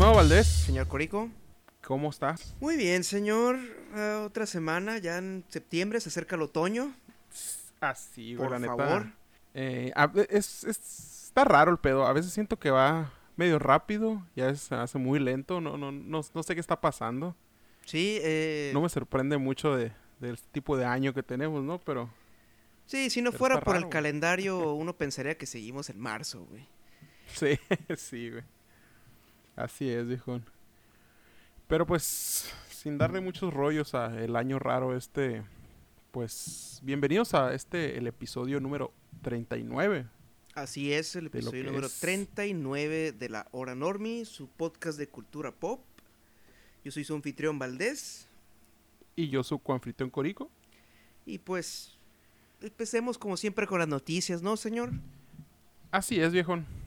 [0.00, 0.46] estimado Valdés.
[0.46, 1.28] Señor Corico.
[1.86, 2.54] ¿Cómo estás?
[2.58, 3.58] Muy bien, señor.
[3.94, 6.94] Uh, otra semana, ya en septiembre, se acerca el otoño.
[7.80, 8.76] Así, Por la neta.
[8.76, 9.06] favor.
[9.52, 12.06] Eh, a ve- es, es- está raro el pedo.
[12.06, 15.60] A veces siento que va medio rápido y a veces se hace muy lento.
[15.60, 17.36] No, no, no, no sé qué está pasando.
[17.84, 21.78] Sí, eh, No me sorprende mucho de, del tipo de año que tenemos, ¿no?
[21.78, 22.08] Pero
[22.86, 23.92] sí, si no fuera por raro, el güey.
[23.92, 26.66] calendario, uno pensaría que seguimos en marzo, güey.
[27.34, 27.58] sí,
[27.98, 28.44] sí, güey.
[29.60, 30.42] Así es, viejón.
[31.68, 35.42] Pero pues, sin darle muchos rollos a el año raro este,
[36.12, 40.06] pues, bienvenidos a este, el episodio número 39.
[40.54, 42.00] Así es, el episodio número es.
[42.00, 45.84] 39 de La Hora Normi, su podcast de cultura pop.
[46.82, 48.28] Yo soy su anfitrión Valdés.
[49.14, 50.50] Y yo soy Juanfritón Corico.
[51.26, 51.98] Y pues,
[52.62, 54.90] empecemos como siempre con las noticias, ¿no, señor?
[55.90, 56.79] Así es, viejón.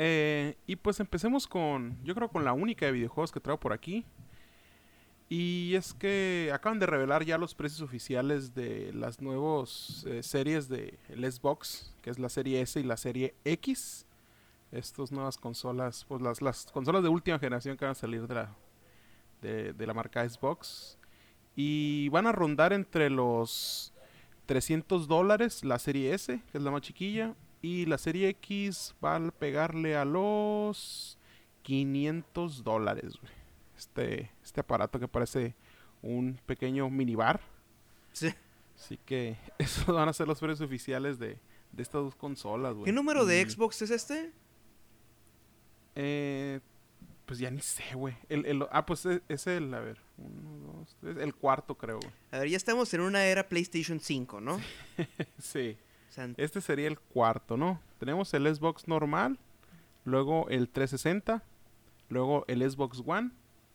[0.00, 3.72] Eh, y pues empecemos con, yo creo con la única de videojuegos que traigo por
[3.72, 4.06] aquí.
[5.28, 10.68] Y es que acaban de revelar ya los precios oficiales de las nuevas eh, series
[10.68, 14.06] de Xbox, que es la serie S y la serie X.
[14.70, 18.34] Estas nuevas consolas, pues las, las consolas de última generación que van a salir de
[18.34, 18.54] la,
[19.42, 20.96] de la marca Xbox.
[21.56, 23.92] Y van a rondar entre los
[24.46, 27.34] 300 dólares la serie S, que es la más chiquilla.
[27.62, 31.18] Y la serie X va a pegarle a los
[31.62, 33.32] 500 dólares, güey.
[33.76, 35.54] Este, este aparato que parece
[36.02, 37.40] un pequeño minibar.
[38.12, 38.32] Sí.
[38.76, 41.38] Así que esos van a ser los precios oficiales de,
[41.72, 42.84] de estas dos consolas, güey.
[42.86, 44.32] ¿Qué número de Y, Xbox es este?
[45.94, 46.60] Eh,
[47.26, 48.14] pues ya ni sé, güey.
[48.28, 51.98] El, el- ah, pues es, es el, a ver, uno, dos, tres, el cuarto creo,
[51.98, 52.12] güey.
[52.30, 54.60] A ver, ya estamos en una era PlayStation 5, ¿no?
[55.38, 55.76] Sí.
[56.36, 57.80] Este sería el cuarto, ¿no?
[57.98, 59.38] Tenemos el Xbox normal,
[60.04, 61.42] luego el 360,
[62.08, 63.30] luego el Xbox One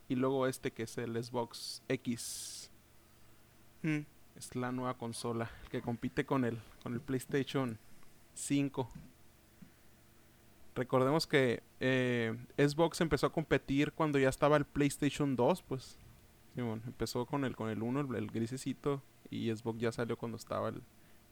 [0.10, 2.72] y luego este que es el Xbox X.
[3.84, 4.00] hmm.
[4.36, 7.78] Es la nueva consola que compite con el, con el PlayStation
[8.34, 8.90] 5.
[10.76, 16.00] Recordemos que eh, Xbox empezó a competir cuando ya estaba el PlayStation 2, pues.
[16.56, 20.70] Empezó con el, con el 1, el, el grisecito, y Xbox ya salió cuando estaba
[20.70, 20.82] el,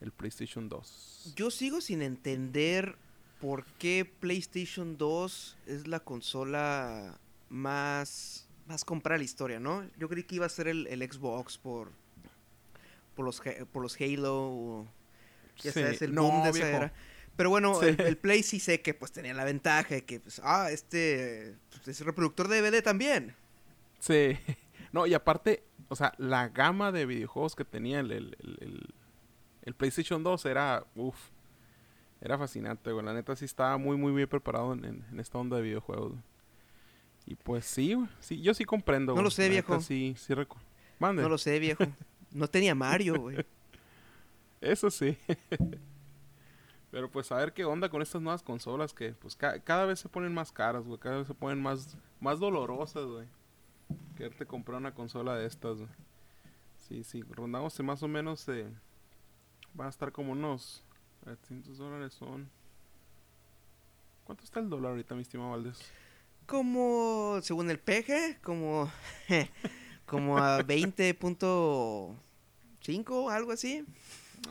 [0.02, 1.34] el PlayStation 2.
[1.36, 2.96] Yo sigo sin entender
[3.40, 7.18] por qué PlayStation 2 es la consola
[7.50, 9.84] más, más comprada de la historia, ¿no?
[9.98, 11.92] Yo creí que iba a ser el, el Xbox por,
[13.16, 13.42] por, los,
[13.72, 14.88] por los Halo, o
[15.58, 16.94] ya Sí, sabes, el no, boom de esa era.
[17.36, 17.88] Pero bueno, Sí.
[17.88, 21.56] el, el Play sí sé que pues tenía la ventaja de que, pues, ah, este
[21.84, 23.36] pues, es reproductor de DVD también.
[24.00, 24.38] Sí.
[24.94, 28.94] No, y aparte, o sea, la gama de videojuegos que tenía el, el, el-
[29.64, 31.18] el- PlayStation 2 era, uff,
[32.22, 33.06] era fascinante, güey.
[33.06, 36.12] La neta sí estaba muy, muy bien preparado en, en- en esta onda de videojuegos.
[36.12, 36.24] güey.
[37.28, 39.14] Y pues sí, güey, sí, yo sí comprendo.
[39.16, 39.82] No lo sé, La neta viejo.
[39.82, 40.58] Sí, sí recu-
[41.00, 41.22] Mande.
[41.22, 41.84] No lo sé, viejo.
[42.32, 43.46] No tenía Mario, güey.
[44.62, 45.18] Eso sí.
[46.92, 50.00] Pero pues a ver qué onda con estas nuevas consolas que pues ca- cada vez
[50.00, 51.00] se ponen más caras, güey.
[51.00, 53.28] Cada vez se ponen más, más dolorosas, güey.
[54.18, 55.90] Quererte comprar una consola de estas, güey.
[56.78, 57.22] Sí, sí.
[57.30, 58.48] Rondamos en más o menos...
[58.50, 58.68] Eh,
[59.74, 60.84] van a estar como unos...
[61.24, 62.50] 300 dólares son...
[64.24, 65.80] ¿Cuánto está el dólar ahorita, mi estimado Valdés?
[66.48, 68.92] Como, según el peje, como,
[70.06, 73.86] como a 20.5, algo así.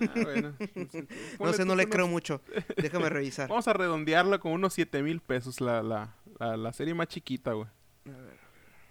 [0.00, 0.54] Ah, bueno.
[1.40, 2.40] No sé, no le que creo unos- mucho.
[2.76, 3.48] Déjame revisar.
[3.48, 7.52] Vamos a redondearla con unos 7 mil pesos, la, la, la, la serie más chiquita,
[7.52, 7.68] güey.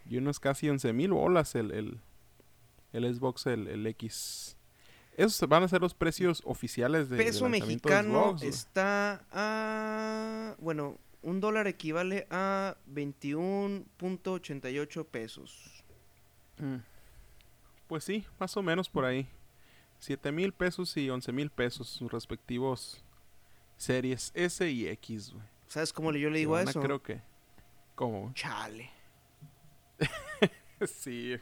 [0.10, 2.00] Y unos casi 11 mil bolas el, el,
[2.94, 4.58] el Xbox, el, el X.
[5.20, 10.56] Esos van a ser los precios oficiales de Peso de mexicano está a...
[10.60, 15.84] Bueno, un dólar equivale a 21.88 pesos.
[16.58, 16.78] Mm.
[17.88, 19.28] Pues sí, más o menos por ahí.
[20.00, 23.04] 7 mil pesos y 11 mil pesos, sus respectivos
[23.76, 25.44] series S y X, güey.
[25.68, 26.80] ¿Sabes cómo yo le digo a eso?
[26.80, 27.22] Creo que...
[27.96, 28.22] ¿Cómo?
[28.22, 28.34] güey?
[28.36, 28.90] Chale.
[30.88, 31.36] sí.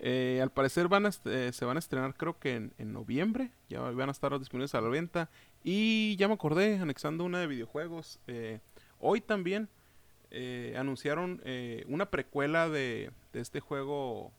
[0.00, 0.88] Eh, al parecer
[1.26, 3.50] eh, se van a estrenar creo que en, en noviembre.
[3.68, 5.30] Ya van a estar disponibles a la venta.
[5.64, 8.18] Y ya me acordé, anexando una de videojuegos.
[8.26, 8.60] eh,
[8.98, 9.68] hoy también
[10.30, 11.42] eh, anunciaron
[11.88, 14.32] una precuela de, de este juego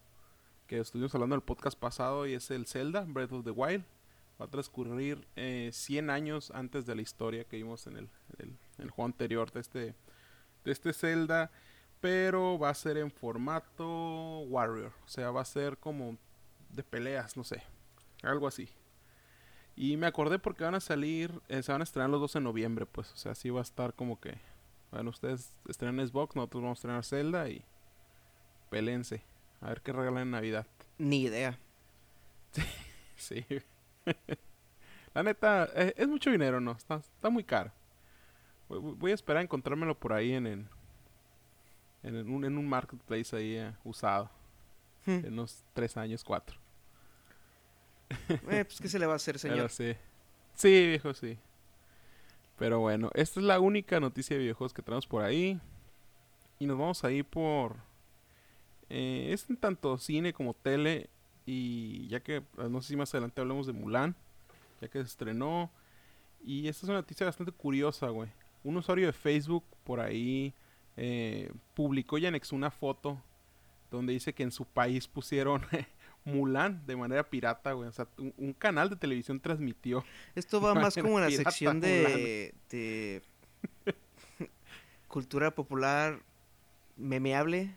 [0.67, 3.83] que estuvimos hablando en el podcast pasado y es el Zelda, Breath of the Wild.
[4.39, 8.55] Va a transcurrir eh, 100 años antes de la historia que vimos en el, el-
[8.79, 9.79] el juego anterior de este,
[10.63, 11.51] de este Zelda
[12.01, 14.91] pero va a ser en formato Warrior.
[15.05, 16.17] O sea, va a ser como
[16.71, 17.63] de peleas, no sé.
[18.23, 18.69] Algo así.
[19.75, 22.43] Y me acordé porque van a salir, eh, se van a estrenar los dos en
[22.43, 23.11] noviembre, pues.
[23.13, 24.37] O sea, sí va a estar como que
[24.91, 27.63] Bueno, ustedes estrenan Xbox, nosotros vamos a estrenar Zelda y
[28.69, 29.23] pelense.
[29.61, 30.67] A ver qué regalan en Navidad.
[30.97, 31.57] Ni idea.
[33.17, 33.45] Sí.
[35.13, 36.71] La neta, eh, es mucho dinero, ¿no?
[36.71, 37.71] Está, está muy caro.
[38.67, 40.69] Voy, voy a esperar a encontrármelo por ahí en, en,
[42.03, 44.29] en un, en un marketplace ahí eh, usado.
[45.05, 45.25] Hmm.
[45.25, 46.57] En unos tres años, cuatro.
[48.29, 49.69] Eh, pues, ¿qué se le va a hacer, Pero señor?
[49.71, 49.95] sí.
[50.53, 51.37] Sí, viejo, sí.
[52.57, 55.59] Pero bueno, esta es la única noticia de videojuegos que tenemos por ahí.
[56.59, 57.77] Y nos vamos a ir por...
[58.89, 61.09] eh, es en tanto cine como tele.
[61.45, 64.15] Y ya que, eh, no sé si más adelante hablamos de Mulan.
[64.81, 65.71] Ya que se estrenó.
[66.43, 68.29] Y esta es una noticia bastante curiosa, güey.
[68.63, 70.53] Un usuario de Facebook por ahí
[70.97, 73.21] eh, publicó y anexó una foto
[73.89, 75.61] donde dice que en su país pusieron
[76.23, 77.89] Mulan de manera pirata, güey.
[77.89, 80.03] O sea, un, un canal de televisión transmitió.
[80.35, 83.23] Esto va más como en la sección de, de
[85.07, 86.21] cultura popular
[86.95, 87.75] memeable.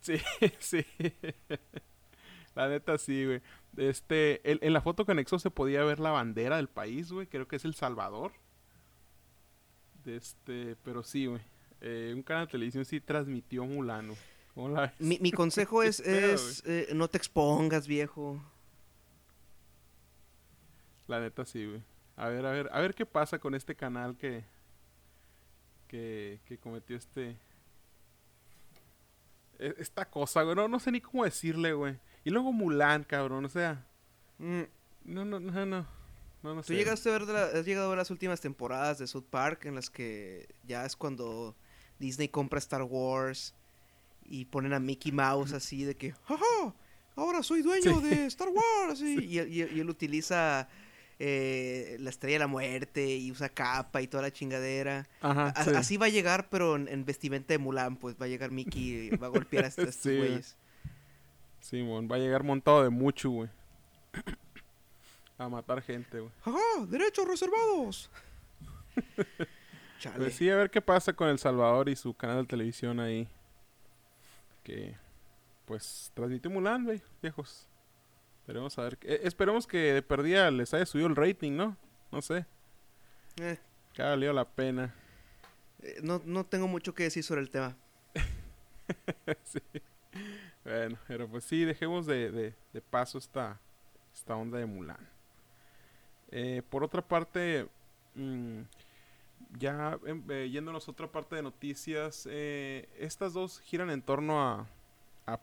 [0.00, 0.14] Sí,
[0.58, 0.84] sí.
[2.54, 3.42] La neta sí, güey.
[3.76, 7.26] Este, en, en la foto que anexó se podía ver la bandera del país, güey.
[7.26, 8.32] Creo que es El Salvador.
[10.04, 11.40] Este, pero sí, güey.
[11.84, 14.18] Eh, un canal de televisión sí transmitió Mulan, güey.
[14.54, 14.92] ¿Cómo la ves?
[15.00, 18.40] Mi, mi consejo es, es eh, no te expongas, viejo.
[21.08, 21.82] La neta sí, güey.
[22.16, 24.44] A ver, a ver, a ver qué pasa con este canal que
[25.88, 27.36] que, que cometió este
[29.58, 30.54] e- esta cosa, güey.
[30.56, 31.98] No, no sé ni cómo decirle, güey.
[32.24, 33.86] Y luego Mulan, cabrón, o sea,
[34.38, 34.62] Mm,
[35.04, 35.86] no no no no.
[36.42, 36.74] No, no ¿Tú sé.
[36.74, 39.66] llegaste a ver de la- has llegado a ver las últimas temporadas de South Park
[39.66, 41.54] en las que ya es cuando
[42.02, 43.54] Disney compra Star Wars
[44.28, 46.74] y ponen a Mickey Mouse así de que, ¡jaja!
[47.16, 48.08] Ahora soy dueño Sí.
[48.08, 49.00] de Star Wars.
[49.00, 50.68] Y, y- y- y él utiliza
[51.18, 55.06] eh, la estrella de la muerte y usa capa y toda la chingadera.
[55.20, 55.70] Ajá, A- sí.
[55.76, 59.08] Así va a llegar, pero en, en vestimenta de Mulan, pues va a llegar Mickey
[59.08, 60.28] y va a golpear a, est- a estos Sí, güey.
[60.30, 60.56] güeyes.
[61.60, 63.48] Simón, va a llegar montado de mucho, güey.
[65.38, 66.32] A matar gente, güey.
[66.44, 66.86] ¡Jaja!
[66.88, 68.10] ¡Derechos reservados!
[70.02, 70.16] Chale.
[70.16, 73.28] Pues sí, a ver qué pasa con El Salvador y su canal de televisión ahí.
[74.64, 74.96] Que,
[75.64, 77.68] pues, transmitió Mulan, güey, viejos.
[78.40, 78.98] Esperemos a ver.
[79.02, 81.76] eh, esperemos que de perdida les haya subido el rating, ¿no?
[82.10, 82.44] No sé.
[83.40, 83.58] Eh,
[83.92, 84.92] Que ha valido la pena.
[85.82, 87.76] eh, no, no tengo mucho que decir sobre el tema.
[89.44, 89.60] Sí.
[90.64, 93.58] Bueno, pero pues sí, dejemos de, de- de paso esta,
[94.12, 95.08] esta onda de Mulan.
[96.30, 97.68] Eh, por otra parte,
[98.14, 98.60] mm,
[99.58, 104.40] ya em, eh, yéndonos a otra parte de noticias, eh, estas dos giran en torno
[104.40, 104.68] a,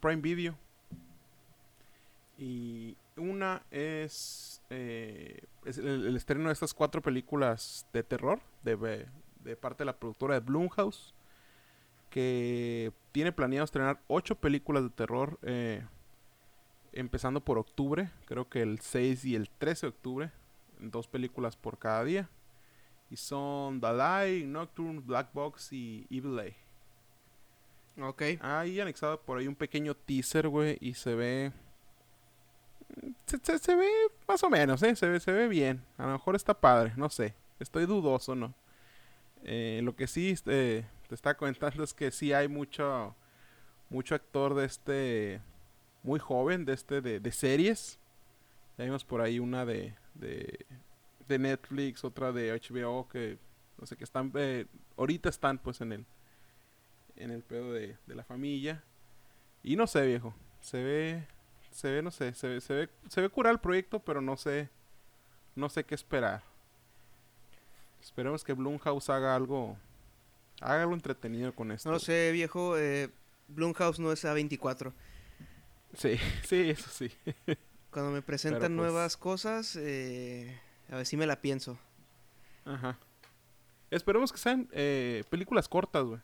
[0.01, 0.56] Prime Video.
[2.38, 9.07] Y una es, eh, el, estreno de estas cuatro películas de terror de,
[9.44, 11.13] de parte de la productora de Blumhouse
[12.09, 15.85] que tiene planeado estrenar ocho películas de terror eh,
[16.91, 20.31] empezando por octubre, creo que el 6 y el 13 de octubre,
[20.79, 22.29] dos películas por cada día.
[23.11, 26.56] Y son Lie, Nocturne, Black Box y Evil Eye.
[28.01, 28.21] Ok.
[28.41, 31.51] Ahí anexado por ahí un pequeño teaser, güey, y se ve...
[33.25, 33.89] Se, se- se ve
[34.28, 34.95] más o menos, ¿eh?
[34.95, 35.83] Se ve, se ve bien.
[35.97, 37.33] A lo mejor está padre, no sé.
[37.59, 38.54] Estoy dudoso, ¿no?
[39.44, 43.16] Eh, lo que sí este, te está comentando es que sí hay mucho,
[43.89, 45.42] mucho actor de este...
[46.01, 47.99] Muy joven, de este, de, de series.
[48.78, 50.66] Ya vimos por ahí una de, de,
[51.30, 53.38] de Netflix, otra de HBO, que
[53.78, 54.31] no sé, que están...
[54.36, 54.66] eh,
[54.98, 56.06] ahorita están pues en el
[57.16, 58.83] en el pedo de, de la familia.
[59.64, 60.33] Y no sé, viejo.
[60.62, 61.28] Se ve,
[61.71, 64.38] se ve, no sé, se ve, se ve, se ve curar el proyecto, pero no
[64.38, 64.69] sé,
[65.56, 66.44] no sé qué esperar.
[68.02, 69.78] Esperemos que Blumhouse haga algo,
[70.62, 71.90] haga algo entretenido con esto.
[71.90, 72.78] No lo sé, viejo.
[72.78, 73.09] Eh,
[73.50, 74.94] Blumhouse no es A24.
[75.94, 76.18] Sí,
[76.48, 77.12] sí, eso sí.
[77.92, 80.57] Cuando me presentan pues- nuevas cosas, eh,
[80.92, 81.78] a ver si me la pienso.
[82.66, 82.98] Ajá.
[83.92, 86.19] Esperemos que sean eh, películas cortas, güey.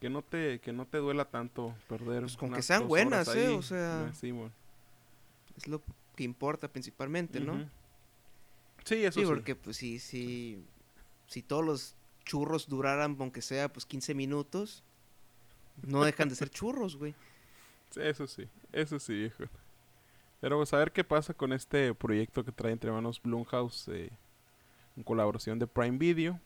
[0.00, 2.20] Que no te, que no te duela tanto perder.
[2.22, 3.46] Pues con que sean buenas, ¿eh?
[3.48, 3.54] ahí.
[3.54, 4.32] O sea- sí.
[5.56, 5.82] Es lo
[6.14, 7.68] que importa principalmente, ¿no?
[8.84, 9.26] Sí, eso Sí, sí.
[9.26, 10.62] porque pues si, si,
[11.26, 14.84] si todos los churros duraran, aunque sea pues 15 minutos,
[15.82, 17.14] no dejan de ser churros, güey.
[17.90, 19.44] Sí, Eso sí, eso sí, viejo.
[20.40, 24.10] Pero pues a ver qué pasa con este proyecto que trae entre manos Blumhouse eh,
[24.96, 26.38] en colaboración de Prime Video.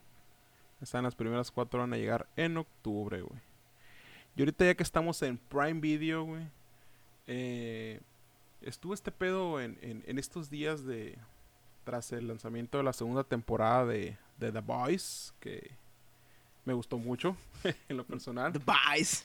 [0.80, 3.40] Están las primeras cuatro, van a llegar en octubre, güey.
[4.36, 6.46] Y ahorita ya que estamos en Prime Video, güey,
[7.26, 8.00] eh,
[8.62, 11.18] estuvo este pedo en, en, en estos días de...
[11.84, 15.70] Tras el lanzamiento de la segunda temporada de, de The Boys, que
[16.64, 17.36] Me gustó mucho,
[17.88, 18.52] en lo personal.
[18.52, 19.24] The Vice.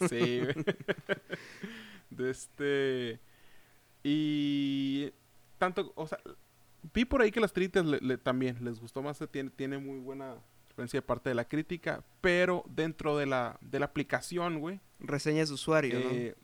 [0.08, 0.64] sí, güey.
[2.10, 3.20] De este.
[4.02, 5.12] Y.
[5.58, 6.18] Tanto, o sea,
[6.92, 9.22] vi por ahí que las críticas le- le- también les gustó más.
[9.30, 10.36] Tiene, tiene muy buena
[10.68, 12.02] referencia de parte de la crítica.
[12.20, 14.80] Pero dentro de la, de la aplicación, güey.
[14.98, 16.34] Reseñas de usuario, eh,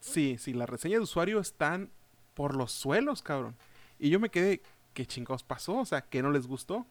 [0.00, 1.90] Sí, sí, las reseñas de usuario están
[2.34, 3.56] por los suelos, cabrón.
[3.98, 4.60] Y yo me quedé,
[4.92, 5.78] ¿qué chingados pasó?
[5.78, 6.86] O sea, ¿qué no les gustó?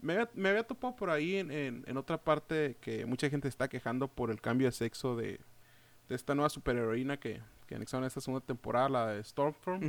[0.00, 3.46] Me había, me había topado por ahí en, en- en otra parte que mucha gente
[3.48, 5.38] está quejando por el cambio de sexo de,
[6.08, 9.84] de esta nueva superheroína que, que anexaron esta segunda temporada, la de Stormfront.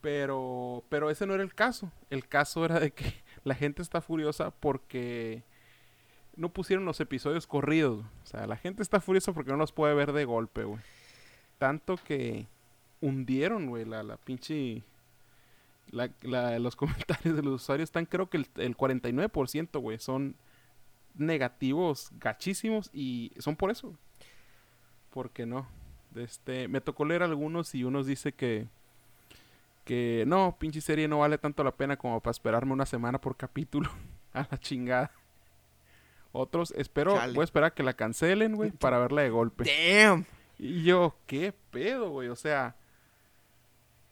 [0.00, 1.90] Pero, pero ese no era el caso.
[2.10, 5.42] El caso era de que la gente está furiosa porque
[6.36, 8.04] no pusieron los episodios corridos.
[8.22, 10.80] O sea, la gente está furiosa porque no los puede ver de golpe, güey.
[11.58, 12.46] Tanto que
[13.00, 14.82] hundieron, güey, la, la pinche...
[15.90, 20.36] La, la- los comentarios de los usuarios están, creo que el, el 49%, güey, son
[21.14, 23.94] negativos gachísimos y son por eso.
[25.10, 25.66] Porque no.
[26.14, 28.66] Este, me tocó leer algunos y unos dice que
[29.84, 33.36] que no, pinche serie no vale tanto la pena como para esperarme una semana por
[33.36, 33.90] capítulo.
[34.32, 35.10] A la chingada.
[36.32, 37.34] Otros, espero, Chale.
[37.34, 39.64] voy a esperar a que la cancelen, güey, para verla de golpe.
[39.64, 40.24] Damn.
[40.58, 42.28] Y yo, ¿qué pedo, güey?
[42.28, 42.74] O sea,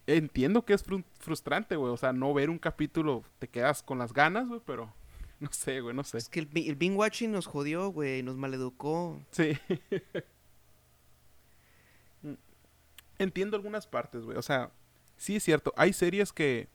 [0.06, 1.92] entiendo que es fru- frustrante, güey.
[1.92, 4.92] O sea, no ver un capítulo, te quedas con las ganas, güey, pero
[5.40, 6.18] no sé, güey, no sé.
[6.18, 9.18] Es que el, el binge watching nos jodió, güey, nos maleducó.
[9.30, 9.58] Sí.
[13.22, 14.36] Entiendo algunas partes, güey.
[14.36, 14.70] O sea,
[15.16, 15.72] sí es cierto.
[15.76, 16.68] Hay series que,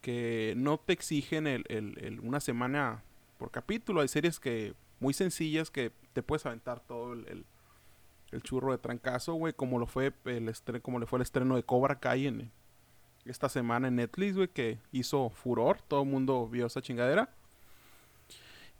[0.00, 3.02] que no te exigen el, el- una semana
[3.38, 4.00] por capítulo.
[4.00, 7.44] Hay series que muy sencillas que te puedes aventar todo el, el-
[8.42, 9.54] churro de trancazo, güey.
[9.54, 12.50] Como lo fue el como le fue el estreno de Cobra Kai en
[13.24, 15.80] esta semana en Netflix, güey, que hizo furor.
[15.88, 17.30] Todo el mundo vio esa chingadera.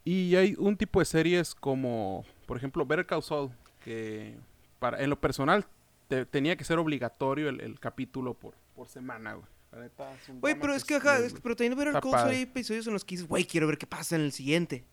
[0.05, 3.51] Y hay un tipo de series como, por ejemplo, Better Call Saul,
[3.83, 4.37] que
[4.79, 5.67] para, en lo personal
[6.09, 9.47] te- tenía que ser obligatorio el, el capítulo por, por semana, güey.
[10.41, 12.95] Güey, pero es que, sí, ajá, es pero también ver el Cold hay episodios en
[12.95, 14.85] los que dices, güey, quiero ver qué pasa en el siguiente.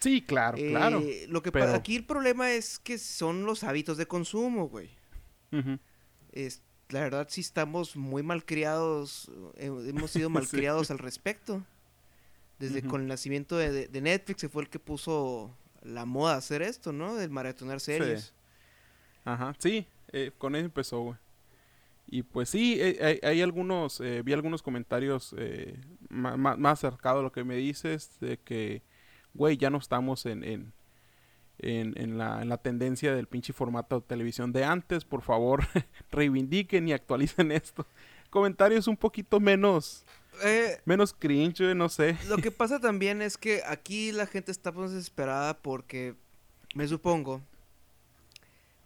[0.00, 1.00] Sí, claro, claro.
[1.00, 4.68] Eh, Lo que pero- pasa, aquí el problema es que son los hábitos de consumo,
[4.68, 4.90] güey.
[6.32, 11.64] Es, la verdad, sí estamos muy malcriados, eh, hemos sido malcriados al respecto.
[12.58, 16.34] Desde con el nacimiento de, de- de Netflix, se fue el que puso la moda
[16.34, 17.14] a hacer esto, ¿no?
[17.14, 18.32] Del maratonar series.
[19.24, 21.16] Ajá, sí, eh, con eso empezó, güey.
[22.08, 27.20] Y pues sí, eh, hay, hay algunos, eh, vi algunos comentarios eh, ma- más acercados
[27.20, 28.82] a lo que me dices, de que,
[29.34, 30.72] güey, ya no estamos en, en,
[31.58, 35.64] en, en la, en la tendencia del pinche formato de televisión de antes, por favor,
[36.12, 37.86] reivindiquen y actualicen esto.
[38.30, 40.04] Comentarios un poquito menos,
[40.44, 42.16] Eh, menos cringe, güey, no sé.
[42.28, 46.14] Lo que pasa también es que aquí la gente está desesperada porque
[46.74, 47.40] me supongo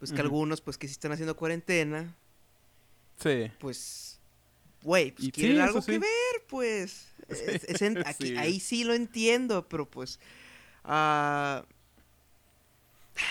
[0.00, 2.16] pues que algunos pues que sí están haciendo cuarentena,
[3.22, 4.18] Sí, pues
[4.82, 5.92] güey, pues quieren sí, algo sí.
[5.92, 7.06] que ver, pues.
[7.30, 8.36] Sí, Es- es en- aquí- sí.
[8.36, 10.18] ahí sí lo entiendo, pero pues
[10.82, 11.64] ah,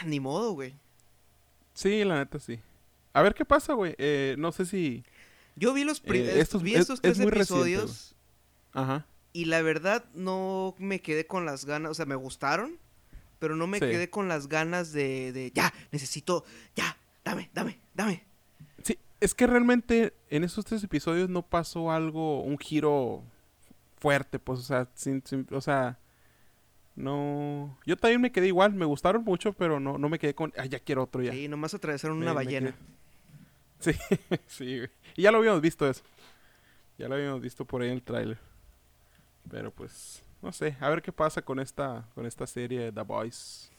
[0.06, 0.74] ni modo, güey.
[1.74, 2.60] sí, la neta sí.
[3.14, 3.96] A ver qué pasa, güey.
[3.98, 5.04] Eh, no sé si...
[5.56, 8.16] Yo vi los Eh, estos- vi es- estos es tres muy reciente, episodios
[8.72, 9.06] Ajá.
[9.34, 12.78] y la verdad no me quedé con las ganas, o sea, me gustaron,
[13.39, 13.86] pero no me Sí.
[13.86, 16.43] quedé con las ganas de, de ya, necesito,
[16.75, 18.24] ya, dame, dame, dame.
[18.84, 23.24] Sí, es que realmente en esos tres episodios no pasó algo, un giro
[23.98, 25.98] fuerte, pues, o sea, sin, sin- o sea,
[26.96, 27.77] no...
[27.86, 30.69] Yo también me quedé igual, me gustaron mucho, pero no, no me quedé con, ay,
[30.69, 31.31] ya quiero otro ya.
[31.31, 32.75] Sí, nomás atravesaron Me- una me ballena.
[33.79, 33.91] Sí,
[34.48, 34.89] sí, güey.
[35.15, 36.03] Y ya lo habíamos visto eso.
[36.98, 38.38] Ya lo habíamos visto por ahí en el tráiler.
[39.50, 43.01] Pero pues, no sé, a ver qué pasa con esta, con esta serie de The
[43.01, 43.72] Boys.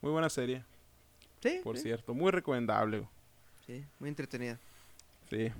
[0.00, 0.64] Muy buena serie,
[1.42, 3.08] Sí, por sí, cierto, muy recomendable.
[3.66, 4.58] sí, muy entretenida.
[5.30, 5.50] Sí.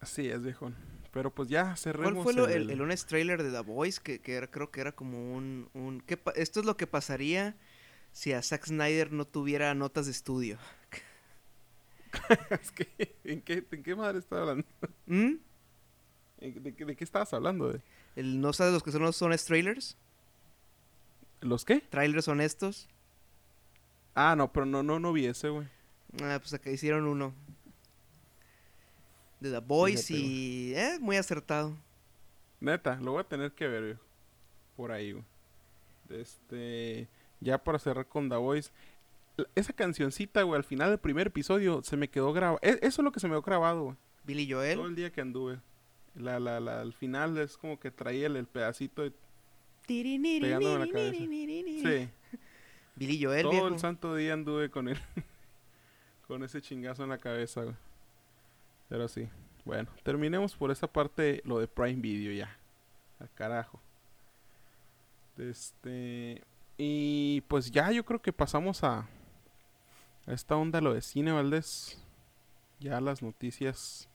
[0.00, 0.74] Así es, viejón.
[1.12, 2.12] Pero pues ya cerremos.
[2.14, 4.00] ¿Cuál fue lo- el, el honest trailer de The Voice?
[4.02, 5.68] Que, que era, creo que era como un...
[5.74, 7.54] un ¿qué esto es lo que pasaría
[8.12, 10.58] si a Zack Snyder no tuviera notas de estudio.
[12.50, 14.66] es que, ¿en qué, ¿en qué madre estaba hablando?
[15.06, 15.34] ¿Mm?
[16.38, 17.72] ¿En- ¿De, qué- de qué estabas hablando?
[17.72, 17.80] De?
[18.16, 19.96] El, ¿No sabes los que son los honest trailers?
[21.40, 21.80] ¿Los qué?
[21.80, 22.88] Trailers honestos.
[24.14, 25.66] Ah, no, pero no, no, no vi ese, güey.
[26.22, 27.34] Ah, pues acá hicieron uno.
[29.40, 30.74] De The Voice Fíjate, y...
[30.74, 31.76] Eh, muy acertado.
[32.60, 34.02] Neta, lo voy a tener que ver, viejo.
[34.76, 35.24] Por ahí, güey.
[36.10, 37.08] Este.
[37.40, 38.70] Ya para cerrar con The Voice.
[39.54, 42.58] Esa cancioncita, güey, al final del primer episodio se me quedó grabado.
[42.62, 43.96] Eso es lo que se me quedó grabado, güey.
[44.24, 44.80] Billy Todo Joel.
[44.80, 45.58] el día que anduve.
[46.14, 49.12] La, la, la, al final es como que traía el, el pedacito de,
[49.86, 51.16] Pegándome la cabeza.
[51.18, 52.08] Sí.
[52.94, 53.68] Billy Joel, Todo viejo.
[53.68, 54.98] el santo día anduve con él.
[56.26, 57.76] con ese chingazo en la cabeza, güey.
[58.88, 59.28] Pero sí.
[59.64, 62.56] Bueno, terminemos por esa parte lo de Prime Video ya.
[63.18, 63.80] Al carajo.
[65.38, 66.42] Este.
[66.76, 69.08] Y pues ya yo creo que pasamos a.
[70.26, 71.98] A esta onda lo de cine, Valdés.
[72.78, 74.08] Ya las noticias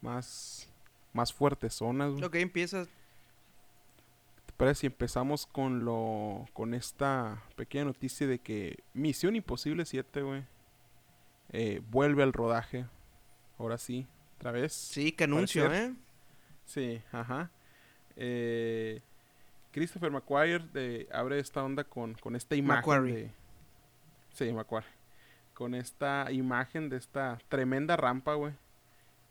[0.00, 0.68] más.
[1.14, 2.24] Más fuertes zonas, güey.
[2.24, 2.84] Ok, empieza.
[2.84, 10.20] ¿Te parece si empezamos con lo con esta pequeña noticia de que Misión Imposible 7,
[10.22, 10.44] güey,
[11.52, 12.84] eh, vuelve al rodaje?
[13.58, 14.06] Ahora sí,
[14.36, 14.72] otra vez.
[14.72, 15.90] Sí, que anuncio, Parecer.
[15.90, 15.94] ¿eh?
[16.66, 17.50] Sí, ajá.
[18.16, 19.00] Eh,
[19.72, 23.30] Christopher McQuarrie de- abre esta onda con, con esta imagen de...
[24.32, 24.90] Sí, McQuarrie.
[25.52, 28.52] Con esta imagen de esta tremenda rampa, güey.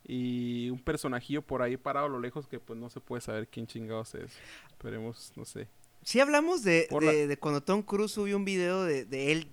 [0.05, 3.47] Y un personajillo por ahí parado a lo lejos que pues no se puede saber
[3.47, 4.33] quién chingados es.
[4.69, 5.67] Esperemos, no sé.
[6.03, 9.47] Sí hablamos de, la- de, de cuando Tom Cruise subió un video de, de él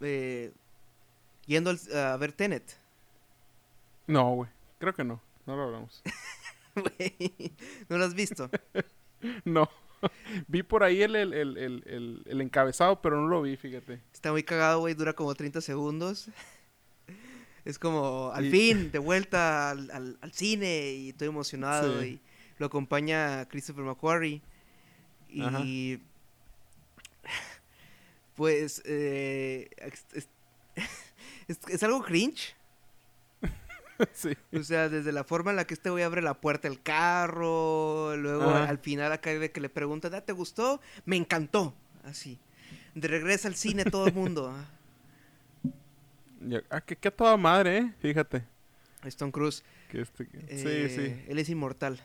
[0.00, 0.52] eh,
[1.46, 2.78] yendo al- a ver Tenet.
[4.06, 4.50] No, güey.
[4.78, 5.20] Creo que no.
[5.46, 6.02] No lo hablamos.
[7.88, 8.50] ¿No lo has visto?
[9.44, 9.68] no.
[10.48, 14.00] vi por ahí el, el, el, el, el- el encabezado, pero no lo vi, fíjate.
[14.12, 16.30] Está muy cagado, güey, dura como 30 segundos.
[17.70, 22.00] Es como, al Y- fin, de vuelta al, al- al cine y estoy emocionado.
[22.02, 22.06] Sí.
[22.08, 22.20] Y
[22.58, 24.42] lo acompaña Christopher McQuarrie.
[25.40, 25.60] Ajá.
[25.64, 26.00] Y.
[28.34, 28.82] Pues.
[28.84, 30.28] eh, es, es-
[31.48, 32.54] es- es algo cringe.
[34.12, 34.30] sí.
[34.52, 38.16] O sea, desde la forma en la que este güey abre la puerta del carro,
[38.16, 38.68] luego Ajá.
[38.68, 40.80] al final acá de que le pregunta, "Ah, ¿te gustó?
[41.04, 41.74] Me encantó.
[42.04, 42.38] Así.
[42.94, 44.54] De regreso al cine todo el mundo.
[46.40, 46.60] ah.
[46.70, 47.94] Ah, que, que a toda madre, ¿eh?
[48.00, 48.44] Fíjate.
[49.04, 49.62] Stone Cruz.
[49.90, 51.24] Que este, que- eh, sí, sí.
[51.28, 52.00] Él es inmortal.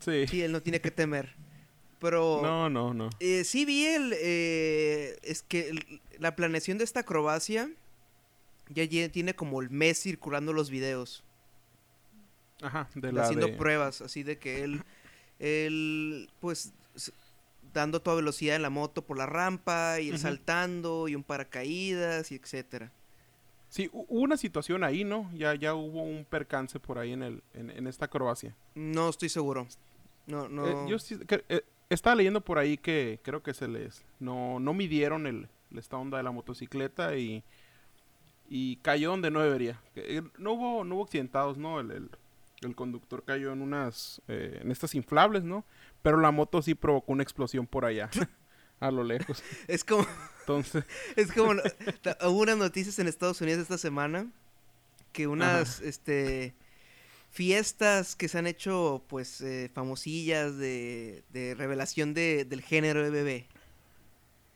[0.00, 0.26] Sí.
[0.26, 1.34] Sí, él no tiene que temer.
[2.00, 3.08] Pero No, no, no.
[3.20, 4.12] eh, sí vi el...
[4.16, 7.70] eh, es que el- la planeación de esta acrobacia
[8.68, 11.22] ya tiene como el mes circulando los videos.
[12.62, 13.52] Ajá, de la haciendo de...
[13.54, 14.82] pruebas, así de que él,
[15.38, 16.72] él, pues,
[17.72, 22.30] dando toda velocidad en la moto por la rampa, y él saltando, y un paracaídas,
[22.32, 22.90] y etcétera.
[23.74, 25.28] Sí, hu- hubo una situación ahí, ¿no?
[25.34, 28.54] Ya, ya hubo un percance por ahí en, el, en, en esta acrobacia.
[28.76, 29.66] No estoy seguro.
[30.28, 30.64] No, no.
[30.68, 34.04] Eh, yo sí, que- eh, estaba leyendo por ahí que creo que se les...
[34.20, 37.42] No, no midieron el, esta onda de la motocicleta y...
[38.48, 39.80] Y cayó donde no debería.
[39.96, 41.80] Eh, No hubo, no hubo accidentados, ¿no?
[41.80, 42.10] El, el,
[42.62, 44.22] el conductor cayó en unas...
[44.28, 45.64] eh, en estas inflables, ¿no?
[46.00, 48.08] Pero la moto sí provocó una explosión por allá.
[48.86, 49.42] a lo lejos.
[49.68, 50.06] Es como,
[50.40, 50.84] Entonces...
[51.16, 54.26] es como, hubo unas noticias en Estados Unidos esta semana
[55.12, 56.54] que unas, este,
[57.30, 63.10] fiestas que se han hecho, pues, eh, famosillas de, de revelación de, del género de
[63.10, 63.46] bebé.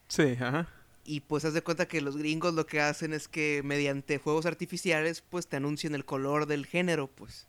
[0.08, 0.68] Sí, ajá.
[1.04, 4.44] Y pues haz de cuenta que los gringos lo que hacen es que mediante fuegos
[4.46, 7.46] artificiales pues te anuncian el color del género, pues.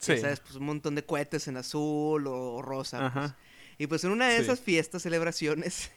[0.00, 0.20] Ya Sí.
[0.20, 2.98] sabes, pues un montón de cohetes en azul o, o rosa.
[2.98, 3.10] pues.
[3.26, 3.36] Ajá.
[3.78, 4.42] Y pues en una de Sí.
[4.42, 5.90] esas fiestas, celebraciones,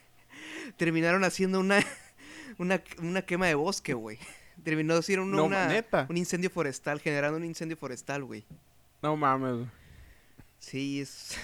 [0.78, 1.80] terminaron haciendo una,
[2.58, 4.18] una, una quema de bosque, güey.
[4.64, 8.46] Terminó siendo una, No, una- un incendio forestal, generando un incendio forestal, güey.
[9.02, 9.68] No mames.
[10.60, 11.38] Sí, es...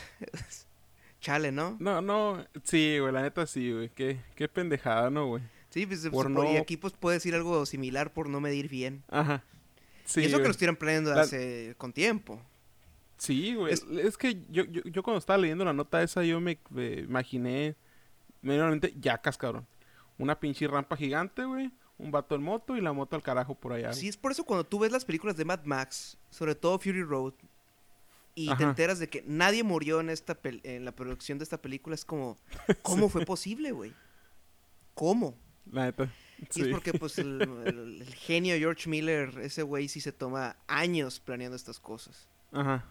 [1.21, 1.77] Chale, ¿no?
[1.79, 2.45] No, no.
[2.63, 3.89] Sí, güey, la neta sí, güey.
[3.89, 5.43] Qué, qué pendejada, ¿no, güey?
[5.69, 8.69] Sí, pues, Por pues, y no- aquí pues puede decir algo similar por no medir
[8.69, 9.03] bien.
[9.09, 9.43] Ajá.
[10.05, 12.39] Sí, y eso que lo estuvieron planeando La- hace con tiempo.
[13.17, 13.73] Sí, güey.
[13.73, 16.99] Es- Es, que yo, yo, yo cuando estaba leyendo la nota esa, yo me, me
[16.99, 17.75] imaginé,
[18.45, 19.67] medianamente, yacas, cabrón.
[20.17, 21.71] Una pinche rampa gigante, güey.
[21.97, 23.93] Un vato en moto y la moto al carajo por allá.
[23.93, 27.03] Sí, es por eso cuando tú ves las películas de Mad Max, sobre todo Fury
[27.03, 27.33] Road,
[28.33, 31.61] y te enteras de que nadie murió en esta pel- en la producción de esta
[31.61, 32.37] película, es como,
[32.81, 33.93] ¿cómo fue posible, güey?
[34.93, 35.37] ¿Cómo?
[35.71, 36.09] La neta.
[36.39, 36.61] Y Sí.
[36.63, 41.19] es porque pues el, el- el genio George Miller, ese güey sí se toma años
[41.21, 42.27] planeando estas cosas.
[42.51, 42.83] Ajá.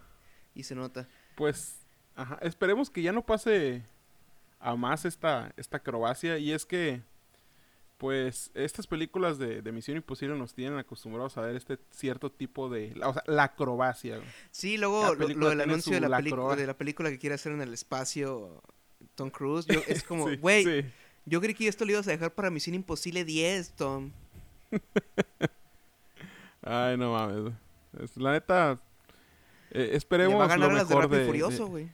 [0.54, 1.06] Y se nota.
[1.36, 1.76] Pues,
[2.16, 3.82] ajá, esperemos que ya no pase
[4.64, 6.38] a más esta, esta acrobacia.
[6.38, 7.03] Y es que,
[7.98, 12.68] pues, estas películas de, de Misión Imposible nos tienen acostumbrados a ver este cierto tipo
[12.68, 12.94] de...
[12.96, 14.20] la- o sea, la acrobacia.
[14.50, 17.72] Sí, luego lo, del anuncio de la, de la película que quiere hacer en el
[17.74, 18.62] espacio
[19.14, 20.88] Tom Cruise, yo- es como, güey, sí.
[21.27, 24.12] yo creí que esto lo ibas a dejar para Misión Imposible 10, Tom.
[26.62, 27.53] Ay, no mames.
[28.00, 28.81] Es- la neta,
[29.70, 31.88] eh, Le esperemos va a ganar lo las de mejor y de- Furioso, de- güey.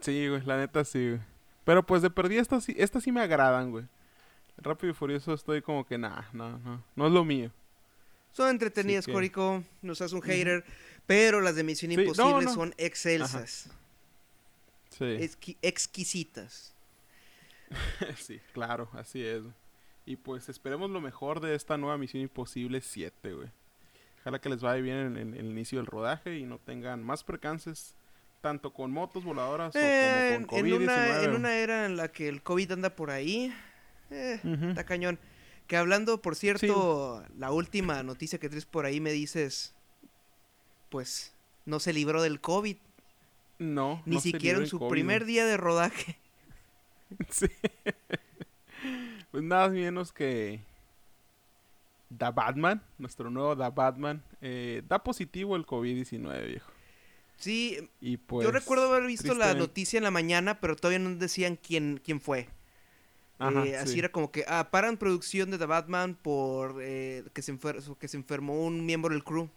[0.00, 1.20] Sí, güey, la neta sí, güey.
[1.64, 3.84] Pero pues de perdida estas sí, estas sí me agradan, güey.
[4.58, 7.50] Rápido y Furioso estoy como que, nah, no, no, no es lo mío.
[8.32, 9.62] Son entretenidas, que- Corico.
[9.82, 10.64] No seas un hater.
[11.06, 12.54] Pero las de Misión Sí, Imposible no.
[12.54, 13.68] son excelsas.
[14.90, 15.04] Sí.
[15.04, 16.72] exqui- exquisitas.
[18.16, 19.42] sí, claro, así es.
[20.06, 23.48] Y pues esperemos lo mejor de esta nueva Misión Imposible 7, güey.
[24.20, 27.94] Ojalá que les vaya bien en, el inicio del rodaje y no tengan más percances,
[28.44, 30.74] tanto con motos voladoras o como con COVID-19.
[30.74, 33.50] En una, en una era en la que el COVID anda por ahí,
[34.10, 35.18] eh, está cañón.
[35.66, 39.74] Que hablando, por cierto, la última noticia que traes por ahí me dices,
[40.90, 41.32] pues,
[41.64, 42.76] no se libró del COVID.
[43.60, 44.02] No.
[44.04, 46.18] Ni siquiera en su primer día de rodaje.
[47.30, 47.46] Sí.
[49.30, 50.60] pues nada menos que
[52.16, 56.73] The Batman, nuestro nuevo The Batman, eh, da positivo el COVID-19, viejo.
[57.44, 61.14] Sí, y pues, yo recuerdo haber visto la noticia en la mañana, pero todavía no
[61.16, 62.48] decían quién, quién fue.
[63.38, 67.54] Eh, así era como que, ah, paran producción de The Batman por eh, que, se
[68.00, 69.50] que se enfermó un miembro del crew.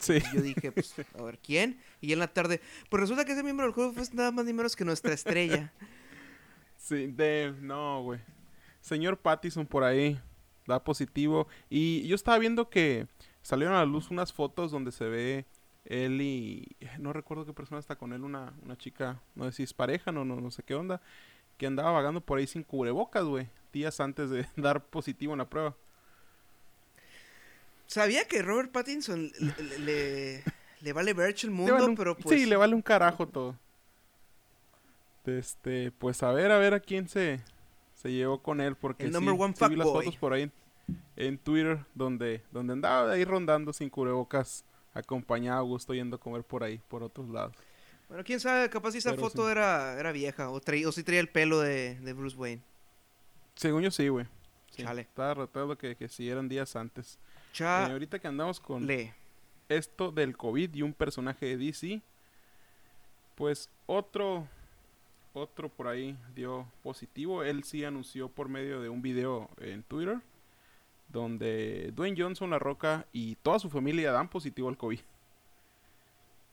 [0.00, 0.14] Sí.
[0.14, 1.78] Y yo dije, pues, a ver, ¿quién?
[2.00, 4.52] Y en la tarde, pues resulta que ese miembro del crew fue nada más ni
[4.52, 5.72] menos que nuestra estrella.
[6.76, 8.18] sí, de, no, güey.
[8.80, 10.20] Señor Pattison por ahí,
[10.66, 11.46] da positivo.
[11.68, 13.06] Y yo estaba viendo que
[13.42, 15.46] salieron a la luz unas fotos donde se ve
[15.84, 19.62] él y no recuerdo qué persona está con él, una, una chica, no sé si
[19.62, 21.00] es pareja, no, no, no sé qué onda,
[21.56, 25.48] que andaba vagando por ahí sin cubrebocas, güey, días antes de dar positivo en la
[25.48, 25.74] prueba.
[27.86, 29.32] Sabía que Robert Pattinson
[29.80, 30.44] le,
[30.80, 32.38] le, vale verch el mundo, pero pues...
[32.38, 33.56] Sí, le vale un carajo todo.
[35.26, 37.40] Este, pues a ver, a ver a quién se,
[37.94, 40.50] se llevó con él, porque el number one sí vi las fotos por ahí
[41.16, 46.42] en, Twitter donde, donde andaba ahí rondando sin cubrebocas, acompañado a gusto yendo a comer
[46.42, 47.56] por ahí, por otros lados.
[48.08, 51.20] Bueno, quién sabe, capaz si esa foto era, era vieja o, traía, o si traía
[51.20, 52.62] el pelo de, Bruce Wayne.
[53.54, 54.26] Según yo sí, güey.
[54.70, 55.02] Chale.
[55.02, 57.18] Estaba retado que, que si eran días antes.
[57.52, 58.88] Cha eh, ahorita que andamos con
[59.68, 62.02] esto del COVID y un personaje de DC,
[63.36, 64.48] pues otro,
[65.32, 67.44] otro por ahí dio positivo.
[67.44, 70.20] Él sí anunció por medio de un video en Twitter
[71.10, 75.00] donde Dwayne Johnson, La Roca y toda su familia dan positivo al COVID.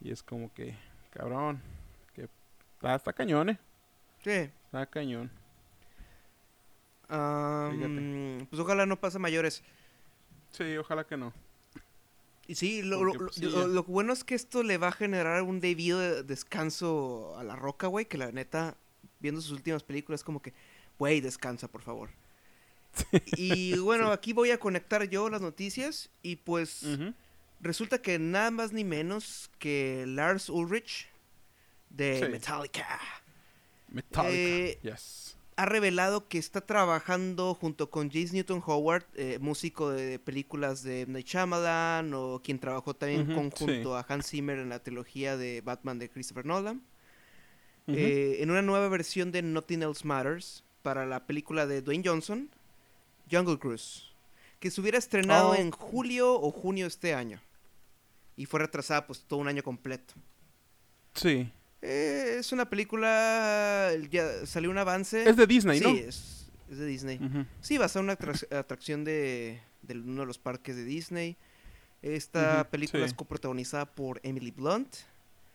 [0.01, 0.75] Y es como que
[1.17, 1.61] Cabrón.
[2.13, 2.29] Que
[2.81, 3.59] está, cañón, eh.
[4.23, 4.51] Sí.
[4.65, 5.31] Está cañón.
[7.07, 9.63] pues ojalá no pase mayores.
[10.51, 11.33] Sí, ojalá que no.
[12.47, 17.35] Y sí, pues, lo, bueno es que esto le va a generar un debido descanso
[17.37, 18.77] a la roca, güey, que la neta,
[19.19, 20.53] viendo sus últimas películas, como que,
[20.97, 22.09] güey, descansa, por favor.
[23.35, 26.85] Y bueno, aquí voy a conectar yo las noticias y pues
[27.59, 31.07] resulta que nada más ni menos que Lars Ulrich
[31.89, 32.99] de Metallica.
[33.89, 35.37] Metallica, eh, yes.
[35.55, 41.07] Ha revelado que está trabajando junto con James Newton Howard, eh, músico de películas de
[41.07, 45.97] Night Shyamalan, o quien trabajó también conjunto a Hans Zimmer en la trilogía de Batman
[45.97, 46.83] de Christopher Nolan,
[47.87, 52.51] eh, en una nueva versión de Nothing Else Matters para la película de Dwayne Johnson,
[53.29, 54.03] Jungle Cruise,
[54.59, 55.55] que se hubiera estrenado oh.
[55.55, 57.41] en julio o junio de este año
[58.37, 60.13] y fue retrasada pues todo un año completo.
[61.15, 61.51] Sí.
[61.81, 65.27] Eh, es una película, ya salió un avance.
[65.27, 65.89] Es de Disney, ¿no?
[65.89, 67.19] Sí, es, de Disney.
[67.61, 68.13] Sí, va a ser una
[68.51, 69.59] atracción de,
[69.89, 71.35] uno de los parques de Disney.
[72.03, 74.95] Esta película es coprotagonizada por Emily Blunt.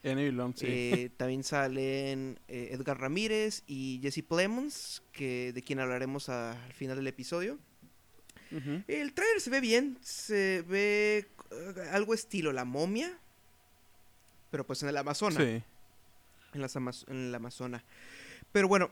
[0.03, 0.67] Blunt, sí.
[0.69, 6.97] Eh, también salen eh, Edgar Ramírez y Jesse Plemons, que, de quien hablaremos al final
[6.97, 7.59] del episodio.
[8.87, 11.27] El trailer se ve bien, se ve
[11.91, 13.19] algo estilo La Momia,
[14.51, 15.43] pero pues en el Amazonas.
[15.43, 15.63] Sí.
[16.53, 17.83] En, las en el Amazonas.
[18.53, 18.91] Pero bueno,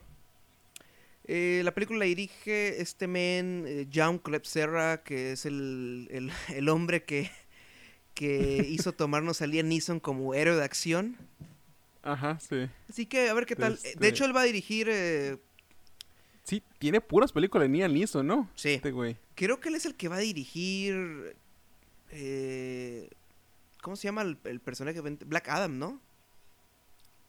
[1.24, 7.30] eh, la película la dirige este men, John Serra, que es el, el, hombre que,
[8.20, 11.16] que hizo tomarnos a Liam Neeson como héroe de acción.
[12.02, 12.68] Ajá, sí.
[12.86, 13.80] Así que a ver qué tal.
[13.80, 14.88] De este hecho, él va a dirigir...
[14.90, 15.38] Eh,
[16.44, 18.50] sí, tiene puras películas de Liam Neeson, ¿no?
[18.54, 18.74] Sí.
[18.74, 19.16] Este güey.
[19.34, 21.34] Creo que él es el que va a dirigir
[22.10, 23.08] eh,
[23.82, 25.00] ¿Cómo se llama el, personaje?
[25.00, 25.98] Black Adam, ¿no?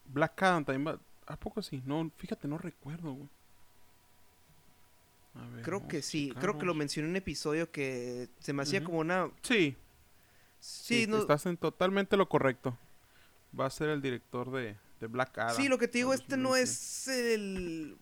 [0.08, 1.00] Black Adam también va.
[1.26, 1.82] ¿A poco sí?
[1.86, 3.18] No, fíjate, no recuerdo,
[5.64, 9.00] creo que sí, creo que lo mencioné en un episodio que se me hacía como
[9.00, 9.30] una...
[9.42, 9.78] Sí.
[10.62, 12.78] Sí, estás en totalmente lo correcto.
[13.60, 15.56] Va a ser el director de, Black Adam.
[15.56, 17.98] Sí, lo que te digo, este no es el...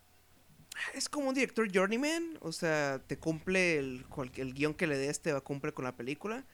[0.94, 4.04] Es como un director journeyman, o sea, te cumple el,
[4.36, 6.44] el guion que le des, te va a cumplir con la película.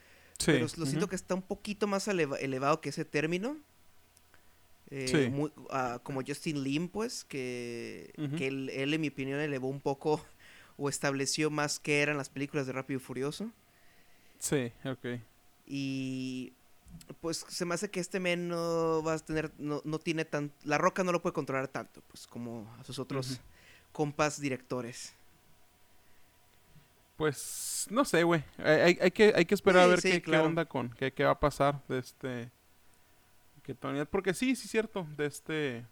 [0.44, 3.56] Pero lo siento que está un poquito más elevado que ese término.
[4.90, 10.24] Eh, ah, como Justin Lin, pues, que, él, en mi opinión, elevó un poco
[10.76, 13.50] o estableció más que eran las películas de Rápido y Furioso.
[14.38, 15.20] Sí, ok.
[15.66, 16.52] Y
[17.20, 20.52] pues se me hace que este men no va a tener, no, no tiene tan,
[20.64, 23.40] la roca no lo puede controlar tanto, pues como a sus otros
[23.92, 25.14] compas directores?
[27.16, 28.44] Pues no sé, güey.
[28.58, 31.12] Hay, hay- hay que, hay que esperar a ver sí, qué, qué onda con, qué,
[31.12, 32.50] qué va a pasar de este...
[33.62, 35.86] Que Tony, porque sí, sí, cierto, de este...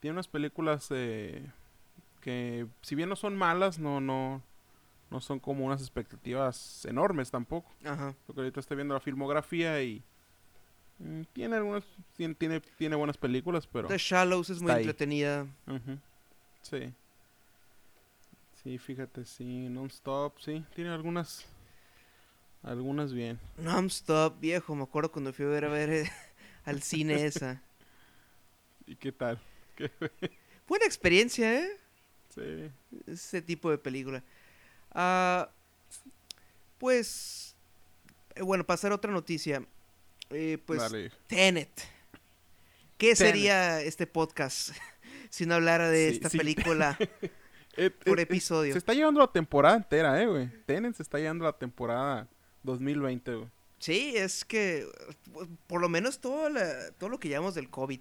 [0.00, 1.46] Tiene unas películas eh,
[2.20, 4.42] que, si bien no son malas, no, no,
[5.12, 7.70] no son como unas expectativas enormes tampoco.
[7.84, 8.14] Ajá.
[8.26, 10.02] Porque ahorita estoy viendo la filmografía y...
[10.98, 11.84] mm, tiene algunas...
[12.16, 13.88] Tiene, tiene, tiene buenas películas, pero...
[13.88, 14.80] The Shallows es muy ahí.
[14.80, 15.46] entretenida.
[16.62, 16.92] Sí.
[18.62, 21.44] Sí, fíjate, sí, non-stop, sí, tiene algunas,
[22.62, 23.40] algunas bien.
[23.58, 24.74] Non-stop, viejo.
[24.76, 26.10] Me acuerdo cuando fui a ver, a ver eh,
[26.64, 27.60] al cine esa.
[28.86, 29.40] ¿Y qué tal?
[29.76, 29.90] ¿Qué-
[30.68, 31.68] Buena experiencia, ¿eh?
[32.28, 32.70] Sí.
[33.06, 34.22] Ese tipo de película.
[34.94, 35.48] Ah,
[36.78, 37.54] pues,
[38.34, 39.64] eh, bueno, pasar a otra noticia.
[40.30, 41.10] Eh, pues, Dale.
[41.26, 41.70] Tenet.
[42.98, 43.16] ¿Qué Tenet.
[43.16, 44.70] sería este podcast
[45.30, 46.38] si no hablara de Sí, esta sí.
[46.38, 46.98] película
[47.78, 48.72] Eh, por episodio?
[48.72, 50.48] se está llevando la temporada entera, eh, güey.
[50.66, 52.28] Tenet se está llevando la temporada
[52.64, 53.48] 2020, güey.
[53.78, 54.86] Sí, es que
[55.66, 58.00] por lo menos todo, la- todo lo que llamamos del COVID.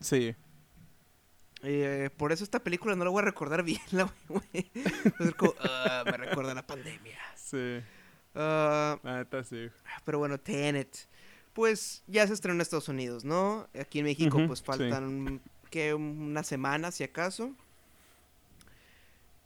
[0.00, 0.34] Sí.
[1.68, 4.70] Eh, por eso esta película no la voy a recordar bien, la güey.
[5.60, 7.18] "Ah, me recuerda a la pandemia.
[7.34, 7.80] Sí.
[8.34, 9.68] Ah, neta sí.
[10.04, 11.08] pero bueno, Tenet.
[11.54, 13.66] Pues ya se estrenó en Estados Unidos, ¿no?
[13.80, 14.64] Aquí en México pues sí.
[14.66, 17.54] faltan, que Una semana si acaso.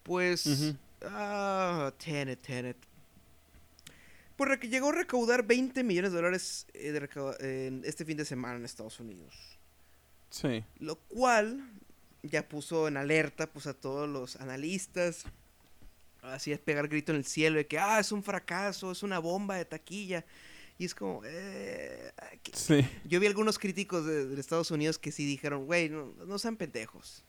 [0.02, 0.46] Pues...
[0.46, 0.76] Ujú.
[1.02, 2.76] Ah, Tenet, Tenet.
[4.36, 8.56] Pues rec- llegó a recaudar 20 millones de dólares eh, de este fin de semana
[8.56, 9.58] en Estados Unidos.
[10.30, 10.64] Sí.
[10.78, 11.62] Lo cual
[12.22, 15.24] ya puso en alerta pues a todos los analistas.
[16.22, 19.18] Así es pegar grito en el cielo de que, ah, es un fracaso, es una
[19.18, 20.24] bomba de taquilla.
[20.78, 22.10] Y es como, eh,
[22.42, 22.86] que- Sí.
[23.04, 26.56] yo vi algunos críticos de, de Estados Unidos que sí dijeron, güey, no, no sean
[26.56, 27.24] pendejos.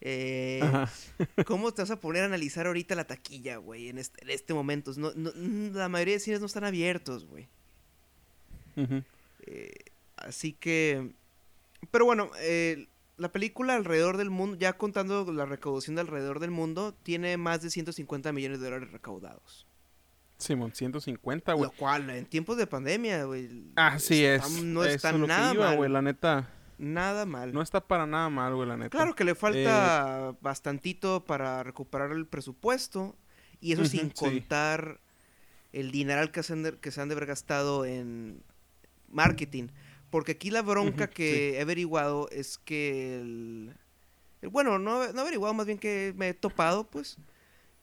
[0.00, 0.60] Eh.
[1.46, 4.52] ¿Cómo te vas a poner a analizar ahorita la taquilla, güey, en este, en este
[4.54, 4.92] momento?
[4.96, 5.32] No, no-
[5.78, 7.46] la mayoría de cines no están abiertos, güey.
[9.46, 9.74] Eh,
[10.16, 11.10] así que...
[11.90, 12.86] Pero bueno, eh,
[13.22, 17.62] la película alrededor del mundo, ya contando la recaudación de alrededor del mundo, tiene más
[17.62, 19.66] de 150 millones de dólares recaudados.
[20.38, 21.70] Simón, 150, güey.
[21.70, 23.48] Lo cual, en tiempos de pandemia, güey...
[23.76, 24.62] Así está- es.
[24.62, 25.92] No está nada iba, mal.
[25.92, 26.50] la neta.
[26.78, 27.52] Nada mal.
[27.52, 28.90] No está para nada mal, güey, la neta.
[28.90, 33.14] Claro que le Eh, falta bastantito para recuperar el presupuesto.
[33.60, 34.14] Y eso sin sí.
[34.16, 34.98] contar
[35.72, 38.42] el dineral que se, han de, que se han de haber gastado en
[39.08, 39.68] marketing.
[40.12, 43.74] Porque aquí la bronca que he averiguado es que el...
[44.42, 47.16] el- bueno, no, no he averiguado, más bien que me he topado, pues.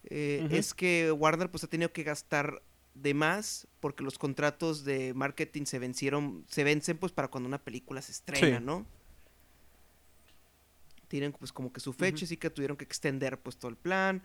[0.05, 0.47] eh.
[0.51, 2.61] Es que Warner pues ha tenido que gastar
[2.93, 7.57] de más porque los contratos de marketing se vencieron, se vencen pues para cuando una
[7.63, 8.63] película se estrena, Sí.
[8.63, 8.85] ¿no?
[11.07, 12.25] Tienen pues como que su fecha, Ujú.
[12.25, 14.21] así que tuvieron que extender pues todo el plan.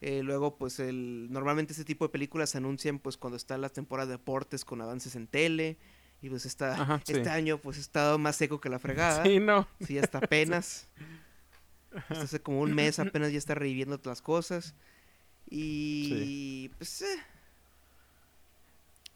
[0.00, 3.72] Eh, luego pues el normalmente este tipo de películas se anuncian pues cuando están las
[3.72, 5.76] temporadas de deportes con avances en tele
[6.20, 7.12] y pues está Ajá, sí.
[7.12, 9.22] este año pues ha estado más seco que la fregada.
[9.24, 9.68] Sí, no.
[9.80, 10.88] Sí, hasta apenas.
[12.10, 14.74] Hasta hace como un mes apenas ya está reviviendo las cosas.
[15.48, 17.18] Y pues eh.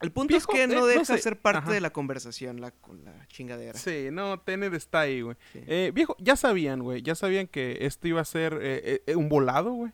[0.01, 1.19] El punto es que eh, no no deja sé.
[1.19, 1.73] ser parte Ajá.
[1.73, 3.79] de la conversación la, con la chingadera.
[3.79, 5.37] Sí, no, Tenet está ahí, güey.
[5.53, 5.61] Sí.
[5.67, 7.03] Eh, viejo, ya sabían, güey.
[7.03, 9.93] Ya sabían que esto iba a ser eh, eh, un volado, güey.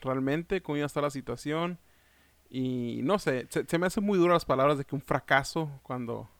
[0.00, 1.80] Realmente, cómo iba a estar la situación.
[2.48, 5.80] Y no sé, se, se me hacen muy duras las palabras de que un fracaso
[5.82, 6.30] cuando,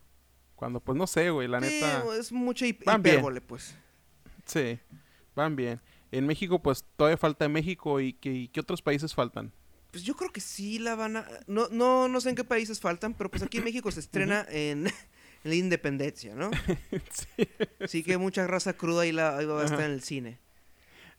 [0.58, 2.02] cuando pues no sé, güey, la Sí, neta.
[2.18, 3.14] es mucha hip- Van bien.
[3.16, 3.76] hipérbole, pues.
[4.44, 4.78] Sí,
[5.36, 5.80] van bien.
[6.10, 9.52] En México, pues todavía falta México y que, y ¿qué otros países faltan?
[9.92, 11.26] Pues yo creo que sí la van a...
[11.46, 14.44] No, no, no sé en qué países faltan, pero pues aquí en México se estrena
[14.50, 14.92] en, en
[15.44, 16.50] la Independencia, ¿no?
[17.36, 17.48] sí.
[17.80, 19.86] Así que mucha raza cruda ahí, la, ahí va a estar Ajá.
[19.86, 20.40] en el cine.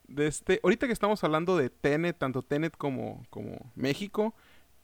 [0.06, 4.34] De este, ahorita que estamos hablando de Tenet, tanto Tenet como, como México,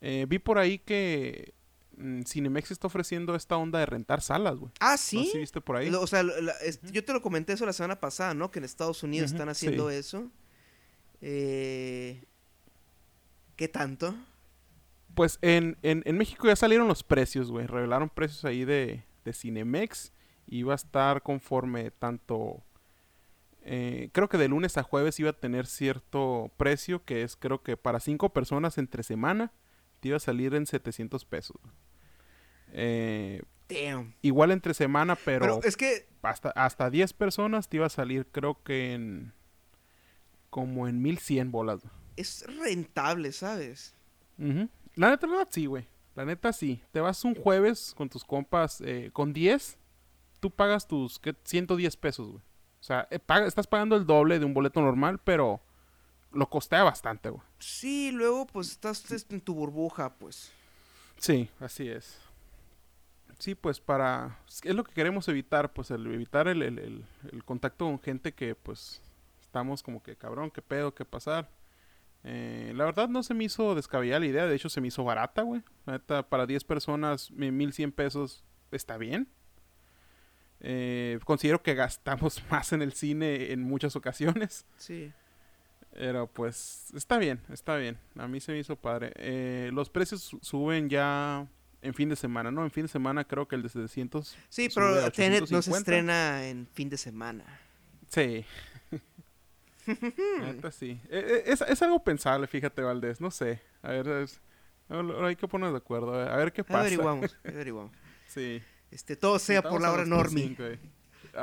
[0.01, 1.53] eh, vi por ahí que
[2.27, 4.71] Cinemex está ofreciendo esta onda de rentar salas, güey.
[4.81, 5.29] Ah, No sé ¿sí?
[5.33, 5.91] si viste por ahí.
[5.91, 8.51] Lo- o sea, lo- la- es- yo te lo comenté eso la semana pasada, ¿no?
[8.51, 9.97] Que en Estados Unidos están haciendo sí.
[9.97, 10.31] eso.
[11.23, 12.23] Eh,
[13.57, 14.15] ¿Qué tanto?
[15.15, 17.67] Pues en, en, en México ya salieron los precios, güey.
[17.67, 20.13] Revelaron precios ahí de, de Cinemex.
[20.49, 22.63] Y va a estar conforme tanto...
[23.63, 27.63] eh, creo que de lunes a jueves iba a tener cierto precio, que es creo
[27.65, 29.53] que para cinco personas entre semana
[29.99, 31.57] te iba a salir en 700 pesos.
[32.79, 34.15] Eh, Damn.
[34.21, 38.27] igual entre semana, pero, Pero es que, hasta, hasta 10 personas te iba a salir
[38.27, 39.33] creo que en...
[40.51, 41.83] Como en 1100 bolas.
[42.17, 43.95] es rentable, ¿sabes?
[44.39, 45.87] La neta, la verdad, sí, güey.
[46.15, 46.83] La neta, sí.
[46.93, 49.79] Te vas un jueves con tus compas eh, con 10,
[50.41, 51.35] tú pagas tus ¿qué?
[51.45, 52.43] 110 pesos, güey.
[52.81, 55.61] O sea, eh, estás pagando el doble de un boleto normal, pero
[56.33, 57.43] lo costea bastante, güey.
[57.59, 60.53] Sí, luego pues estás este, en tu burbuja, pues.
[61.19, 62.19] Sí, así es.
[63.39, 64.39] Sí, pues para...
[64.65, 68.33] Es lo que queremos evitar, pues el evitar el, el, el, el contacto con gente
[68.33, 69.03] que pues
[69.43, 71.51] estamos como que cabrón, qué pedo, qué pasar.
[72.25, 75.05] Eh, la verdad no se me hizo descabellada la idea, de hecho se me hizo
[75.05, 75.63] barata, güey.
[76.29, 79.29] Para 10 personas, mi- 1100 pesos está bien.
[80.61, 84.65] Eh, considero que gastamos más en el cine en muchas ocasiones.
[84.77, 85.13] Sí.
[85.93, 87.99] Pero pues está bien, está bien.
[88.19, 89.13] A mí se me hizo padre.
[89.17, 91.47] Eh, los precios su- suben ya
[91.87, 92.65] en fin de semana, ¿no?
[92.65, 94.37] En fin de semana creo que el de 700.
[94.49, 95.79] Sí, pero Tenet no se 850.
[95.79, 97.45] estrena en fin de semana.
[98.09, 98.45] Sí.
[99.87, 101.01] Neta, sí.
[101.09, 103.21] Eh, eh, es, es algo pensable, fíjate, Valdés.
[103.21, 103.61] No sé.
[103.83, 104.41] A ver, es-
[104.89, 106.15] hay que ponernos de acuerdo.
[106.15, 106.81] A ver, qué pasa.
[106.81, 107.93] Averiguamos, averiguamos.
[108.29, 108.63] Sí.
[108.91, 110.57] Este, todo sea por la hora normie.
[110.57, 110.79] 3:05, güey.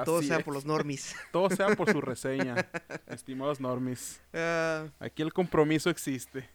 [0.05, 0.43] Todo sea es.
[0.43, 1.15] por los normies.
[1.31, 2.55] Todo sea por su reseña,
[3.07, 4.19] estimados normis.
[4.33, 6.49] Ah, Aquí el compromiso existe.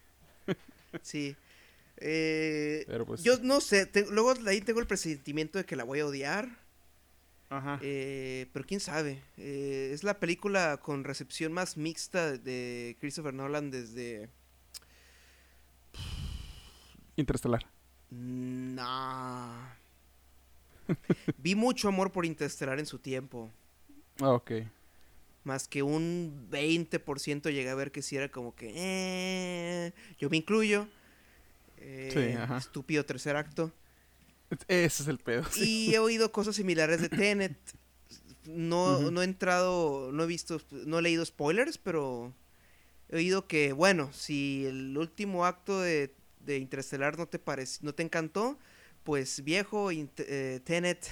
[1.01, 1.35] sí.
[2.01, 3.23] Eh, Pero pues.
[3.23, 6.05] yo no sé, te- luego de ahí tengo el presentimiento de que la voy a
[6.05, 6.49] odiar.
[7.51, 7.79] Ajá.
[7.81, 9.21] eh, pero quién sabe.
[9.37, 14.29] Eh, es la película con recepción más mixta de Christopher Nolan desde.
[17.15, 17.65] Interestelar.
[18.11, 19.67] Nah.
[21.37, 23.51] Vi mucho amor por Interstellar en su tiempo.
[24.21, 24.51] Ah, ok.
[25.43, 28.71] Más que un 20% llegué a ver que sí era como que...
[28.75, 30.87] eh, yo me incluyo.
[31.81, 32.53] Eh, Sí.
[32.57, 33.71] Estúpido tercer acto.
[34.67, 35.43] Ese es el pedo.
[35.51, 35.89] sí.
[35.89, 37.57] Y he oído cosas similares de Tenet.
[38.45, 42.33] No, no he entrado, no he visto, no he leído spoilers, pero
[43.09, 47.93] he oído que, bueno, si el último acto de, de Interestelar no te parece, no
[47.93, 48.57] te encantó,
[49.03, 51.05] pues viejo eh, Tenet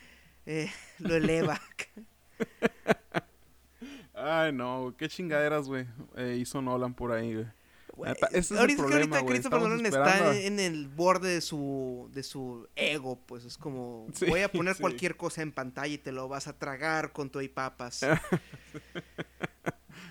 [0.46, 1.60] eh, lo eleva.
[4.14, 5.86] Ay, no, qué chingaderas, güey.
[6.16, 7.46] eh, hizo Nolan por ahí, güey.
[8.30, 12.22] Ese es ahorita, problema, ahorita Christopher Nolan esperando está en el borde de su, de
[12.22, 14.80] su ego, pues es como, Sí, voy a poner sí.
[14.80, 18.00] cualquier cosa en pantalla y te lo vas a tragar con tu y papas.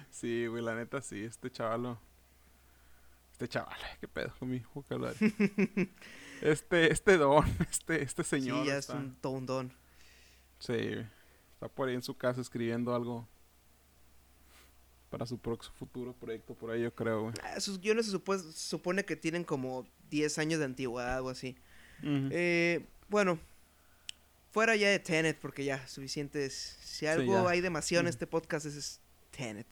[0.10, 2.00] Sí, güey, la neta sí, este chavalo.
[3.34, 5.18] Este chaval, qué pedo con mi vocabulario.
[6.42, 8.62] este, este don, este, este señor.
[8.62, 9.74] sí, ya es un, todo un don.
[10.60, 10.96] Sí,
[11.54, 13.28] está por ahí en su casa escribiendo algo
[15.14, 17.34] para su próximo futuro proyecto, por ahí yo creo, güey.
[17.44, 21.30] Ah, Sus guiones se, supo- se supone que tienen como 10 años de antigüedad o
[21.30, 21.56] así.
[22.02, 23.38] Eh, bueno,
[24.52, 26.78] fuera ya de Tenet, porque ya suficiente es.
[26.84, 29.68] Si algo hay demasiado en este podcast es, es Tenet.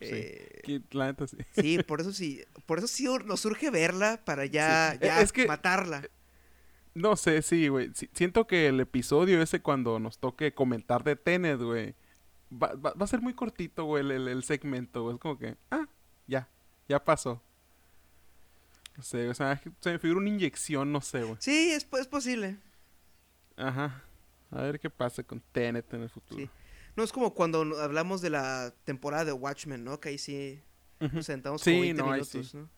[0.00, 1.36] Eh, la neta sí.
[1.52, 4.98] sí, por eso sí, por eso sí nos urge verla para ya, Sí.
[5.02, 6.08] ya Es que- matarla.
[6.94, 7.90] No sé, sí, güey.
[7.94, 11.94] sí, siento que el episodio ese cuando nos toque comentar de Tenet, güey,
[12.52, 15.14] va, va- va a ser muy cortito, güey, el, el- el segmento, güey.
[15.16, 15.86] Es como que, ah,
[16.26, 16.48] ya,
[16.88, 17.42] ya pasó.
[18.96, 21.36] No sé, o sea, se me figura una inyección, no sé, güey.
[21.40, 22.56] Sí, es, es posible.
[23.56, 24.02] Ajá.
[24.50, 26.40] A ver qué pasa con Tenet en el futuro.
[26.40, 26.48] Sí.
[26.94, 30.00] No es como cuando hablamos de la temporada de Watchmen, ¿no?
[30.00, 30.62] Que ahí sí
[30.98, 32.56] nos sentamos Sí, como 20 no, ahí minutos, sí.
[32.56, 32.70] ¿no?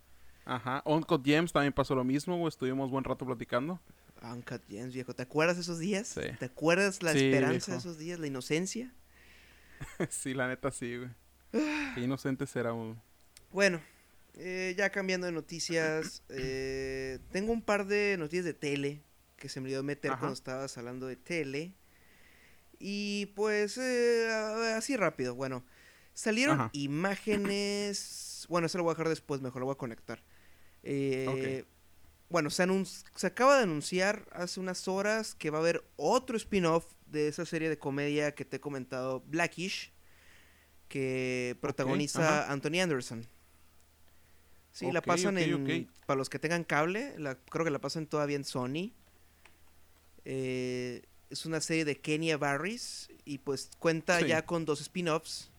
[0.45, 0.83] Ajá.
[0.87, 2.49] Uncut James también pasó lo mismo, güey.
[2.49, 3.81] Estuvimos buen rato platicando.
[4.21, 5.15] Uncut Gems, viejo.
[5.15, 6.09] ¿Te acuerdas esos días?
[6.09, 6.23] Sí.
[6.41, 8.19] ¿Te acuerdas la esperanza de esos días?
[8.19, 8.93] La inocencia.
[10.11, 11.11] sí, la neta sí, güey.
[11.95, 13.01] Qué inocente será uno.
[13.53, 13.81] Bueno,
[14.35, 19.03] eh, ya cambiando de noticias, eh, tengo un par de noticias de tele
[19.37, 20.21] que se me olvidó meter Ajá.
[20.21, 21.73] cuando estabas hablando de tele.
[22.79, 24.29] Y pues, eh,
[24.77, 25.65] así rápido, bueno,
[26.15, 26.71] salieron Ajá.
[26.73, 30.23] imágenes, bueno, eso lo voy a dejar después, mejor lo voy a conectar.
[32.31, 32.67] Bueno, se,
[33.17, 37.45] se acaba de anunciar hace unas horas que va a haber otro spin-off de esa
[37.47, 39.93] serie de comedia que te he comentado, Blackish,
[40.89, 42.51] que protagoniza.
[42.51, 43.27] Anthony Anderson.
[44.73, 45.89] Sí, la pasan en...
[46.07, 48.93] Para los que tengan cable, la- creo que la pasan todavía en Sony.
[50.25, 54.27] Eh, es una serie de Kenya Barris y pues cuenta Sí.
[54.29, 55.51] ya con dos spin-offs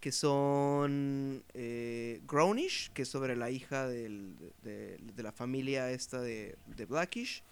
[0.00, 6.20] que son eh, Grownish, que es sobre la hija del- de, de la familia esta
[6.20, 7.42] de, de Blackish.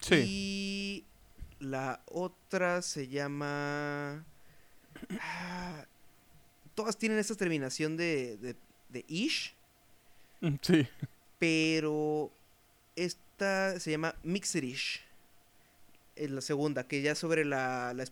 [0.00, 0.24] Sí.
[0.26, 1.04] Y
[1.62, 4.24] la otra se llama...
[5.20, 5.84] ah,
[6.74, 8.56] todas tienen esta terminación de, de,
[8.90, 9.54] de ish,
[10.40, 10.88] Mm, Sí.
[11.38, 12.32] pero
[12.96, 15.00] esta se llama Mixedish.
[16.16, 18.04] Es la segunda, que ya sobre la, la,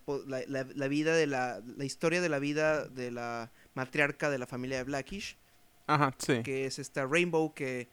[0.46, 4.76] la- vida de la, la historia de la vida de la matriarca de la familia
[4.78, 5.36] de Blackish,
[5.88, 6.42] Ajá, sí.
[6.44, 7.88] que es esta Rainbow, que,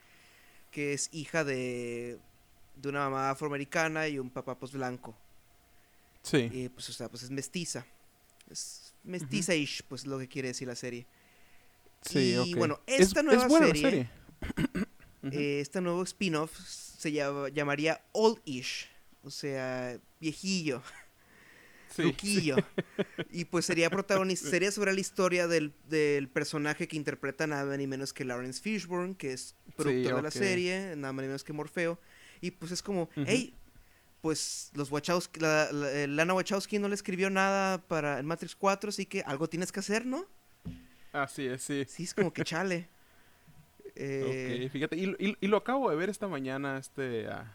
[0.71, 2.19] que es hija de,
[2.75, 5.17] de una mamá afroamericana y un papá pues blanco.
[6.29, 6.49] Sí.
[6.51, 7.85] Y pues, o sea, pues es mestiza.
[8.49, 11.05] Es mestiza-ish, pues lo que quiere decir la serie.
[12.01, 14.09] Sí, y bueno, Es- esta es nueva buena la serie,
[15.23, 15.31] Ujú.
[15.33, 18.87] eh, este nuevo spin-off se llama- llamaría Old-ish,
[19.23, 20.81] o sea, viejillo,
[21.95, 22.57] Sí, Luquillo.
[23.31, 27.87] Y pues sería protagonista, sería sobre la historia del, del personaje que interpreta nada ni
[27.87, 31.53] menos que Lawrence Fishburne, que es productor de la serie, nada más ni menos que
[31.53, 31.97] Morfeo.
[32.39, 33.55] Y pues es como, hey,
[34.27, 38.57] pues los Wachowski, la, la- eh, Lana Wachowski no le escribió nada para el Matrix
[38.57, 40.25] 4, así que algo tienes que hacer, ¿no?
[41.13, 41.85] Así es, sí.
[41.87, 42.89] Sí, es como que chale.
[43.99, 47.51] Eh, Ok, fíjate, y, y- y lo acabo de ver esta mañana, este, a,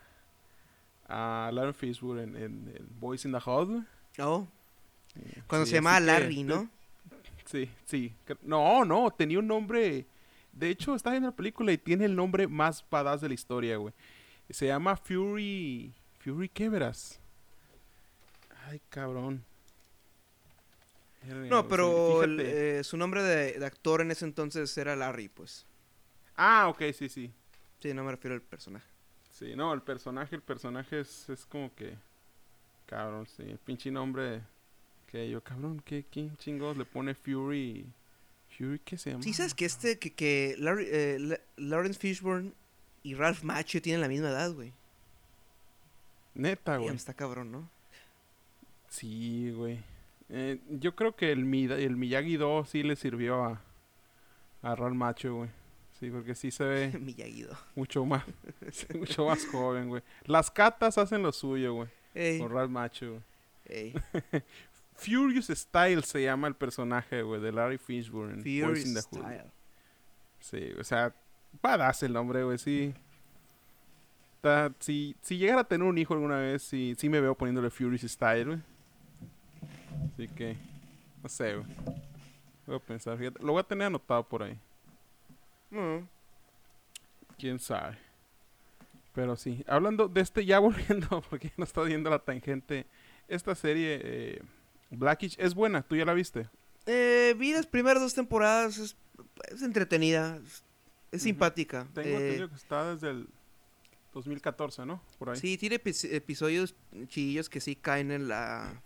[1.07, 3.83] a Larry Fishburne en, en, en Boys in the Hood.
[4.19, 4.49] oh,
[5.47, 6.69] cuando Sí, se llamaba que- Larry, ¿no?
[7.45, 8.13] Sí, sí.
[8.43, 10.07] No, no, tenía un nombre.
[10.53, 13.77] De hecho, está en la película y tiene el nombre más badass de la historia,
[13.77, 13.93] güey.
[14.51, 15.95] Se llama Fury.
[16.25, 17.19] Fury, ¿qué verás?
[18.67, 19.45] Ay, cabrón.
[21.25, 25.67] No, pero el, eh, su nombre de, de actor en ese entonces era Larry, pues.
[26.37, 27.33] Ah, ok, sí, sí.
[27.81, 28.87] Sí, no me refiero al personaje.
[29.31, 31.97] Sí, no, el personaje, el personaje es, es como que.
[32.87, 33.43] Cabrón, sí.
[33.43, 34.43] El pinche nombre.
[35.11, 37.87] Que yo, cabrón, ¿qué, ¿quién chingos le pone Fury?
[38.57, 39.23] ¿Fury qué se llama?
[39.23, 42.53] Sí, sabes que este, que, que Larry- eh, La- Lawrence Fishburne
[43.03, 44.73] y Ralph Macchio tienen la misma edad, güey.
[46.35, 46.95] Neta, güey.
[46.95, 47.69] Está cabrón, ¿no?
[48.89, 49.81] Sí, güey.
[50.29, 51.41] Eh, yo creo que el,
[51.73, 53.61] el Miyagi 2 sí le sirvió a,
[54.63, 55.51] a Real Macho, güey.
[55.99, 56.93] Sí, porque sí se ve
[57.75, 58.25] mucho más,
[58.99, 60.03] mucho más joven, güey.
[60.25, 61.89] Las catas hacen lo suyo, güey.
[62.15, 63.23] Ey, Con Macho, güey.
[63.67, 63.95] ey.
[64.95, 68.43] Furious Style se llama el personaje, güey, de Larry Fishburne.
[68.43, 69.21] Furious in the Hood.
[69.21, 69.51] Style.
[70.41, 71.15] Sí, o sea,
[71.63, 72.95] badass el nombre, güey, sí.
[74.81, 78.03] Si, si llegara a tener un hijo alguna vez, sí, sí me veo poniéndole Furious
[78.03, 78.59] Style, güey.
[80.13, 80.57] Así que,
[81.23, 81.67] no sé, güey.
[82.67, 83.41] Voy a pensar, fíjate.
[83.41, 84.59] Lo voy a tener anotado por ahí.
[85.71, 86.07] Mm.
[87.39, 87.97] Quién sabe.
[89.15, 92.87] Pero sí, hablando de este, ya volviendo, porque no está viendo la tangente.
[93.29, 94.43] Esta serie, eh,
[94.91, 96.49] Blackish, es buena, ¿tú ya la viste?
[96.87, 98.97] Eh, vi las primeras dos temporadas, es,
[99.53, 100.41] es entretenida,
[101.13, 101.87] es, simpática.
[101.95, 103.29] Tengo eh, entendido que está desde el
[104.13, 105.01] 2014, ¿no?
[105.19, 105.37] Por ahí.
[105.37, 106.75] Sí, tiene epi- episodios
[107.09, 108.83] chillos que sí caen en la,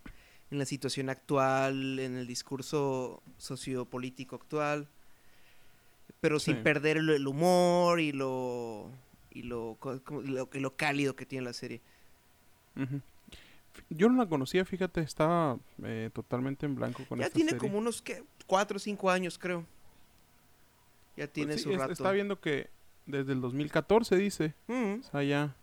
[0.51, 4.89] en la situación actual, en el discurso sociopolítico actual,
[6.21, 8.91] pero sin perder el, el humor y lo
[9.31, 11.81] y lo, como- lo, y lo cálido que tiene la serie.
[13.91, 17.61] Yo no la conocía, fíjate, estaba eh, totalmente en blanco con ya esta tiene serie.
[17.61, 18.23] como unos ¿qué?
[18.47, 19.61] cuatro o cinco años, creo.
[21.17, 21.93] Ya Pues tiene sí, su es- rato.
[21.93, 22.69] Está viendo que
[23.07, 25.55] desde el 2014 dice, Mm, o sea, ya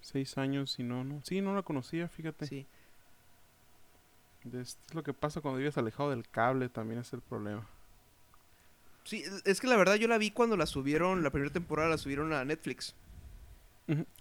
[0.00, 1.20] seis años y no, no.
[1.24, 2.46] Sí, no la conocía, fíjate.
[2.46, 2.66] sí.
[4.54, 7.66] Es lo que pasa cuando vives alejado del cable, también es el problema.
[9.04, 11.98] Sí, es que la verdad yo la vi cuando la subieron, la primera temporada la
[11.98, 12.94] subieron a Netflix.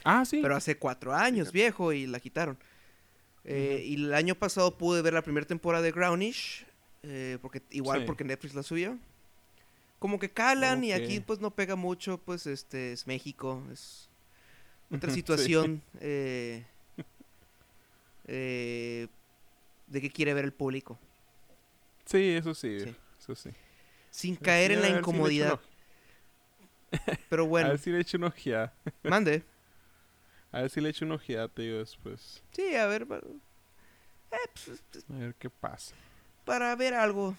[0.04, 0.40] Ah, sí.
[0.42, 2.58] Pero hace cuatro años, viejo, y la quitaron.
[3.46, 3.84] Eh.
[3.86, 6.66] Y el año pasado pude ver la primera temporada de Grownish,
[7.04, 8.06] eh, porque igual Sí.
[8.06, 8.98] porque Netflix la subió.
[10.00, 14.10] Como que calan y aquí pues no pega mucho, pues este es México, es
[14.92, 15.16] otra sí.
[15.16, 16.66] situación eh,
[18.26, 19.08] eh,
[19.88, 20.98] de qué quiere ver el público,
[22.06, 22.96] Sí, eso sí, Sí.
[23.20, 23.50] eso sí.
[24.10, 25.60] sin Sí, caer en la si incomodidad.
[27.30, 28.74] Pero una- A bueno, ver si le echo una ojeada.
[29.04, 29.44] mande.
[30.52, 32.42] A ver si le echo una ojeada, te digo después.
[32.52, 33.08] Sí, a ver, eh,
[34.66, 35.96] pues, A ver qué pasa.
[36.46, 37.36] para ver algo.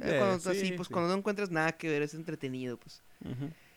[0.00, 0.92] Eh, cuando estás así, sí, pues sí.
[0.92, 3.02] cuando no encuentras nada que ver, es entretenido, pues.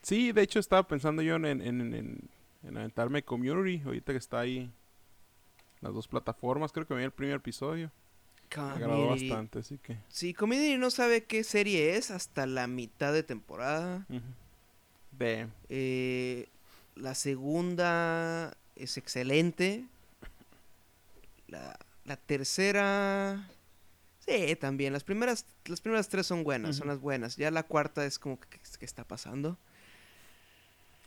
[0.01, 2.29] Sí, de hecho estaba pensando yo en, en, en, en-
[2.63, 4.69] en aventarme Community, ahorita que está ahí
[5.81, 7.89] las dos plataformas, creo que vi el primer episodio,
[8.55, 9.29] me agradó Community.
[9.29, 9.97] bastante, así que...
[10.09, 14.05] Sí, Community no sabe qué serie es hasta la mitad de temporada.
[15.69, 16.47] Eh,
[16.95, 19.85] la segunda es excelente.
[21.47, 23.47] La, la tercera...
[24.29, 24.93] Sí, también.
[24.93, 27.35] Las primeras, las primeras tres son buenas, son las buenas.
[27.35, 29.57] Ya la cuarta es como, que ¿qué, está pasando?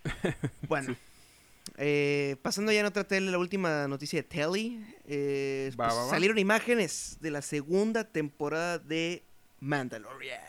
[0.69, 0.95] bueno.
[0.95, 0.99] Sí.
[1.77, 4.85] eh, pasando ya en otra tele, la última noticia de Telly.
[5.07, 6.11] eh, Va, pues, va, va.
[6.11, 9.23] salieron imágenes de la segunda temporada de
[9.61, 10.41] Mandalorian.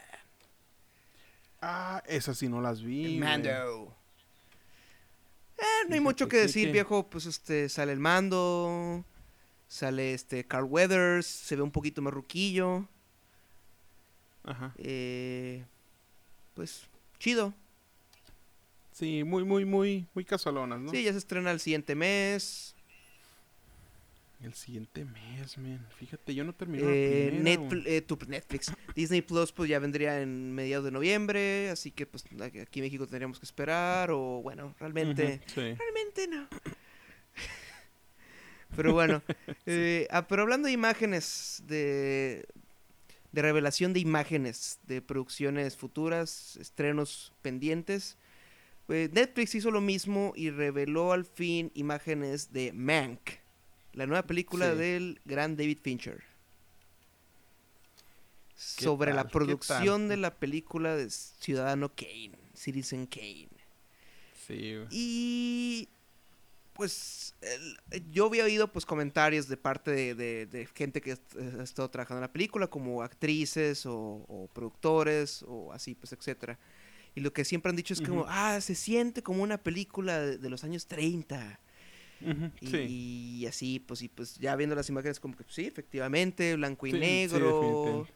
[1.62, 3.04] Ah, esas sí no las vi.
[3.04, 3.20] güey.
[3.20, 3.96] Mando.
[5.58, 7.08] Eh, no hay mucho que decir, viejo.
[7.10, 9.06] Pues este, sale el mando.
[9.74, 11.26] Sale este Carl Weathers.
[11.26, 12.88] Se ve un poquito más ruquillo.
[14.44, 14.72] Ajá.
[14.78, 15.66] eh,
[16.54, 16.84] pues,
[17.18, 17.56] chido.
[18.92, 20.92] Sí, muy, muy, muy, muy casualonas, ¿no?
[20.92, 22.76] Sí, ya se estrena el siguiente mes.
[24.44, 25.84] El siguiente mes, man.
[25.98, 27.96] Fíjate, yo no terminé Eh, la primera, Netfl- güey.
[27.96, 28.72] eh, tu- Netflix.
[28.94, 33.08] Disney Plus pues ya vendría en mediados de noviembre, así que pues aquí en México
[33.08, 35.62] tendríamos que esperar o bueno, realmente sí.
[35.62, 36.48] realmente no.
[38.76, 39.22] Pero bueno,
[39.66, 42.46] eh, ah, pero hablando de imágenes, de,
[43.32, 48.18] de revelación de imágenes, de producciones futuras, estrenos pendientes,
[48.88, 53.20] pues, Netflix hizo lo mismo y reveló al fin imágenes de Mank,
[53.94, 54.78] la nueva película Sí.
[54.78, 56.24] del gran David Fincher.
[58.78, 63.50] ¿Qué Sobre la producción de la película de Ciudadano Kane, Citizen Kane.
[64.48, 64.78] Sí.
[64.92, 65.90] Y
[66.74, 67.78] pues el-
[68.12, 71.90] yo había oído pues comentarios de parte de, de- de gente que est- ha estado
[71.90, 73.96] trabajando en la película, como actrices o,
[74.28, 76.60] o productores o así, pues, etcétera.
[77.16, 78.30] Y lo que siempre han dicho es como, Ujú.
[78.30, 81.60] ah, se siente como una película de, de los años 30.
[82.22, 82.78] Ujú, Y, sí.
[83.42, 86.92] y así, pues, y pues ya viendo las imágenes como que sí, efectivamente, blanco y
[86.92, 88.08] Sí, negro.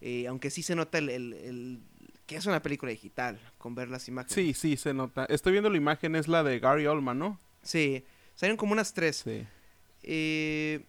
[0.00, 1.80] eh, aunque sí se nota el, el- el-
[2.26, 4.34] que es una película digital, con ver las imágenes.
[4.34, 5.24] Sí, sí, se nota.
[5.26, 7.40] Estoy viendo la imagen, es la de Gary Oldman, ¿no?
[7.62, 8.04] Sí,
[8.34, 9.16] salieron como unas tres.
[9.24, 9.46] Sí.
[10.02, 10.84] Eh,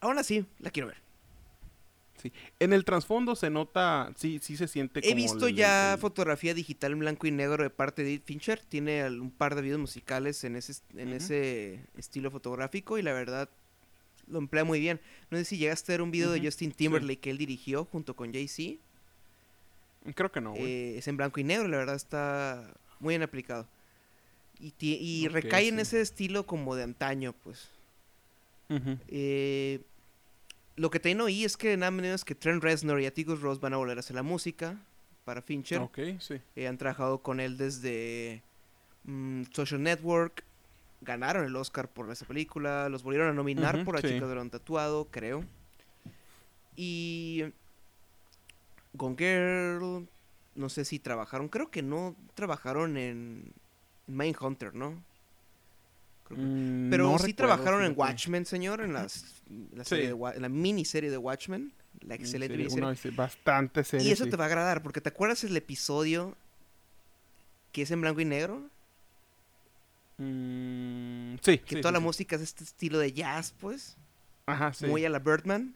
[0.00, 0.96] aún así, la quiero ver.
[2.58, 6.00] En el trasfondo se nota, sí, sí se siente como He visto el- ya el-
[6.00, 8.60] fotografía digital en blanco y negro de parte de Fincher.
[8.68, 13.48] Tiene un par de videos musicales en ese, en ese estilo fotográfico y la verdad
[14.26, 15.00] lo emplea muy bien.
[15.30, 18.16] No sé si llegaste a ver un video de Justin Timberlake que él dirigió junto
[18.16, 18.80] con Jay-Z.
[20.16, 20.54] Creo que no.
[20.56, 23.68] Eh, es en blanco y negro, la verdad está muy bien aplicado.
[24.60, 27.68] Y, y recae en ese estilo como de antaño, pues.
[29.08, 29.80] Eh,
[30.76, 33.72] lo que también oí es que nada menos que Trent Reznor y Atticus Ross van
[33.72, 34.76] a volver a hacer la música
[35.24, 35.80] para Fincher.
[35.80, 36.40] Ok, sí.
[36.56, 38.42] Eh, han trabajado con él desde
[39.04, 40.44] mm, Social Network.
[41.00, 42.88] Ganaron el Oscar por esa película.
[42.88, 44.08] Los volvieron a nominar Ujú, por La sí.
[44.08, 45.44] chica de un tatuado, creo.
[46.76, 47.44] Y
[48.94, 50.08] Gone Girl.
[50.54, 51.48] No sé si trabajaron.
[51.48, 53.52] Creo que no trabajaron en
[54.08, 55.02] Mindhunter, ¿no?
[56.24, 57.94] Creo que- Mm, Pero no sí recuerdo, trabajaron en.
[57.96, 59.24] Watchmen, señor, en las,
[59.74, 60.16] la, serie Sí.
[60.18, 62.84] de en la miniserie de Watchmen, la excelente sí, miniserie.
[63.10, 64.08] una bastante serie.
[64.08, 64.30] y eso sí.
[64.30, 66.36] te va a agradar, porque ¿te acuerdas el episodio
[67.72, 68.68] que es en blanco y negro?
[70.18, 72.04] Mm, sí, Que sí, toda sí, la sí.
[72.04, 73.96] música es este estilo de jazz, pues,
[74.46, 74.86] Ajá, sí.
[74.86, 75.74] muy a la Birdman.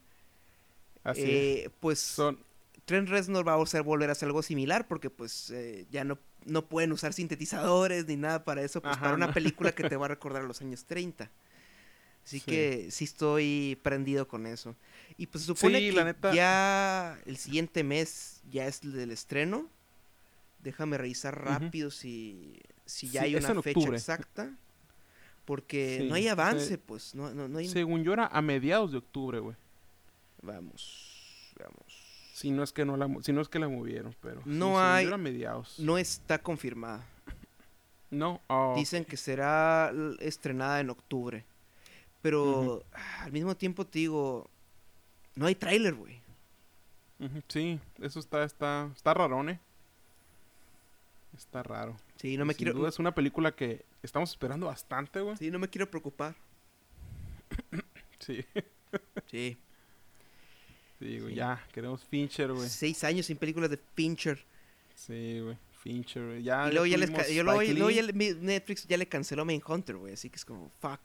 [1.05, 1.29] Así es.
[1.29, 2.39] Eh, Pues Son,
[2.85, 6.19] Trent Reznor va a hacer volver a hacer algo similar, porque pues eh, ya no,
[6.47, 9.33] no pueden usar sintetizadores ni nada para eso, pues Ajá, para una no.
[9.35, 11.31] película que te va a recordar a los años 30.
[12.25, 12.45] Así Sí.
[12.51, 14.77] que sí estoy prendido con eso.
[15.17, 19.11] Y pues se supone Sí, que neta- ya el siguiente mes ya es el del
[19.11, 19.69] estreno.
[20.63, 23.97] Déjame revisar rápido si, si ya Sí, hay una fecha octubre.
[23.99, 24.51] exacta.
[25.45, 27.17] Porque no hay avance, pues.
[27.17, 27.69] No, no, no hay...
[27.69, 29.57] según yo era a mediados de octubre, güey.
[30.41, 31.92] Vamos, veamos.
[32.43, 35.07] Si no es que no la, si no es que la movieron, pero No hay-
[35.07, 35.79] a mediados.
[35.79, 37.07] No está confirmada.
[38.11, 41.45] No, oh, Dicen que será estrenada en octubre.
[42.21, 42.83] Pero
[43.21, 44.51] al mismo tiempo te digo,
[45.37, 46.21] no hay tráiler, güey.
[47.47, 49.61] sí, eso está, está, está rarón, eh.
[51.39, 51.97] Está raro.
[52.17, 55.37] Sí, no me Sin quiero duda es una película que estamos esperando bastante, güey.
[55.37, 56.35] Sí, no me quiero preocupar.
[58.19, 58.45] Sí,
[59.27, 59.57] Sí.
[61.03, 61.37] Sí, güey, Sí.
[61.37, 62.69] ya, queremos Fincher, güey.
[62.69, 64.45] Seis años sin películas de Fincher.
[64.95, 66.43] Sí, güey, Fincher, güey.
[66.43, 69.97] Ya, y luego ya, les yo luego- luego ya le- Netflix ya le canceló Hunter,
[69.97, 70.13] güey.
[70.15, 71.01] Así que es como, fuck.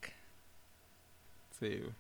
[1.60, 1.94] Sí, güey.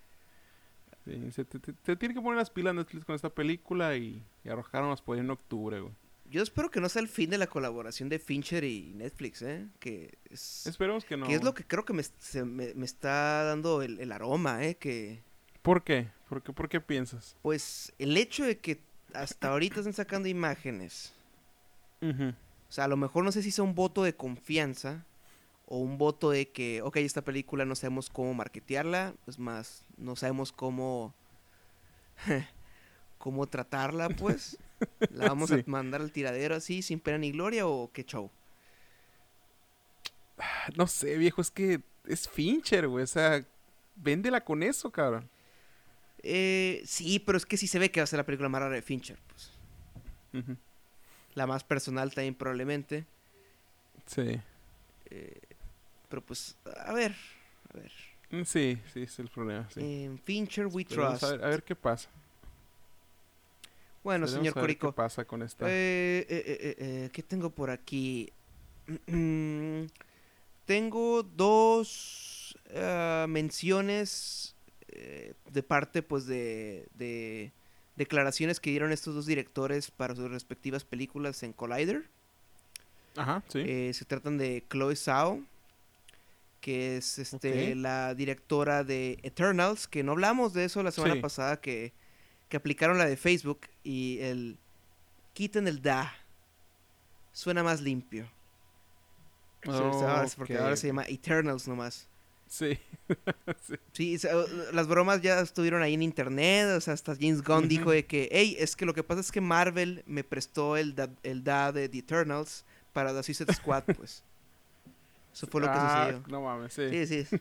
[1.06, 4.22] Sí, se, te- te- te tiene que poner las pilas Netflix con esta película y,
[4.44, 5.94] y arrojarnos por ahí en octubre, güey.
[6.30, 9.66] Yo espero que no sea el fin de la colaboración de Fincher y Netflix, ¿eh?
[9.80, 11.26] Que es, Esperemos que no.
[11.26, 14.66] que es lo que creo que me, se- me- me está dando el, el aroma,
[14.66, 14.76] ¿eh?
[14.76, 15.24] Que,
[15.68, 16.08] ¿Por qué?
[16.30, 17.36] ¿Por qué, ¿Por qué piensas?
[17.42, 18.80] pues, el hecho de que
[19.14, 21.14] hasta ahorita están sacando imágenes.
[22.02, 25.04] O sea, a lo mejor no sé si sea un voto de confianza
[25.66, 30.16] o un voto de que, ok, esta película no sabemos cómo marketearla, es más, no
[30.16, 31.14] sabemos cómo,
[33.18, 34.58] cómo tratarla, pues.
[35.12, 35.56] La vamos Sí.
[35.56, 38.32] a mandar al tiradero así, sin pena ni gloria o qué show.
[40.78, 43.04] No sé, viejo, es que es Fincher, güey.
[43.04, 43.46] O sea,
[43.98, 45.30] véndela con eso, cabrón.
[46.24, 48.62] Eh, sí, pero es que sí se ve que va a ser la película más
[48.62, 49.52] rara de Fincher, pues.
[51.36, 53.06] La más personal también probablemente.
[54.06, 54.40] Sí.
[55.10, 55.40] eh,
[56.10, 56.56] pero pues,
[56.86, 57.16] a ver,
[57.74, 57.92] a ver.
[58.32, 60.10] Mm, Sí, sí, es el problema, sí.
[60.24, 61.24] Fincher We Trust.
[61.24, 62.10] A ver, a ver qué pasa.
[64.04, 64.92] Bueno, Esperemos señor Corico.
[64.92, 65.66] ¿Qué pasa con esta?
[65.68, 68.32] Eh, eh, ¿Qué tengo por aquí?
[70.66, 72.58] tengo dos
[73.28, 74.56] menciones
[74.90, 77.52] eh, de parte pues de, de
[77.96, 82.10] declaraciones que dieron estos dos directores para sus respectivas películas en Collider.
[83.16, 83.60] Ajá, sí.
[83.66, 85.44] Eh, se tratan de Chloe Zhao,
[86.62, 91.22] que es este, la directora de Eternals, que no hablamos de eso la semana Sí.
[91.22, 91.94] pasada, que,
[92.50, 94.58] que aplicaron la de Facebook y el
[95.34, 96.14] quiten el da.
[97.32, 98.30] Suena más limpio.
[99.66, 102.08] Ahora- Porque ahora se llama Eternals nomás.
[102.48, 102.80] Sí.
[103.68, 103.76] sí.
[103.94, 104.32] Sí, o sea,
[104.74, 107.68] las bromas ya estuvieron ahí en internet, o sea, hasta James Gunn Ujú.
[107.68, 110.96] dijo de que, hey, es que lo que pasa es que Marvel me prestó el
[110.96, 114.24] da, el da de The Eternals para The Suicide Squad, pues.
[115.34, 116.24] Eso fue lo que Ah, sucedió.
[116.30, 117.06] No mames, sí.
[117.06, 117.38] Sí, sí.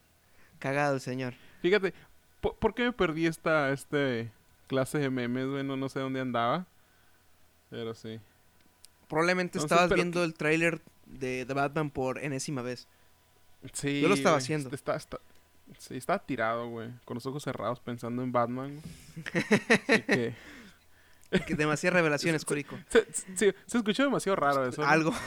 [0.58, 1.34] Cagado el señor.
[1.62, 1.94] Fíjate,
[2.40, 4.30] ¿por, por qué me perdí esta este
[4.66, 5.64] clase de memes, güey?
[5.64, 6.66] No, no sé dónde andaba.
[7.70, 8.20] Pero sí.
[9.08, 12.86] Probablemente Entonces, estabas pero viendo el tráiler de The Batman por enésima vez.
[13.72, 14.00] Sí.
[14.00, 14.70] Yo lo estaba güey, haciendo.
[14.74, 15.20] Está, está-
[15.78, 16.88] sí, estaba tirado, güey.
[17.04, 18.80] Con los ojos cerrados pensando en Batman.
[19.88, 20.34] Así que...
[21.46, 22.76] Que demasiadas revelaciones, Corico.
[22.88, 23.06] Se,
[23.36, 24.82] se- se escuchó demasiado raro eso.
[24.82, 25.12] Algo.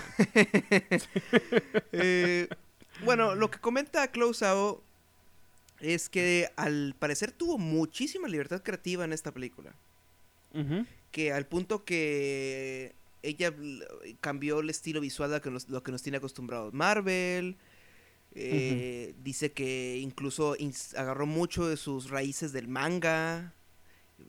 [1.91, 2.47] Eh,
[3.05, 4.83] bueno, lo que comenta Zhao
[5.79, 9.73] es que al parecer tuvo muchísima libertad creativa en esta película.
[11.11, 13.53] Que al punto que ella
[14.21, 17.55] cambió el estilo visual de lo que nos, lo que nos tiene acostumbrados Marvel.
[18.35, 20.55] Eh, Dice que incluso
[20.97, 23.53] agarró mucho de sus raíces del manga,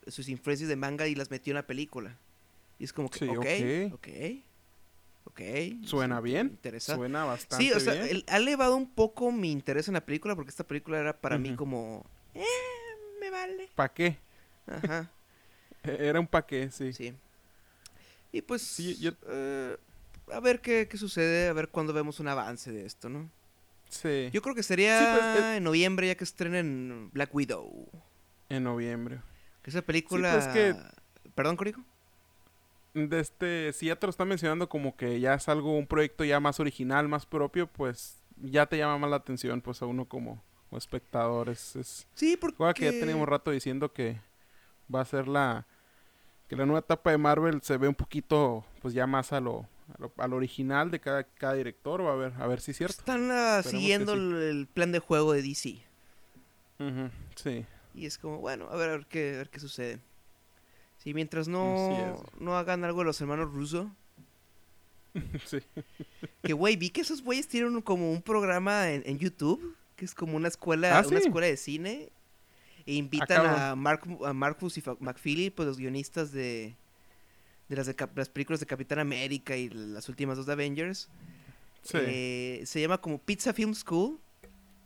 [0.06, 2.16] sus influencias de manga y las metió en la película.
[2.78, 3.94] Y es como que, Sí, ok, ok.
[3.94, 4.08] ok,
[5.26, 5.86] ok.
[5.86, 6.48] Suena bien.
[6.48, 6.98] Interesante.
[7.00, 8.06] Suena bastante Sí, o sea, bien.
[8.08, 11.38] el- ha elevado un poco mi interés en la película porque esta película era para
[11.38, 11.56] mí Ujú.
[11.58, 12.04] como...
[12.34, 12.44] Eh,
[13.20, 13.68] me vale.
[13.74, 14.18] ¿Pa' qué?
[14.66, 15.10] Ajá,
[15.84, 16.92] E- Era un pa' qué, sí.
[16.92, 17.14] sí.
[18.32, 18.62] Y pues...
[18.62, 19.76] Sí, yo- eh,
[20.32, 23.30] a ver qué, qué sucede, a ver cuándo vemos un avance de esto, ¿no?
[23.94, 24.30] Sí.
[24.32, 27.88] Yo creo que sería Sí, pues, eh- en noviembre ya que estrenen Black Widow.
[28.48, 29.20] En noviembre.
[29.62, 30.32] Que esa película...
[30.32, 30.74] pues, que-
[31.34, 31.80] ¿Perdón, Corico?
[32.92, 36.22] De este, si ya te lo está mencionando como que ya es algo, un proyecto
[36.24, 40.04] ya más original, más propio, pues ya te llama más la atención, pues a uno
[40.04, 41.48] como, como espectador.
[41.48, 42.56] Es, es Sí, porque...
[42.56, 44.20] juega que ya teníamos rato diciendo que
[44.94, 45.66] va a ser la,
[46.48, 49.66] que la nueva etapa de Marvel se ve un poquito, pues ya más a lo,
[49.92, 52.70] a lo, a lo original de cada, cada director, va a ver, a ver si
[52.70, 52.96] es cierto.
[52.98, 54.20] Están ah, siguiendo sí.
[54.20, 55.82] el, plan de juego de DC.
[57.36, 57.66] Sí.
[57.94, 60.00] Y es como, bueno, a ver, a ver qué, a ver qué sucede.
[60.98, 63.90] Sí, mientras no, no hagan algo de los hermanos Russo.
[65.44, 65.58] sí.
[66.42, 70.14] Que, güey, vi que esos güeyes tienen como un programa en, en YouTube, que es
[70.14, 71.26] como una escuela, Ah, una sí.
[71.26, 72.10] escuela de cine.
[72.86, 76.76] E invitan a, Mark, a Marcus y McFeely, pues los guionistas de,
[77.68, 81.08] de, las, de las películas de Capitán América y las últimas dos de Avengers.
[81.82, 81.98] Sí.
[82.00, 84.20] Eh, se llama como Pizza Film School.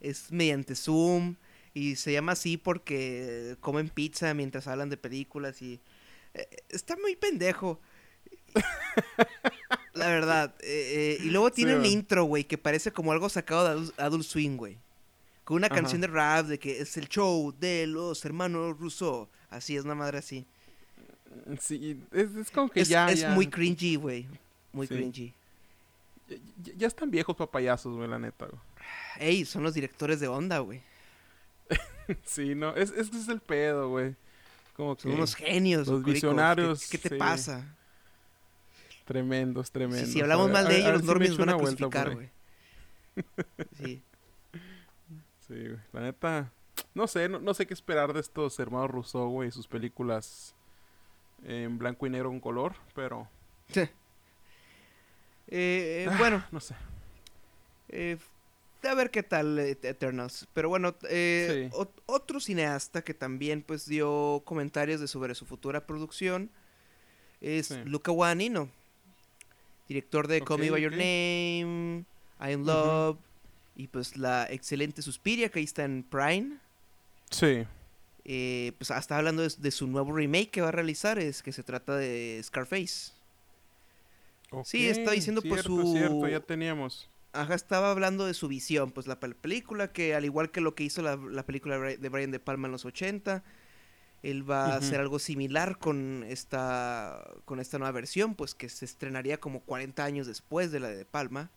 [0.00, 1.36] Es mediante Zoom.
[1.74, 5.62] Y se llama así porque comen pizza mientras hablan de películas.
[5.62, 5.80] Y
[6.34, 7.80] eh, está muy pendejo.
[9.94, 10.54] La verdad.
[10.60, 11.92] eh, y luego tiene un güey.
[11.92, 14.78] intro, güey, que parece como algo sacado de Adult, Swing, güey.
[15.44, 15.76] Con una Ajá.
[15.76, 19.28] canción de rap de que es el show de los hermanos Rousseau.
[19.48, 20.46] Así es una madre así.
[21.60, 24.26] Sí, es, es como que Es, ya, es ya- muy cringy, güey.
[24.72, 24.94] Muy Sí.
[24.94, 25.34] cringy.
[26.62, 28.60] ya, ya están viejos papayazos, güey, la neta, güey.
[29.18, 30.82] Ey, son los directores de onda, güey.
[32.24, 34.14] Sí, no, es, es, es el pedo, güey.
[34.76, 35.80] Como que Son unos genios.
[35.88, 36.04] los Corico.
[36.06, 37.14] ¿Qué- visionarios, ¿Qué, te sí.
[37.16, 37.74] pasa?
[39.04, 40.10] tremendos, Si, tremendos.
[40.10, 42.30] si hablamos mal a- de a ellos, los si normies echo van a crucificar, güey.
[43.82, 44.02] Sí.
[45.48, 45.78] Sí, güey.
[45.94, 46.52] La neta,
[46.94, 50.54] no sé, no, no sé qué esperar de estos hermanos Rousseau, güey, y sus películas
[51.44, 53.28] en blanco y negro con color, pero
[55.50, 56.16] Eh, Ah.
[56.18, 56.74] bueno, no sé.
[57.88, 58.18] eh,
[58.82, 60.46] a ver qué tal eh, Eternals.
[60.52, 61.76] Pero bueno, eh, Sí.
[61.76, 66.50] ot- otro cineasta que también pues dio comentarios de sobre su futura producción
[67.40, 67.76] es Sí.
[67.84, 68.68] Luca Guadagnino,
[69.88, 70.92] director de Call Me By Your.
[70.92, 72.04] Name,
[72.40, 72.64] I Am.
[72.66, 73.18] Love
[73.74, 76.58] y pues la excelente Suspiria que ahí está en Prime.
[77.30, 77.64] Sí,
[78.30, 81.50] Eh, pues hasta hablando de, de su nuevo remake que va a realizar, es que
[81.50, 83.12] se trata de Scarface.
[84.64, 87.08] Sí, está diciendo, pues, su- cierto, ya teníamos.
[87.32, 90.74] Ajá, estaba hablando de su visión, pues la pel- película que al igual que lo
[90.74, 93.42] que hizo la, la película de Bri- de Brian De Palma en los 80,
[94.22, 98.84] él va a hacer algo similar con esta con esta nueva versión, pues que se
[98.84, 101.50] estrenaría como 40 años después de la de De Palma.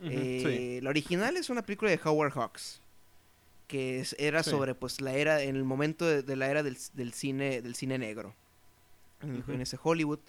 [0.00, 0.42] Eh,
[0.78, 0.80] sí.
[0.82, 2.80] La original es una película de Howard Hawks
[3.66, 4.50] que es- era Sí.
[4.50, 7.74] sobre pues la era en el momento de, de la era del, del cine del
[7.74, 8.34] cine negro
[9.22, 10.20] en, ese Hollywood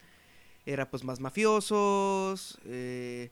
[0.65, 3.29] era pues más mafiosos eh,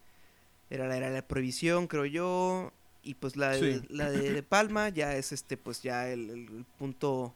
[0.70, 2.72] era la era de la prohibición creo yo
[3.04, 3.86] Y pues la, de- Sí.
[3.90, 7.36] la de, de Palma ya es este, pues ya el, punto,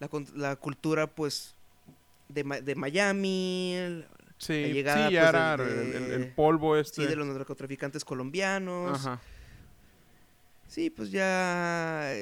[0.00, 1.54] la, la cultura pues
[2.30, 4.06] de, de Miami, el-
[4.38, 7.02] Sí, llegada, sí, ya pues, era el, polvo este.
[7.02, 8.98] sí, de los narcotraficantes colombianos.
[9.06, 9.20] Ajá.
[10.74, 12.12] Sí, pues ya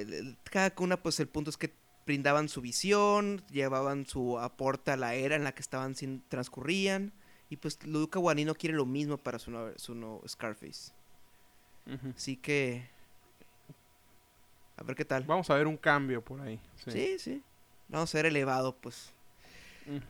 [0.44, 1.72] cada una pues el punto es que
[2.05, 7.14] brindaban su visión, llevaban su aporte a la era en la que estaban sin, transcurrían
[7.48, 10.92] y pues Luca Guadagnino quiere lo mismo para su nuevo, su Scarface.
[12.14, 12.86] Así que
[14.76, 15.22] a ver qué tal.
[15.24, 16.61] Vamos a ver un cambio por ahí.
[16.84, 16.90] Sí.
[16.90, 17.42] Sí, sí.
[17.88, 19.12] Vamos a ver elevado, pues.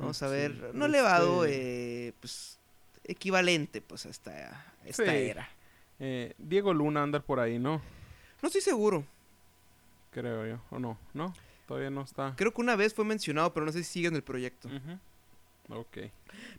[0.01, 0.33] Vamos a sí.
[0.35, 2.59] ver, no elevado, Este, eh, pues
[3.05, 4.31] equivalente pues a esta,
[4.83, 5.11] a esta Sí.
[5.11, 5.49] era.
[6.01, 7.81] eh, Diego Luna anda por ahí, ¿no?
[8.43, 9.05] No estoy seguro.
[10.11, 10.61] Creo yo.
[10.71, 10.99] ¿O no?
[11.15, 11.33] ¿No?
[11.67, 12.35] Todavía no está.
[12.37, 14.69] Creo que una vez fue mencionado, pero no sé si sigue en el proyecto.
[14.69, 15.79] Ujú.
[15.81, 15.99] Ok.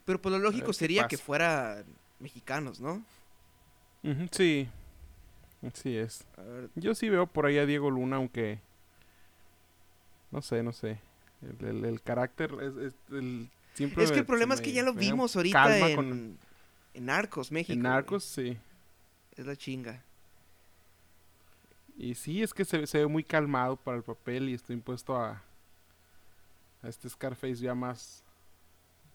[0.04, 1.84] Pero pues lo lógico sería que fuera
[2.18, 3.04] mexicanos, ¿no?
[4.02, 4.68] Ujú, Sí.
[5.66, 6.24] Así es.
[6.74, 8.58] Yo sí veo por ahí a Diego Luna, aunque.
[10.30, 10.98] No sé, no sé.
[11.60, 14.82] El, el- el carácter es, es el siempre es que el problema es que ya
[14.82, 16.38] lo vimos ahorita en, con-
[16.94, 17.72] en Narcos, México.
[17.72, 17.82] en.
[17.82, 18.58] Narcos, sí.
[19.36, 20.02] Es la chinga.
[21.96, 25.16] Y sí, es que se, se ve muy calmado para el papel y estoy impuesto
[25.16, 25.42] a,
[26.82, 28.22] a este Scarface ya más,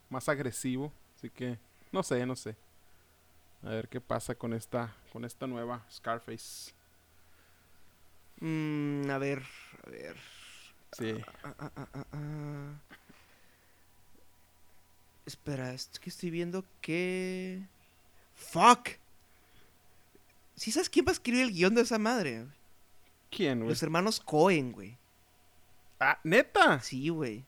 [0.10, 0.92] más agresivo.
[1.16, 1.60] Así que
[1.92, 2.56] no sé, no sé.
[3.64, 6.72] A ver qué pasa con esta, con esta nueva Scarface.
[8.40, 9.44] Mm, a ver,
[9.86, 10.16] a ver.
[10.94, 11.14] Sí.
[11.44, 12.74] Ah, ah, ah, ah, ah.
[15.26, 17.62] Espera, es que estoy viendo que...
[18.36, 18.90] ¡Fuck!
[20.56, 22.48] ¿Sí sabes quién va a escribir el guion de esa madre?
[23.30, 23.70] ¿Quién, güey?
[23.70, 24.98] Los hermanos Cohen, güey.
[26.00, 26.82] Ah, neta.
[26.82, 27.44] Sí, güey.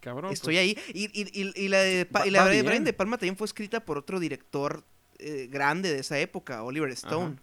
[0.00, 0.32] Cabrón.
[0.32, 0.78] Estoy pues, ahí.
[0.94, 2.84] Y, y- y- y la de, Pa- Va- y la de Brian.
[2.84, 4.84] De Palma también fue escrita por otro director
[5.18, 7.34] eh, grande de esa época, Oliver Stone.
[7.36, 7.42] Ajá.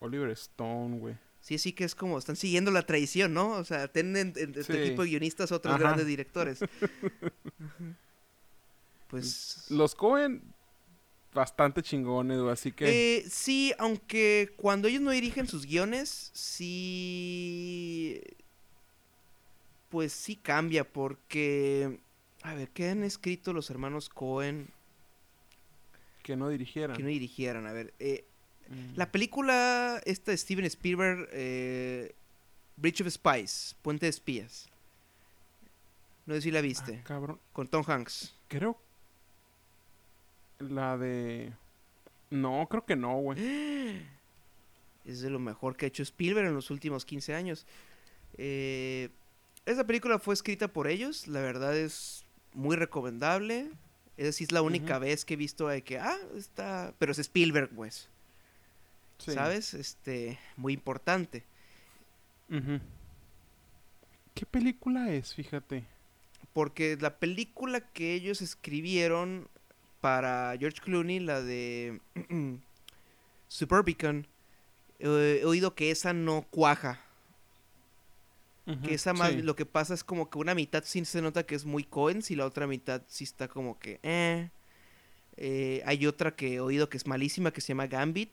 [0.00, 1.16] Oliver Stone, güey.
[1.42, 3.50] Sí, sí que es como, están siguiendo la tradición, ¿no?
[3.52, 4.78] O sea, tienen en, en este Sí.
[4.78, 5.82] equipo de guionistas otros Ajá.
[5.82, 6.60] grandes directores.
[9.08, 9.66] pues...
[9.70, 10.42] Los Cohen,
[11.32, 12.52] bastante chingones, güey.
[12.52, 13.18] Así que.
[13.18, 18.20] Eh, sí, aunque cuando ellos no dirigen sus guiones, sí...
[19.88, 22.00] Pues sí cambia, porque...
[22.42, 24.68] A ver, ¿qué han escrito los hermanos Cohen
[26.22, 26.96] que no dirigieran.
[26.96, 27.66] que no dirigieran?
[27.66, 28.24] A ver, eh,
[28.68, 28.94] Mm.
[28.94, 32.14] la película esta de Steven Spielberg, eh,
[32.76, 34.68] Bridge of Spies, Puente de Espías.
[36.24, 37.40] No sé si la Ah, viste, cabrón.
[37.52, 38.32] con Tom Hanks.
[38.46, 38.80] Creo.
[40.60, 41.52] La de.
[42.30, 43.38] No, creo que no, güey.
[45.06, 47.66] Es de lo mejor que ha hecho Spielberg en los últimos 15 años.
[48.36, 49.08] Eh,
[49.64, 53.70] esa película fue escrita por ellos, la verdad es muy recomendable.
[54.18, 56.92] Esa sí es la única vez que he visto de que, ah, está...
[56.98, 58.10] Pero es Spielberg, pues,
[59.18, 59.32] Sí.
[59.32, 59.72] ¿sabes?
[59.72, 61.44] Este, muy importante.
[64.34, 65.34] ¿Qué película es?
[65.34, 65.84] Fíjate.
[66.52, 69.48] Porque la película que ellos escribieron
[70.00, 72.00] para George Clooney, la de
[73.48, 74.26] Suburbicon,
[74.98, 77.00] eh, he oído que esa no cuaja.
[78.84, 79.42] Que esa más, sí.
[79.42, 82.22] lo que pasa es como que una mitad sí se nota que es muy Cohen
[82.28, 84.48] y la otra mitad sí está como que, eh.
[85.36, 88.30] Eh, hay otra que he oído que es malísima que se llama Gambit.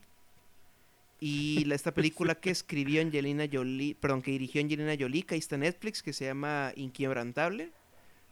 [1.19, 5.39] Y la- esta película que escribió Angelina Jolie, perdón, que dirigió Angelina Jolie, que ahí
[5.39, 7.71] está en Netflix, que se llama Inquebrantable,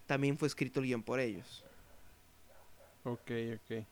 [0.05, 1.64] también fue escrito el guion por ellos.
[3.05, 3.85] Ok, ok.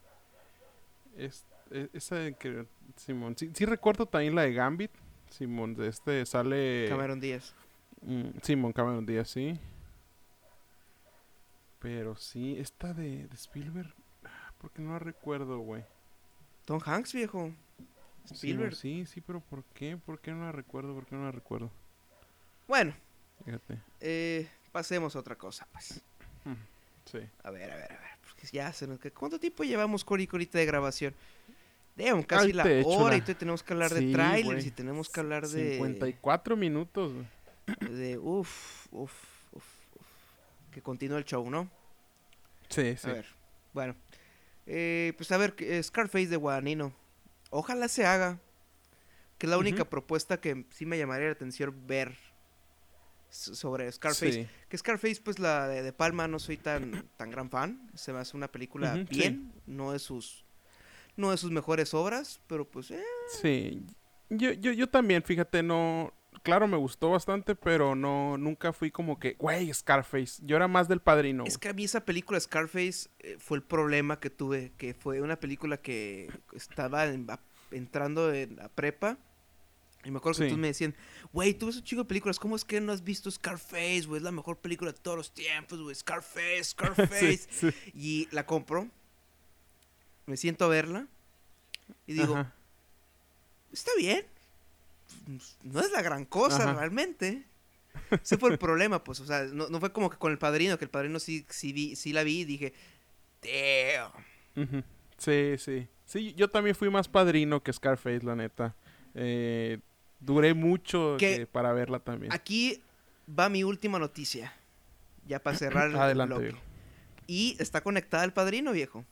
[1.16, 2.66] Es, e- esa de que.
[2.98, 3.36] Simón.
[3.38, 4.92] Sí, sí recuerdo también la de Gambit.
[5.30, 6.88] Simón, de este sale.
[6.90, 7.54] Cameron Díaz.
[8.02, 9.58] Mm, Simón Cameron Díaz, sí.
[11.80, 13.94] Pero sí, esta de, de Spielberg.
[14.24, 15.84] ah, Porque no la recuerdo, güey.
[16.66, 17.52] Tom Hanks, viejo.
[18.26, 18.76] Spielberg.
[18.76, 19.98] sí, sí, pero ¿por qué?
[19.98, 20.94] ¿Por qué no la recuerdo?
[20.94, 21.70] ¿Por qué no la recuerdo?
[22.68, 22.94] Bueno,
[23.44, 23.80] Fíjate.
[24.00, 26.02] eh, pasemos a otra cosa, pues.
[27.06, 27.20] Sí.
[27.44, 28.13] A ver, a ver, a ver.
[28.52, 29.00] Ya se nos...
[29.14, 31.16] ¿Cuánto tiempo llevamos, Cori, ahorita de grabación?
[31.96, 35.48] Damn, casi la hora y todavía tenemos que hablar de trailers y tenemos que hablar
[35.48, 35.74] de...
[35.74, 37.14] 54 minutos.
[37.80, 38.18] De...
[38.18, 39.14] Uf, uf,
[39.52, 39.64] uf,
[39.96, 40.08] uf.
[40.72, 41.70] Que continúe el show, ¿no?
[42.70, 43.10] Sí, sí.
[43.10, 43.26] A ver,
[43.74, 43.96] bueno.
[44.66, 46.94] Eh, pues a ver, eh, Scarface de Guadagnino.
[47.52, 48.40] Ojalá se haga.
[49.38, 52.16] Que es la única propuesta que sí me llamaría la atención ver
[53.34, 54.32] sobre Scarface.
[54.32, 54.48] Sí.
[54.70, 57.90] Que Scarface, pues la de, de Palma no soy tan, tan gran fan.
[57.96, 59.52] Se me hace una película bien.
[59.66, 60.46] No de sus.
[61.16, 62.40] No de sus mejores obras.
[62.48, 63.04] Pero pues eh,
[63.42, 63.86] Sí.
[64.30, 66.14] Yo, yo, yo también, fíjate, no.
[66.42, 68.38] Claro, me gustó bastante, pero no.
[68.38, 70.42] Nunca fui como que, güey, Scarface.
[70.46, 71.44] Yo era más del padrino.
[71.46, 74.74] es que a mí esa película Scarface eh, fue el problema que tuve.
[74.78, 77.28] Que fue una película que estaba en,
[77.72, 79.18] entrando en la prepa.
[80.06, 80.52] Y me acuerdo que Sí.
[80.54, 80.96] tú me decían,
[81.32, 84.18] güey, tú ves un chico de películas, ¿cómo es que no has visto Scarface, güey?
[84.18, 85.96] Es la mejor película de todos los tiempos, güey.
[85.96, 87.38] Scarface, Scarface.
[87.50, 87.92] Sí, sí.
[87.94, 88.90] Y la compro.
[90.26, 91.08] Me siento a verla.
[92.08, 92.54] Y digo, Ajá.
[93.72, 94.26] está bien.
[95.64, 96.74] No es la gran cosa Ajá.
[96.80, 97.46] realmente.
[98.24, 99.20] Ese fue el problema, pues.
[99.20, 101.72] O sea, no, no fue como que con el padrino, que el padrino sí, sí,
[101.74, 102.74] vi, sí la vi y dije,
[103.42, 104.12] damn.
[105.18, 105.88] Sí, sí.
[106.06, 108.76] Sí, yo también fui más padrino que Scarface, la neta.
[109.16, 109.80] Eh,
[110.26, 111.18] duré mucho
[111.52, 112.32] para verla también.
[112.34, 112.82] Aquí
[113.28, 114.54] va mi última noticia.
[115.26, 116.48] Ya para cerrar el Adelante, bloque.
[116.50, 116.60] viejo.
[117.28, 119.06] Y está conectada al padrino, viejo.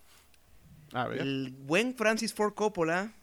[0.93, 1.21] A ver.
[1.21, 3.13] El buen Francis Ford Coppola,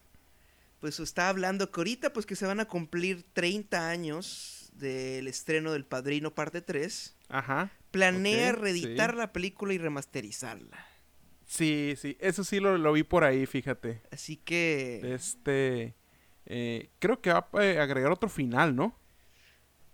[0.81, 5.73] pues está hablando que ahorita, pues que se van a cumplir 30 años del estreno
[5.73, 7.17] del Padrino parte 3.
[7.29, 7.71] Ajá.
[7.91, 9.17] Planea reeditar sí.
[9.17, 10.87] la película y remasterizarla.
[11.47, 12.17] Sí, sí.
[12.21, 14.03] Eso sí lo, lo vi por ahí, fíjate.
[14.11, 15.15] Así que...
[15.15, 15.98] Este.
[16.51, 18.97] Eh, creo que va a eh, agregar otro final, ¿no?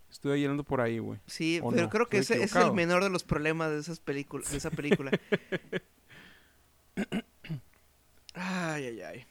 [0.08, 1.18] Estoy llenando por ahí, güey.
[1.26, 1.90] Sí, ¿O pero no?
[1.90, 5.10] creo que ese, es el menor de los problemas de esas películas, de esa película.
[8.34, 9.26] ay, ay, ay.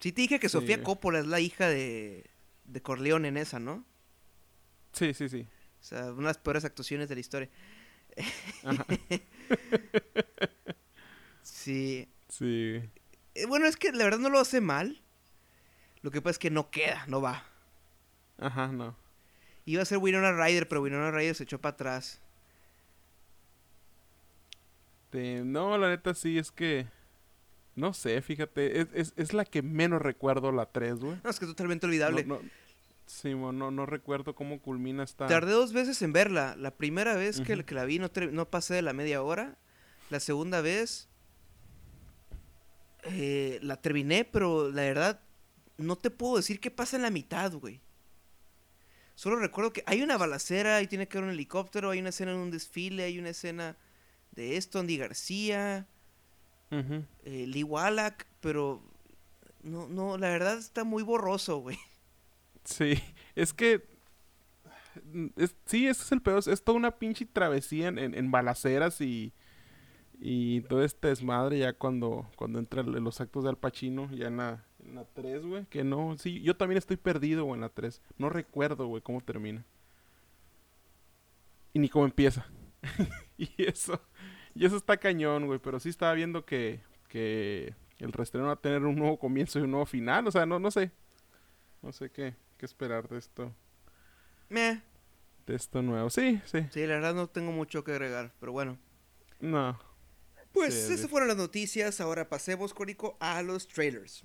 [0.00, 0.82] Sí te dije que Sofía Sí.
[0.82, 2.26] Coppola es la hija de,
[2.64, 3.86] de Corleone en esa, ¿no?
[4.92, 5.46] Sí, sí, sí.
[5.80, 7.48] O sea, una de las peores actuaciones de la historia.
[8.64, 8.86] Ajá.
[11.42, 12.08] Sí.
[12.28, 12.80] Sí.
[13.34, 15.02] Eh, bueno, es que la verdad no lo hace mal.
[16.02, 17.44] Lo que pasa es que no queda, no va.
[18.38, 18.96] Ajá, no.
[19.64, 22.20] Iba a ser Winona Ryder, pero Winona Ryder se echó para atrás.
[25.08, 26.86] Este, no, la neta sí, es que.
[27.74, 28.80] No sé, fíjate.
[28.80, 31.16] Es, es, es la que menos recuerdo la 3, güey.
[31.24, 32.24] No, es que es totalmente olvidable.
[32.24, 32.50] No, no,
[33.06, 35.26] sí, no, no recuerdo cómo culmina esta.
[35.26, 36.56] Tardé dos veces en verla.
[36.58, 39.56] La primera vez que, la vi no, no pasé de la media hora.
[40.10, 41.08] La segunda vez
[43.04, 45.20] eh, la terminé, pero la verdad
[45.78, 47.80] no te puedo decir qué pasa en la mitad, güey.
[49.14, 52.32] Solo recuerdo que hay una balacera, y tiene que haber un helicóptero, hay una escena
[52.32, 53.76] en un desfile, hay una escena
[54.32, 55.88] de esto, Andy García,
[56.70, 58.82] eh, Lee Wallach, pero
[59.62, 61.78] no, no, la verdad está muy borroso, güey.
[62.64, 63.02] Sí,
[63.34, 63.82] es que.
[65.36, 66.42] es- sí, ese es el peor.
[66.46, 69.32] Es toda una pinche travesía en, en, en balaceras y.
[70.20, 74.36] Y todo este desmadre ya cuando, cuando entran los actos de Al Pacino, ya en
[74.38, 75.66] la, en la 3, güey.
[75.66, 78.00] Que no, sí, yo también estoy perdido, güey, en la 3.
[78.16, 79.64] No recuerdo, güey, cómo termina.
[81.72, 82.46] Y ni cómo empieza.
[83.36, 84.00] y eso,
[84.54, 85.58] y eso está cañón, güey.
[85.58, 89.62] Pero sí estaba viendo que, que el restreno va a tener un nuevo comienzo y
[89.62, 90.26] un nuevo final.
[90.26, 90.90] O sea, no, no sé.
[91.82, 93.54] No sé qué, qué esperar de esto.
[94.48, 94.82] Meh.
[95.46, 96.10] De esto nuevo.
[96.10, 96.66] Sí, sí.
[96.70, 98.78] Sí, la verdad no tengo mucho que agregar, pero bueno.
[99.40, 99.78] No.
[100.52, 102.00] Pues Sí, esas fueron las noticias.
[102.00, 104.24] Ahora pasemos, Córico, a los trailers.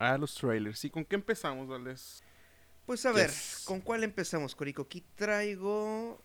[0.00, 0.82] Ah, los trailers.
[0.84, 2.24] ¿Y con qué empezamos, Valdés?
[2.86, 3.30] Pues a ver.
[3.66, 4.82] ¿con cuál empezamos, Córico?
[4.82, 6.20] Aquí traigo.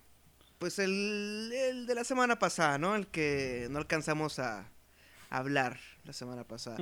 [0.57, 2.95] Pues el, el de la semana pasada, ¿no?
[2.95, 4.71] El que no alcanzamos a
[5.29, 6.77] hablar la semana pasada.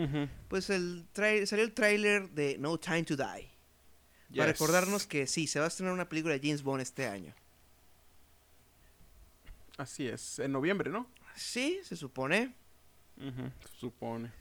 [0.48, 3.50] Pues el salió el tráiler de No Time to Die.
[4.36, 7.34] Para recordarnos que sí, se va a estrenar una película de James Bond este año.
[9.78, 10.38] Así es.
[10.38, 11.10] En noviembre, ¿no?
[11.36, 12.54] Sí, se supone.
[13.18, 14.32] Se supone.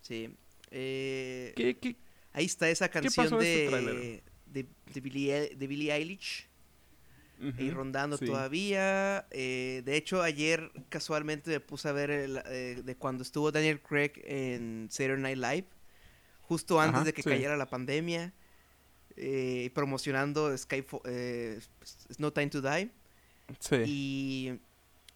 [0.00, 0.34] Sí.
[0.70, 1.96] Eh, ¿Qué, qué?
[2.32, 6.46] Ahí está esa canción este de, de, de, Billie, de Billie Eilish.
[7.42, 8.26] Ujú, rondando sí.
[8.26, 9.26] todavía.
[9.30, 13.80] Eh, de hecho, ayer casualmente me puse a ver el, eh, de cuando estuvo Daniel
[13.80, 15.66] Craig en Saturday Night Live.
[16.42, 17.30] Justo antes Ajá, de que sí.
[17.30, 18.32] cayera la pandemia.
[19.16, 21.60] eh, promocionando Skyfall, eh,
[22.18, 22.90] No Time to Die.
[23.58, 23.76] Sí.
[23.86, 24.52] Y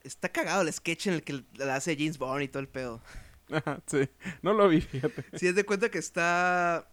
[0.03, 3.01] está cagado el sketch en el que la hace James Bond y todo el pedo.
[3.51, 4.09] Ajá, sí.
[4.43, 5.25] No lo vi, fíjate.
[5.39, 6.89] Si es de cuenta que está.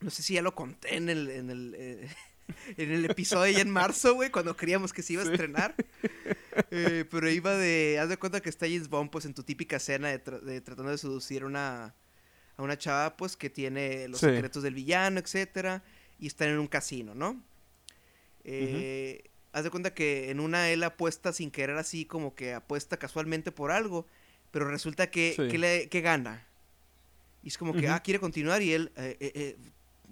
[0.00, 2.08] No sé si ya lo conté en el, en el, eh,
[2.76, 5.32] en el episodio ya en marzo, güey, cuando creíamos que se iba a Sí.
[5.32, 5.74] estrenar.
[6.70, 7.98] Eh, pero iba de.
[8.00, 10.60] Haz de cuenta que está James Bond, pues en tu típica escena de, tra- de
[10.60, 11.94] tratando de seducir a una,
[12.56, 14.26] a una chava, pues que tiene los Sí.
[14.26, 15.82] secretos del villano, etcétera.
[16.20, 17.40] Y están en un casino, ¿no?
[18.44, 22.98] Eh, Haz de cuenta que en una él apuesta sin querer así, como que apuesta
[22.98, 24.06] casualmente por algo.
[24.50, 25.48] Pero resulta que, Sí.
[25.48, 26.46] que, le, que gana.
[27.42, 29.56] Y es como que, ah, quiere continuar y él, eh, eh, eh,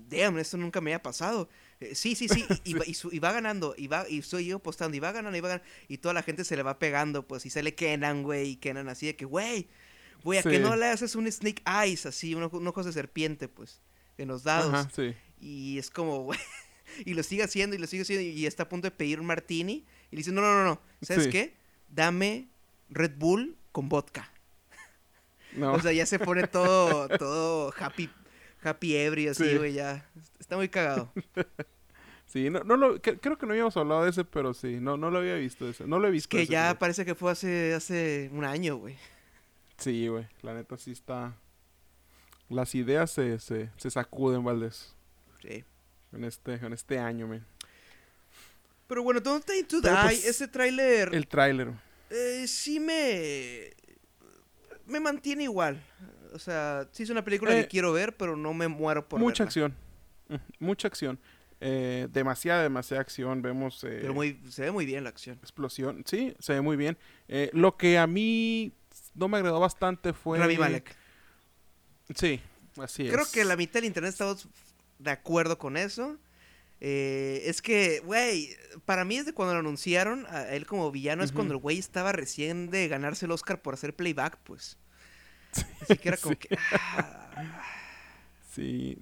[0.09, 1.49] damn, esto nunca me había pasado.
[1.81, 4.23] Eh, sí, sí, sí, y, y va, y su- y va ganando, y va, y
[4.23, 6.63] soy yo apostando, y va ganando, y va ganando, y toda la gente se le
[6.63, 9.67] va pegando, pues, y sale Kenan, güey, y Kenan así de que, güey,
[10.23, 10.59] güey, ¿a Sí.
[10.59, 13.81] no le haces un Snake Eyes, así, un, ojo- un ojos de serpiente, pues,
[14.17, 14.73] en los dados?
[14.73, 15.15] Ajá, sí.
[15.41, 16.39] Y es como, güey,
[17.05, 19.27] y lo sigue haciendo, y lo sigue haciendo, y está a punto de pedir un
[19.27, 21.31] martini, y le dice, no, no, no, no, ¿sabes Sí.
[21.31, 21.55] qué?
[21.89, 22.47] Dame
[22.89, 24.31] Red Bull con vodka.
[25.53, 25.75] No.
[25.75, 28.09] O sea, ya se pone todo, todo happy,
[28.63, 29.57] Happy Every, así, Sí.
[29.59, 30.09] güey, ya.
[30.41, 31.13] Está muy cagado.
[32.29, 34.97] Sí, no, no lo, cre- creo que no habíamos hablado de ese, pero sí, no,
[34.97, 35.87] no lo había visto ese.
[35.87, 36.31] No lo he Es visto.
[36.37, 38.97] que ese, ya parece que fue hace, hace un año, güey.
[39.79, 40.27] Sí, güey.
[40.43, 41.35] La neta sí está.
[42.49, 44.93] Las ideas se, se, se sacuden, Valdés.
[45.41, 45.65] Sí.
[46.13, 47.47] En este, en este año, man.
[48.89, 51.73] Pero bueno, Don't Time to Die, pues, ese tráiler El tráiler.
[52.11, 53.73] Eh, sí me...
[54.87, 55.83] Me mantiene igual.
[56.33, 59.19] O sea, sí es una película Eh, que quiero ver, pero no me muero por
[59.21, 59.49] Mucha verla.
[59.49, 59.75] acción.
[60.29, 61.19] Ujú, Mucha acción.
[61.61, 63.43] Eh, demasiada, demasiada acción.
[63.43, 65.39] Vemos eh, Pero muy, se ve muy bien la acción.
[65.43, 66.05] explosión.
[66.07, 66.97] Sí, se ve muy bien.
[67.29, 68.73] Eh, lo que a mí
[69.15, 70.39] no me agradó bastante fue...
[70.39, 70.95] Rami Malek.
[72.15, 72.41] Sí,
[72.81, 73.33] así Creo es.
[73.33, 74.47] que la mitad del internet estamos
[74.99, 76.17] de acuerdo con eso.
[76.81, 78.55] Eh, es que, güey,
[78.85, 82.13] para mí desde cuando lo anunciaron a él como villano es cuando el güey estaba
[82.13, 84.77] recién de ganarse el Oscar por hacer playback, pues.
[85.81, 86.39] Así que era como Sí.
[86.49, 86.59] que...
[86.73, 87.63] ah,
[88.55, 88.97] Sí,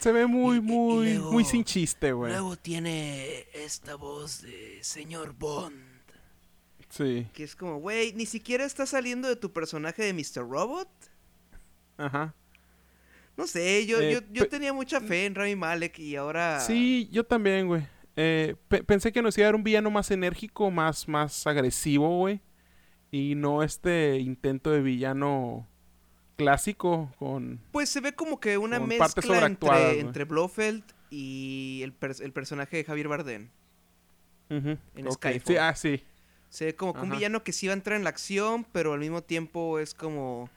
[0.00, 2.32] se, ve muy, Y- y- y muy, luego- muy sin chiste, güey.
[2.32, 5.80] luego tiene esta voz de señor Bond.
[6.88, 10.48] Sí, Que es como, güey, ni siquiera está saliendo de tu personaje de Mr.
[10.48, 10.88] Robot.
[11.98, 12.34] ajá.
[13.36, 16.58] No sé, yo, Eh, yo, yo tenía mucha fe en Rami Malek y ahora...
[16.60, 17.86] Sí, yo también, güey.
[18.16, 22.18] Eh, pe- pensé que nos iba a dar un villano más enérgico, más, más agresivo,
[22.18, 22.40] güey.
[23.10, 25.68] Y no este intento de villano
[26.36, 27.60] clásico con...
[27.72, 33.08] Pues se ve como que una mezcla entre, Blofeld y el, el personaje de Javier
[33.08, 33.48] Bardem.
[34.48, 35.12] En ok.
[35.12, 35.42] Skyfall.
[35.46, 36.02] Sí, ah, sí.
[36.48, 38.92] Se ve como que un villano que sí va a entrar en la acción, pero
[38.92, 40.50] al mismo tiempo es como...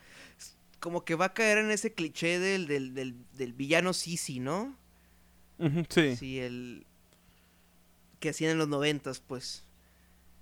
[0.79, 4.75] Como que va a caer en ese cliché del, del, del, del villano Sisi, ¿no?
[5.89, 6.15] Sí.
[6.15, 6.85] Sí, el...
[8.19, 9.65] Que hacían en los noventas, pues.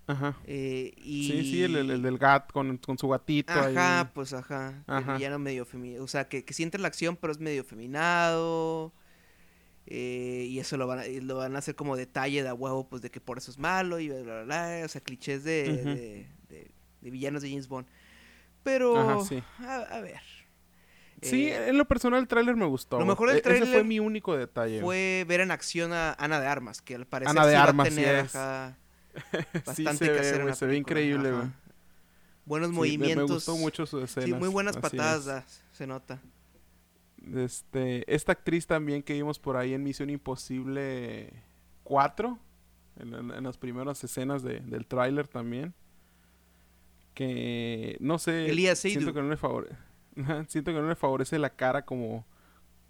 [0.07, 0.38] Ajá.
[0.45, 1.28] Eh, y...
[1.30, 4.07] Sí, sí, el, el- el del gat con, con su gatito Ajá, ahí.
[4.13, 4.84] pues ajá.
[4.88, 5.11] Ajá.
[5.13, 6.03] El villano medio feminado.
[6.03, 8.93] O sea, que, que siente la acción, pero es medio feminado.
[9.86, 12.88] eh, y eso lo van, a, lo van a hacer como detalle de a huevo,
[12.89, 14.82] pues de que por eso es malo y bla, bla, bla.
[14.86, 15.89] O sea, clichés de, Ujú.
[15.89, 16.71] de, de-
[17.01, 17.88] de villanos de James Bond.
[18.63, 19.43] Pero, Ajá, sí.
[19.59, 20.19] a, a ver.
[21.22, 22.99] Sí, Eh, en lo personal el tráiler me gustó.
[22.99, 24.82] lo mejor del E- Ese fue tráiler mi único detalle.
[24.82, 27.63] fue ver en acción a Ana de Armas, que al parecer Ana de sí va
[27.63, 28.36] Armas, a sí tener es.
[28.36, 28.78] ajá,
[29.76, 31.47] sí bastante se que ve, en la se ve increíble, güey.
[32.45, 33.28] Buenos movimientos.
[33.30, 34.26] Me, gustó mucho su escena.
[34.28, 35.43] Sí, muy buenas patadas, da,
[35.74, 36.22] se nota.
[37.36, 41.34] Este, esta actriz también que vimos por ahí en Misión Imposible
[41.84, 42.39] 4,
[42.99, 45.74] en, en- en las primeras escenas de- del tráiler también.
[47.13, 49.76] Que no sé, Elías siento que no le favorece,
[50.47, 52.26] siento que no le favorece la cara como,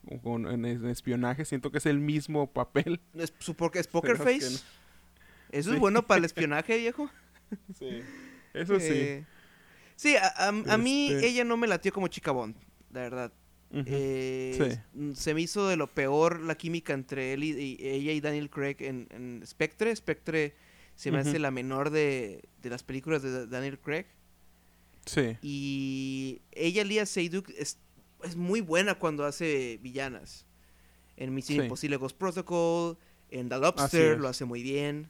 [0.08, 3.00] como con- en, en espionaje, siento que es el mismo papel.
[3.14, 4.54] ¿Es, su po- es Poker Pero es que Face?
[4.64, 4.78] no.
[5.52, 5.76] ¿Eso Sí.
[5.76, 7.10] es bueno para el espionaje, viejo?
[7.78, 8.02] Sí.
[8.54, 8.88] Eso sí.
[8.92, 9.26] Eh,
[9.96, 12.56] sí, a, a- a mí Este- ella no me latió como chica Bond,
[12.92, 13.34] la verdad.
[13.74, 15.14] Eh, Sí.
[15.16, 18.50] Se me hizo de lo peor la química entre él y, y- ella y Daniel
[18.50, 19.94] Craig en, en Spectre.
[19.96, 20.56] Spectre
[20.96, 24.06] se me hace la menor de, de las películas de Daniel Craig.
[25.08, 25.38] Sí.
[25.41, 27.80] Y ella, Lia Seydoux, es,
[28.24, 30.45] es muy buena cuando hace villanas.
[31.16, 31.64] En Misión Sí.
[31.64, 32.97] Imposible Ghost Protocol,
[33.32, 35.10] en The Lobster lo hace muy bien.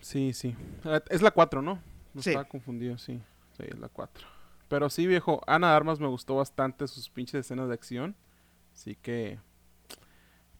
[0.00, 0.54] Sí, sí.
[0.84, 1.80] Ah, Es la 4, ¿no?
[2.14, 2.30] No Sí.
[2.30, 3.20] estaba confundido, sí.
[3.56, 4.26] Sí, es la 4.
[4.68, 8.16] Pero sí, viejo, Ana de Armas me gustó bastante sus pinches escenas de acción.
[8.74, 9.38] Así que...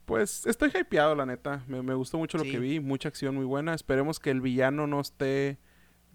[0.04, 1.62] Pues estoy hypeado, la neta.
[1.68, 2.50] Me, me gustó mucho lo Sí.
[2.50, 2.80] que vi.
[2.80, 3.74] Mucha acción muy buena.
[3.74, 5.56] Esperemos que el villano no esté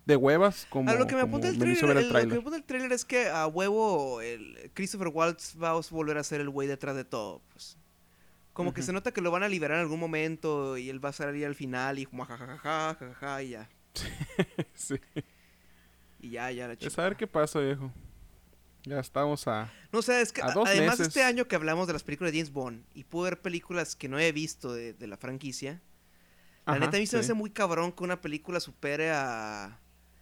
[0.06, 2.58] de huevas como, a lo que me apunta el trailer, el lo que me apunta
[2.58, 6.50] el trailer es que a huevo el Christopher Waltz va a volver a ser el
[6.50, 7.42] güey detrás de todo.
[7.52, 7.78] Pues.
[8.54, 11.10] Como que se nota que lo van a liberar en algún momento y él va
[11.10, 12.58] a salir al final y como jajaja,
[12.96, 13.70] jajaja, y ya.
[14.74, 14.96] sí.
[16.20, 17.02] Y ya, ya la Es chica.
[17.02, 17.92] a ver qué pasa, viejo.
[18.84, 19.72] Ya estamos a...
[19.92, 21.08] No, o sea, es que a a- dos además meses.
[21.08, 24.08] este año que hablamos de las películas de James Bond y pude ver películas que
[24.08, 25.82] no he visto de, de la franquicia,
[26.66, 29.80] la Ajá, neta a mí se me hace muy cabrón que una película supere a,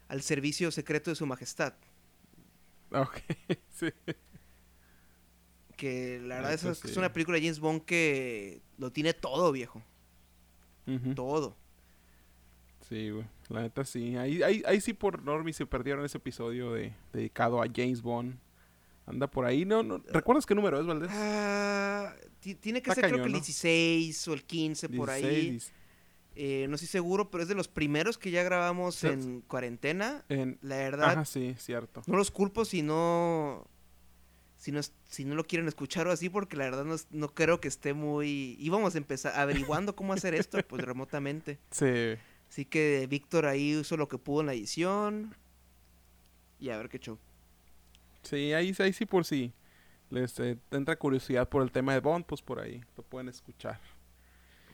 [0.07, 1.73] al servicio secreto de su majestad.
[2.91, 3.17] Ok,
[3.69, 3.87] sí.
[5.75, 6.99] Que la verdad es, que es sí.
[6.99, 9.81] una película de James Bond que lo tiene todo, viejo.
[10.87, 11.15] Ujú.
[11.15, 11.57] Todo.
[12.87, 13.25] Sí, güey.
[13.49, 14.15] La neta sí.
[14.17, 18.37] Ahí, ahí, ahí sí por Normie se perdieron ese episodio de, dedicado a James Bond.
[19.05, 19.65] Anda por ahí.
[19.65, 19.97] No, no.
[20.09, 21.09] ¿Recuerdas qué número es, Valdés?
[22.39, 23.37] Ti- tiene que Está ser creo que el ¿no?
[23.39, 25.49] 16 o el 15 por 16, ahí.
[25.51, 25.71] diez-
[26.35, 30.23] Eh, no estoy seguro, pero es de los primeros que ya grabamos en cuarentena.
[30.29, 32.01] en- La verdad, Ajá, sí, cierto.
[32.07, 33.67] no los culpo si no...
[34.57, 34.79] Si no,
[35.09, 37.93] si no lo quieren escuchar o así, porque la verdad no, no creo que esté
[37.93, 38.55] muy...
[38.59, 41.59] Íbamos a empezar averiguando cómo hacer esto, pues remotamente.
[41.69, 42.15] Sí.
[42.49, 45.35] Así que Víctor ahí hizo lo que pudo en la edición.
[46.59, 47.19] Y a ver qué show.
[48.21, 49.51] Sí, ahí, ahí sí por sí.
[50.09, 53.81] les eh, entra curiosidad por el tema de Bond, pues por ahí lo pueden escuchar.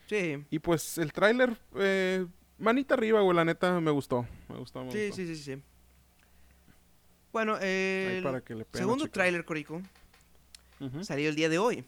[0.10, 0.44] Sí.
[0.50, 2.26] Y pues el tráiler, eh,
[2.58, 4.28] manita arriba, güey, la neta me gustó.
[4.50, 5.16] Me gustó, me Sí, gustó.
[5.16, 5.64] sí, sí, sí.
[7.32, 7.62] Bueno, Ahí
[8.18, 9.82] el para que le segundo tráiler, Corico,
[11.02, 11.86] salió el día de hoy.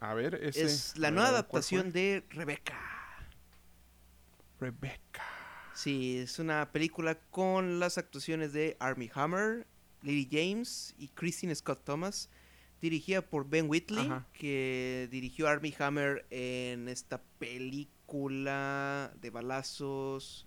[0.00, 0.64] A ver, ese.
[0.64, 2.76] es la nueva ¿cuál adaptación de Rebecca.
[4.58, 5.22] Rebecca.
[5.74, 9.66] Sí, es una película con las actuaciones de Armie Hammer,
[10.02, 12.28] Lily James y Christine Scott Thomas,
[12.82, 14.26] dirigida por Ben Whitley, Ajá.
[14.34, 20.46] que dirigió a Armie Hammer en esta película de balazos.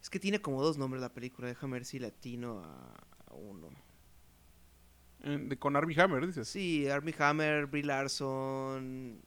[0.00, 2.94] Es que tiene como dos nombres la película, déjame ver si latino a,
[3.26, 3.70] a uno.
[5.24, 6.46] De- con Armie Hammer, dices.
[6.46, 9.20] Sí, Armie Hammer, Brie Larson,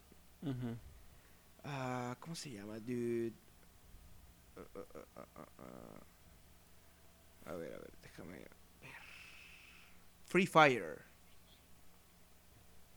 [1.66, 3.34] ah, ¿cómo se llama, dude?
[4.56, 5.26] Ah,
[5.58, 6.00] ah.
[7.46, 8.52] A ver, a ver, déjame ver.
[10.28, 11.02] Free Fire.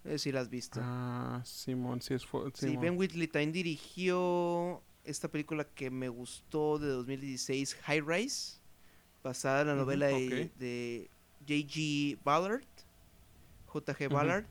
[0.05, 0.81] Sé si la has visto.
[0.83, 2.77] Ah, Simón, sí es sí.
[2.77, 8.59] Ben Whitley también dirigió esta película que me gustó de 2016, High Rise,
[9.23, 10.59] basada en la novela de, ok.
[10.59, 12.19] de J.G.
[12.23, 12.65] Ballard,
[13.67, 14.09] J.G.
[14.09, 14.45] Ballard.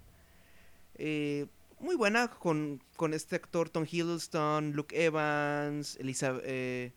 [0.96, 1.46] Eh,
[1.80, 6.94] muy buena con, con este actor Tom Hiddleston, Luke Evans, Elizabeth...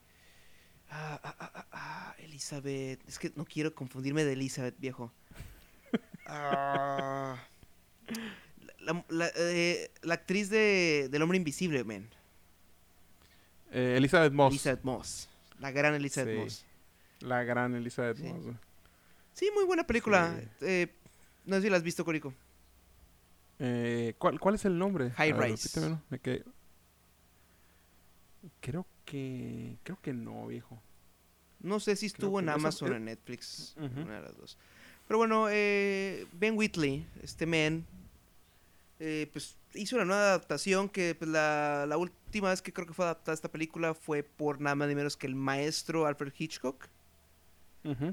[0.88, 3.00] ah, ah, ah, ah, ah, Elizabeth...
[3.06, 5.12] Es que no quiero confundirme de Elizabeth, viejo.
[6.28, 7.38] Ah,
[8.86, 12.08] la, la- eh, la actriz de, del hombre invisible, man.
[13.72, 14.52] Eh, Elizabeth Moss.
[14.52, 15.28] Elizabeth Moss.
[15.58, 16.40] La gran Elizabeth Sí.
[16.42, 16.64] Moss.
[17.20, 18.24] La gran Elizabeth Sí.
[18.24, 18.54] Moss.
[19.34, 20.34] Sí, muy buena película.
[20.60, 20.66] Sí.
[20.66, 20.94] Eh,
[21.44, 22.32] no sé si la has visto, Corico.
[23.58, 25.10] Eh, ¿cuál, ¿Cuál es el nombre?
[25.12, 25.80] High ver, Rise.
[26.10, 26.44] me quedé-
[28.60, 29.76] Creo que.
[29.82, 30.80] Creo que no, viejo.
[31.60, 33.74] No sé si estuvo en Amazon o en Netflix.
[33.78, 34.58] Una de las dos.
[35.08, 37.84] Pero bueno, eh, Ben Whitley, este man,
[38.98, 42.94] eh, pues hizo una nueva adaptación que pues, la, la última vez que creo que
[42.94, 46.88] fue adaptada esta película fue por nada más ni menos que el maestro Alfred Hitchcock.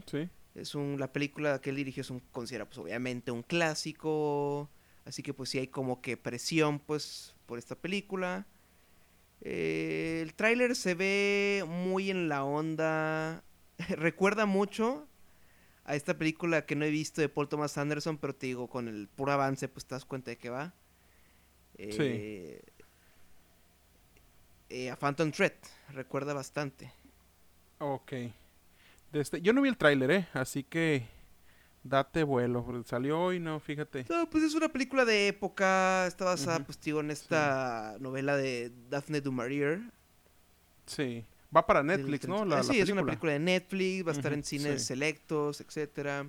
[0.05, 0.29] Sí.
[0.55, 4.69] Es un, la película que él dirigió es un, considera pues obviamente un clásico.
[5.05, 8.45] Así que pues sí hay como que presión pues por esta película.
[9.41, 13.43] Eh, el tráiler se ve muy en la onda.
[13.89, 15.07] Recuerda mucho
[15.85, 18.87] a esta película que no he visto de Paul Thomas Anderson, pero te digo, con
[18.87, 20.73] el puro avance pues te das cuenta de que va.
[21.77, 22.61] Eh,
[24.69, 25.53] eh, a Phantom Thread,
[25.89, 26.91] recuerda bastante.
[27.79, 28.11] Ok.
[29.11, 30.27] De este- yo no vi el tráiler, ¿eh?
[30.33, 31.07] Así que.
[31.85, 32.65] Date vuelo.
[32.85, 34.05] Salió hoy, no, fíjate.
[34.09, 36.07] No, pues es una película de época.
[36.07, 36.65] Está basada, Ujú.
[36.67, 39.81] pues, digo, en esta novela de Daphne du Maurier.
[40.85, 41.25] Sí.
[41.55, 42.45] Va para Netflix, 30 ¿no?
[42.45, 44.05] La, Ah, la sí, es una película de Netflix.
[44.07, 44.87] Va a estar en cines sí.
[44.87, 46.25] selectos, etcétera.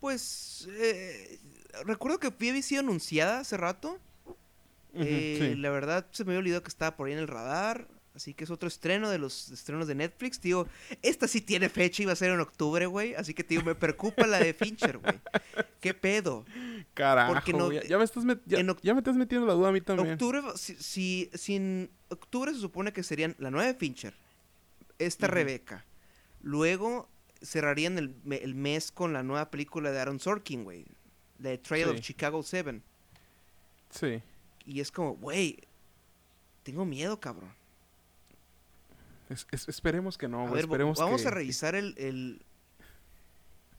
[0.00, 1.38] Pues, eh,
[1.84, 3.98] recuerdo que había sido anunciada hace rato.
[4.94, 5.54] Ujú, Eh, sí.
[5.56, 7.88] La verdad, se me había olvidado que estaba por ahí en el radar.
[8.18, 10.40] Así que es otro estreno de los estrenos de Netflix.
[10.40, 10.66] Tío,
[11.02, 13.14] esta sí tiene fecha y va a ser en octubre, güey.
[13.14, 15.20] Así que, tío, me preocupa la de Fincher, güey.
[15.80, 16.44] ¿Qué pedo?
[16.94, 19.14] Carajo, porque no- güey, ya, ya me estás met- ya, en oc- ya me estás
[19.14, 20.14] metiendo la duda a mí también.
[20.14, 24.14] Octubre, si, si, si en octubre se supone que serían la nueva de Fincher,
[24.98, 25.28] esta.
[25.28, 25.84] Rebeca.
[26.42, 27.08] Luego
[27.40, 30.86] cerrarían el, me- el mes con la nueva película de Aaron Sorkin, güey.
[31.38, 32.00] La de Trail of.
[32.00, 32.80] Chicago 7.
[33.90, 34.20] Sí.
[34.66, 35.60] Y es como, güey,
[36.64, 37.56] tengo miedo, cabrón.
[39.28, 40.54] Es- es- esperemos que no, a güey.
[40.54, 42.42] ver, esperemos vamos que- a revisar el, el,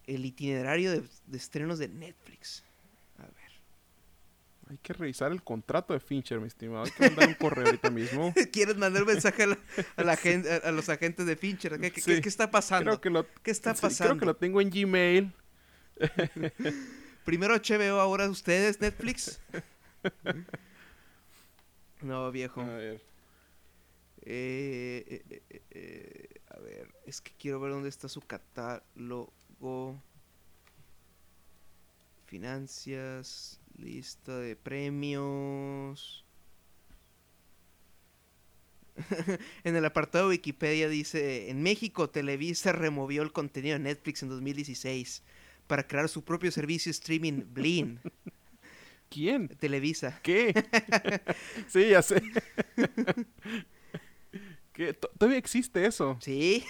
[0.08, 2.64] el itinerario de, de estrenos de Netflix.
[3.18, 3.34] A ver.
[4.70, 6.84] Hay que revisar el contrato de Fincher, mi estimado.
[6.86, 8.34] Hay que mandar un correo ahorita mismo.
[8.54, 9.58] ¿Quieres mandar un mensaje a, la-
[9.98, 11.80] a la gen- a- a los agentes de Fincher?
[11.80, 12.22] ¿Qué, qué- Sí.
[12.22, 12.92] qué está pasando?
[12.92, 14.14] Creo que lo, ¿Qué está sí, pasando?
[14.14, 15.34] creo que lo tengo en Gmail.
[17.26, 19.40] Primero HBO, ahora ustedes, Netflix.
[22.02, 22.62] no, viejo.
[22.62, 23.02] A ver.
[24.32, 29.34] Eh, eh, eh, a ver, es que quiero ver dónde está su catálogo.
[32.28, 36.24] Finanzas, lista de premios.
[39.64, 44.30] en el apartado de Wikipedia dice, en México Televisa removió el contenido de Netflix en
[44.30, 45.24] 2016
[45.66, 47.98] para crear su propio servicio streaming Blim.
[49.10, 49.48] ¿Quién?
[49.48, 50.20] Televisa.
[50.22, 50.54] ¿Qué?
[51.68, 52.22] sí, ya sé.
[54.80, 54.94] ¿Qué?
[54.94, 56.18] To- Todavía existe eso.
[56.22, 56.64] Sí.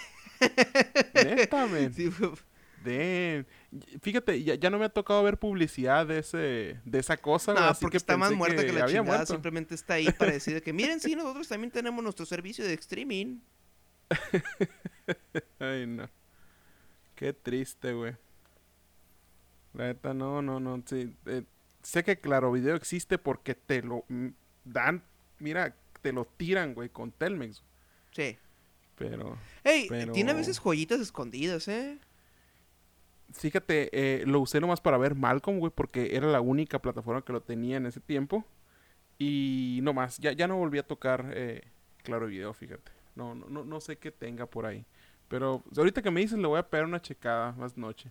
[1.14, 1.68] Neta.
[1.94, 2.10] Sí,
[2.84, 3.46] Damn.
[4.00, 7.60] Fíjate, ya, ya no me ha tocado ver publicidad de ese de esa cosa, No,
[7.60, 9.18] así porque que está más muerta que, la había chingada.
[9.18, 9.32] muerto.
[9.34, 12.74] Simplemente está ahí para decir de que miren, sí, nosotros también tenemos nuestro servicio de
[12.74, 13.38] streaming.
[15.60, 16.08] Ay, no.
[17.14, 18.16] Qué triste, güey.
[19.74, 20.82] La neta, no, no, no.
[20.86, 21.44] Sí, eh,
[21.82, 24.04] sé que Claro Video existe porque te lo
[24.64, 25.04] dan,
[25.38, 27.62] mira, te lo tiran, güey, con Telmex.
[28.12, 28.36] Sí.
[28.96, 31.98] Pero, Ey, Pero- tiene a veces joyitas escondidas, ¿eh?
[33.32, 37.32] fíjate, eh, lo usé nomás para ver Malcolm, güey, porque era la única plataforma que
[37.32, 38.44] lo tenía en ese tiempo.
[39.18, 41.62] Y no más, ya, ya no volví a tocar eh,
[42.02, 42.90] Claro Video, fíjate.
[43.14, 44.84] No, no, no, no sé qué tenga por ahí.
[45.28, 48.10] Pero ahorita que me dices, le voy a pegar una checada más noche.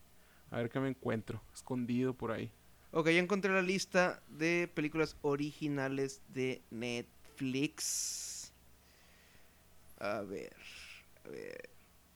[0.51, 2.51] A ver qué me encuentro, escondido por ahí.
[2.91, 8.28] Ok, ya encontré la lista de películas originales de Netflix.
[9.99, 10.55] A ver,
[11.25, 11.69] a ver,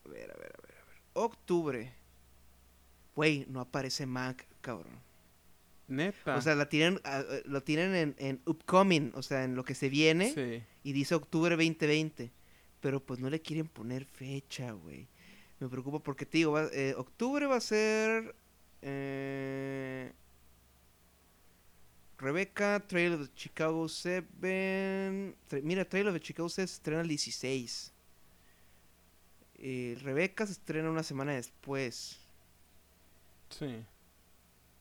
[0.06, 0.76] a ver, a ver, a ver.
[0.82, 1.02] a ver.
[1.14, 1.94] Octubre.
[3.16, 5.00] Güey, no aparece Mac, cabrón.
[5.88, 6.36] Neta.
[6.38, 9.76] O sea, la tienen, eh, lo tienen en, en upcoming, o sea, en lo que
[9.76, 10.34] se viene.
[10.34, 10.64] sí.
[10.84, 12.32] Y dice octubre 2020.
[12.82, 15.08] Pero pues no le quieren poner fecha, güey.
[15.60, 18.36] Me preocupa porque te digo, va- eh, octubre va a ser...
[18.82, 20.12] eh,
[22.24, 24.26] Rebeca, Trailer de Chicago 7.
[25.50, 27.92] tra- mira, Trailer de Chicago 7 se estrena el 16.
[29.56, 32.20] Eh, Rebeca se estrena una semana después.
[33.50, 33.84] Sí.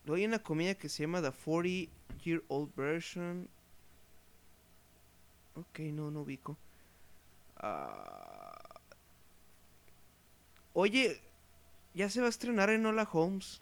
[0.05, 1.93] Luego hay una comida que se llama The 40
[2.25, 3.49] Year Old Version.
[5.55, 6.57] Ok, no, no ubico.
[7.57, 8.59] Ah.
[10.75, 11.21] Oye,
[11.95, 13.61] ya se va a estrenar en Hola Holmes.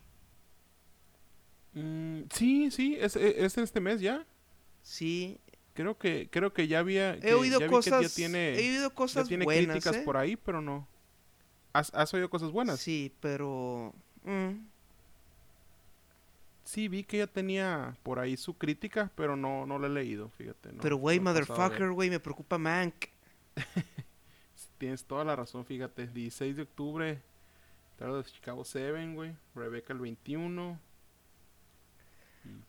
[1.74, 4.26] Mm, sí, sí, es, e, es este mes ya.
[4.82, 5.38] Sí,
[5.72, 8.02] Creo que creo que ya había he que- oído ya cosas.
[8.02, 9.66] ya tiene he oído ya cosas tiene buenas.
[9.66, 10.02] críticas ¿eh?
[10.04, 10.86] por ahí, pero no.
[11.72, 12.80] ¿Has, has oído cosas buenas?
[12.80, 13.94] Sí, pero.
[14.24, 14.50] mm,
[16.64, 20.28] Sí, vi que ya tenía por ahí su crítica, pero no no la he leído,
[20.30, 20.72] fíjate.
[20.72, 22.94] no- pero, güey, no he motherfucker, güey, me preocupa Mank.
[24.78, 26.06] Tienes toda la razón, fíjate.
[26.08, 27.22] 16 de octubre,
[27.96, 29.32] tarde de Chicago 7, güey.
[29.54, 30.78] Rebeca el 21.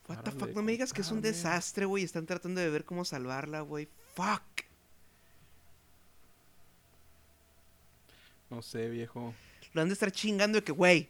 [0.07, 2.03] What the fuck, no me digas que es un desastre, güey.
[2.03, 3.87] Están tratando de ver cómo salvarla, güey.
[4.15, 4.65] Fuck.
[8.49, 9.33] No sé, viejo.
[9.73, 11.09] Lo han de estar chingando de que, güey,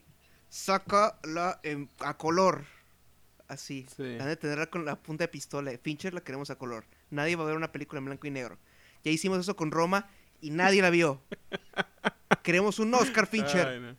[0.50, 2.66] saca la en- a color.
[3.48, 3.86] Así.
[3.98, 4.18] Sí.
[4.20, 5.72] Han de tenerla con la punta de pistola.
[5.82, 6.86] Fincher la queremos a color.
[7.10, 8.58] Nadie va a ver una película en blanco y negro.
[9.04, 10.08] Ya hicimos eso con Roma
[10.40, 11.22] y nadie la vio.
[12.44, 13.68] queremos un Oscar Fincher.
[13.68, 13.96] Ay, no.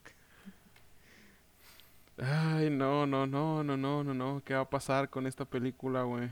[2.18, 4.42] Ay, no, no, no, no, no, no, no.
[4.44, 6.28] ¿Qué va a pasar con esta película, güey?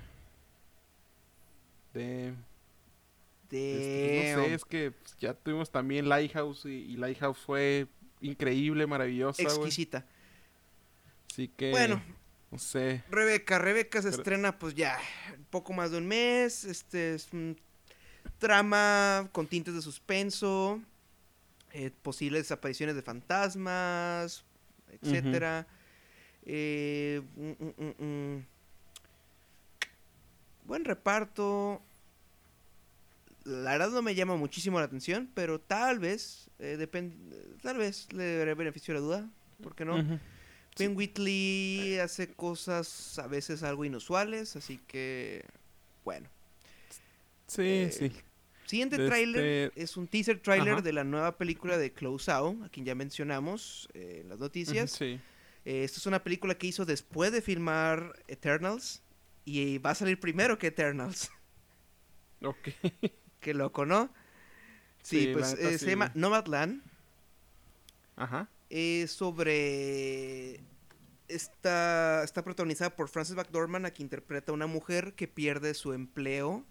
[1.94, 2.35] De...
[3.52, 7.89] Este, no sé, es que pues, ya tuvimos también Lighthouse y, y Lighthouse fue
[8.20, 9.43] increíble, maravillosa.
[9.43, 10.07] Exquisita.
[11.28, 12.01] Así que, Bueno,
[12.52, 13.02] no sé.
[13.11, 14.97] Rebeca, Rebeca se Pero- estrena pues ya
[15.51, 16.65] poco más de un mes.
[16.65, 17.57] Este es un
[18.39, 20.81] trama con tintes de suspenso,
[21.73, 24.44] eh, posibles apariciones de fantasmas,
[24.93, 25.67] etcétera.
[26.45, 28.47] Eh, mm, mm, mm, mm.
[30.65, 31.83] Buen reparto.
[33.45, 38.12] La verdad no me llama muchísimo la atención, pero tal vez, eh, depende, tal vez
[38.12, 39.31] le daré beneficio la duda,
[39.62, 39.97] ¿por qué no?
[39.97, 40.19] Ujú.
[40.79, 45.45] Ben Whitley hace cosas a veces algo inusuales, así que
[46.05, 46.29] bueno.
[47.47, 48.12] Sí, Eh, sí.
[48.71, 50.83] Siguiente De tráiler este- es un teaser trailer Ajá.
[50.83, 54.93] de la nueva película de Close Out, a quien ya mencionamos eh, en las noticias.
[54.93, 55.21] Sí.
[55.65, 59.03] Eh, esta es una película que hizo después de filmar Eternals
[59.45, 61.31] y va a salir primero que Eternals.
[62.43, 62.69] Ok.
[63.41, 64.11] Qué loco, ¿no?
[65.03, 66.83] Sí, pues eh, se llama Nomadland.
[68.17, 68.49] Ajá.
[68.71, 70.61] es sobre
[71.29, 75.93] está está protagonizada por Frances McDormand a quien interpreta a una mujer que pierde su
[75.93, 76.65] empleo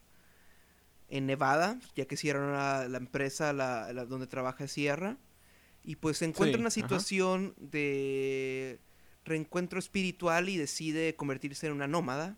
[1.10, 5.18] en Nevada ya que cierran la, la empresa la, la- donde trabaja cierra
[5.84, 6.74] y pues se encuentra Sí, una ajá.
[6.76, 8.80] situación de
[9.26, 12.38] reencuentro espiritual y decide convertirse en una nómada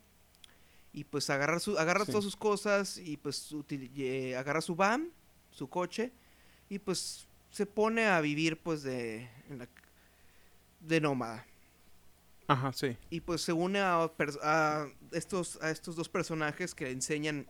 [0.94, 2.12] y pues agarra su agarra Sí.
[2.12, 5.10] todas sus cosas y pues util- eh, agarra su van
[5.52, 6.12] su coche
[6.70, 9.68] y pues se pone a vivir pues de en la-
[10.80, 11.46] de nómada
[12.48, 12.98] Ajá, sí.
[13.10, 14.10] y pues se une a,
[14.44, 17.48] a estos a estos dos personajes que le enseñan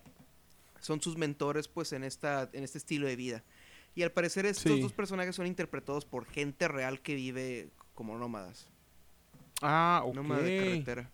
[0.82, 3.44] son sus mentores pues en esta en este estilo de vida
[3.96, 4.82] y al parecer estos Sí.
[4.82, 8.68] dos personajes son interpretados por gente real que vive como nómadas
[9.62, 10.16] Ah, ok.
[10.16, 11.10] nómada de carretera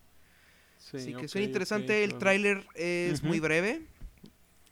[0.80, 2.03] Sí, Así que ok, suena interesante.
[2.03, 2.19] El claro.
[2.19, 3.81] tráiler es muy breve.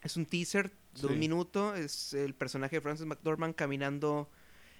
[0.03, 1.05] Es un teaser de Sí.
[1.07, 1.75] un minuto.
[1.75, 4.29] Es el personaje de Francis McDormand caminando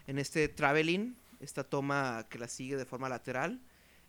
[0.08, 1.16] en este traveling.
[1.42, 3.60] Esta toma que la sigue de forma lateral.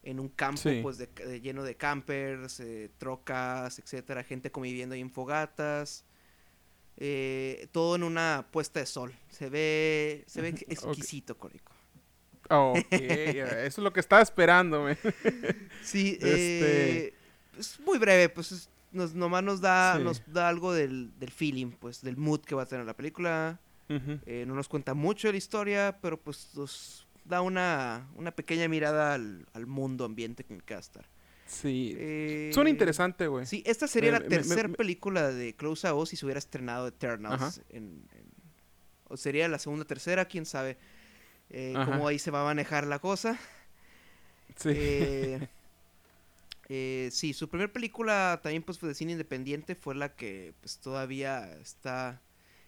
[0.07, 0.78] En un campo Sí.
[0.83, 4.23] pues de- de- lleno de campers, eh, trocas, etcétera.
[4.23, 6.05] Gente conviviendo ahí en fogatas.
[6.99, 9.12] eh, todo en una puesta de sol.
[9.28, 11.73] Se ve, se ve exquisito, Corico.
[12.49, 14.87] Ok, eso es lo que estaba esperando.
[15.83, 17.15] Sí, Este- eh,
[17.59, 20.05] es muy breve, pues es- nos, nomás nos da, Sí.
[20.05, 23.61] nos da algo del, del feeling, pues del mood que va a tener la película.
[23.91, 26.49] Eh, no nos cuenta mucho de la historia, pero pues
[27.27, 31.09] da una, una pequeña mirada al, al mundo ambiente que estar.
[31.47, 31.94] Sí.
[31.97, 33.47] Eh, Suena interesante, güey.
[33.47, 36.89] Sí, esta sería Me- la tercera película de Close a Us si se hubiera estrenado
[36.89, 37.62] Eternals.
[37.70, 38.27] En- en-
[39.09, 40.77] o sería la segunda, tercera, quién sabe
[41.51, 43.39] eh, cómo ahí se va a manejar la cosa.
[44.57, 44.70] Sí.
[44.73, 45.48] Eh,
[46.69, 50.78] eh, sí, su primera película también pues fue de cine independiente fue la que pues
[50.78, 52.20] todavía está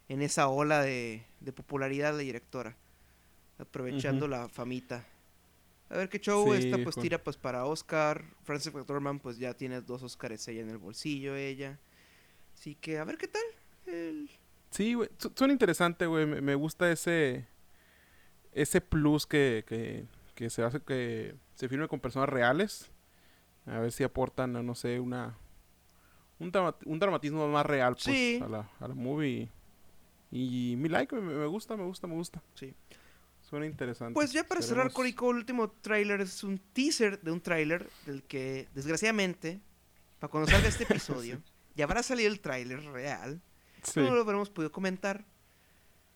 [0.09, 2.77] en esa ola de, de popularidad la directora,
[3.59, 5.07] aprovechando la famita.
[5.91, 9.39] A ver qué show, Sí, esta pues con- tira pues para Oscar, Frances McDormand pues
[9.39, 11.79] ya tiene dos Oscars ella en el bolsillo ella.
[12.55, 13.43] Así que a ver qué tal.
[13.87, 14.31] El-
[14.71, 15.09] Sí, güey.
[15.17, 16.27] su- Suena interesante, güey.
[16.27, 17.47] Me, me gusta ese.
[18.53, 20.05] Ese plus que, que,
[20.35, 22.91] que se hace que se filme con personas reales.
[23.67, 25.37] A ver si aportan, no sé, una.
[26.39, 26.53] Un,
[26.87, 28.41] un dramatismo más real, pues, Sí.
[28.43, 29.49] a, la, a la movie.
[30.31, 32.43] Y mi like, me, me gusta, me gusta, me gusta.
[32.55, 32.75] Sí.
[33.49, 34.13] Suena interesante.
[34.15, 38.23] Pues ya para cerrar, Corico, el último tráiler es un teaser de un tráiler del
[38.23, 39.61] que, desgraciadamente,
[40.19, 41.41] para cuando salga este episodio,
[41.75, 43.41] ya habrá salido el tráiler real.
[43.83, 44.01] Sí.
[44.01, 45.25] No lo habremos podido comentar.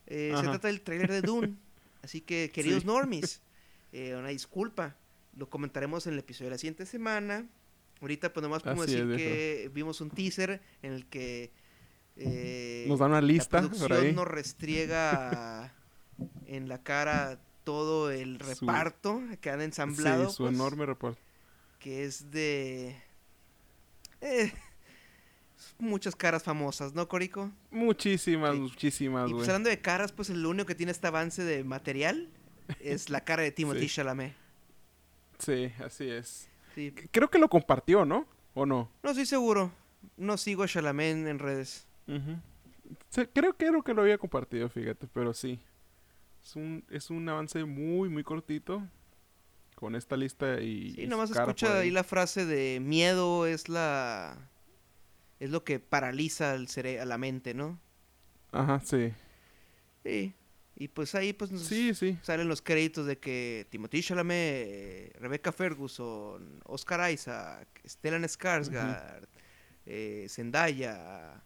[0.07, 1.57] Eh, se trata del tráiler de Dune.
[2.03, 2.87] Así que, queridos Sí.
[2.87, 3.41] normies,
[3.93, 4.97] eh, una disculpa.
[5.35, 7.47] Lo comentaremos en el episodio de la siguiente semana.
[8.03, 11.51] Ahorita pues nomás podemos Así es, decir que vimos un teaser en el que
[12.17, 14.13] eh, Nos dan una la lista por producción ahí.
[14.13, 15.73] nos restriega
[16.47, 20.29] en la cara todo el Su- reparto que han ensamblado.
[20.31, 21.21] sí, su pues, enorme reporte.
[21.79, 22.97] Que es de...
[24.21, 24.53] eh,
[25.79, 27.51] muchas caras famosas, ¿no, Corico?
[27.71, 28.61] Muchísimas, Sí.
[28.61, 32.29] muchísimas, Y pues hablando de caras, pues el único que tiene este avance de material
[32.81, 33.95] es la cara de Timothy Sí.
[33.97, 34.35] Chalamet.
[35.39, 36.49] Sí, así es.
[36.75, 36.93] Sí.
[37.11, 38.27] Creo que lo compartió, ¿no?
[38.55, 38.91] ¿O no?
[39.03, 39.73] No estoy seguro.
[40.17, 41.87] No sigo a Chalamet en redes.
[42.07, 42.37] Ujú.
[43.09, 45.59] Sí, creo, creo que lo había compartido, fíjate, pero sí.
[46.43, 48.83] Es un, es un avance muy, muy cortito.
[49.75, 50.95] Con esta lista y.
[50.95, 54.49] Sí, nomás escucha ahí la frase de miedo es la...
[55.41, 57.81] Es lo que paraliza al cere a la mente, ¿no?
[58.53, 59.13] Ajá, sí.
[60.05, 60.35] Sí.
[60.77, 62.17] Y pues ahí pues nos Sí, sí.
[62.23, 69.27] salen los créditos de que Timothy Chalamet, Rebecca Ferguson, Oscar Isaac, Stellan Skarsgård,
[69.87, 71.43] eh, Zendaya,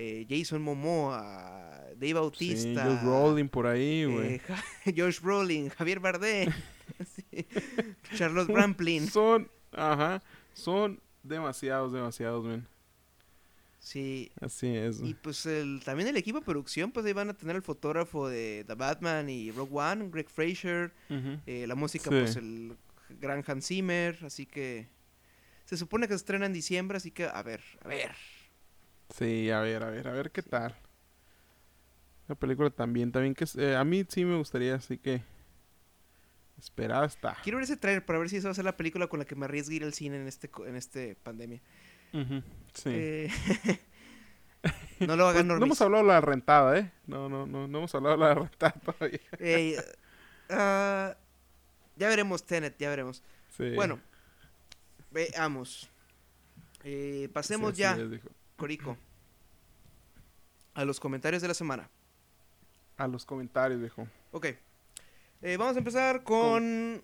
[0.00, 4.34] eh, Jason Momoa, Dave Sí, Bautista, Josh Rowling por ahí, güey.
[4.36, 4.40] eh,
[4.96, 6.52] Josh Brolin, Javier Bardem,
[7.14, 7.46] sí,
[8.16, 9.08] Charlotte Rampling.
[9.08, 10.22] Son, ajá,
[10.54, 12.66] son demasiados, demasiados, men.
[13.80, 15.00] Sí, Así es.
[15.02, 18.28] y pues el, también el equipo de producción, pues ahí van a tener el fotógrafo
[18.28, 20.92] de The Batman y Rogue One, Greg Fraser.
[21.46, 22.16] Eh, la música, Sí.
[22.20, 22.76] pues el
[23.20, 24.88] gran Hans Zimmer, así que
[25.64, 28.14] se supone que se estrena en diciembre, así que a ver, a ver.
[29.16, 30.74] Sí, a ver, a ver, a ver qué tal.
[32.28, 35.22] La película también, también que es- eh, a mí sí me gustaría, así que
[36.58, 37.36] esperada está.
[37.42, 39.24] Quiero ver ese trailer para ver si esa va a ser la película con la
[39.24, 41.60] que me arriesgue ir al cine en este co- en este pandemia.
[42.12, 42.42] Ujú,
[42.74, 42.90] Sí.
[42.92, 43.28] Eh,
[45.00, 45.66] no lo Pues, hagan no normis.
[45.66, 46.92] hemos hablado de la rentada, ¿eh?
[47.06, 49.20] No, no, no, no hemos hablado de la rentada todavía.
[49.38, 49.76] Ey,
[50.50, 51.16] ah,
[51.96, 53.22] ya veremos Tenet, ya veremos.
[53.56, 53.70] Sí.
[53.74, 54.00] Bueno,
[55.10, 55.88] veamos.
[56.84, 58.28] Eh, pasemos Sí, ya, es, dijo.
[58.58, 58.96] Corico,
[60.74, 61.88] a los comentarios de la semana.
[62.96, 64.08] A los comentarios, viejo.
[64.32, 64.46] Ok.
[65.42, 67.00] Eh, vamos a empezar con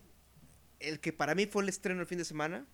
[0.81, 2.66] el que para mí fue el estreno el fin de semana.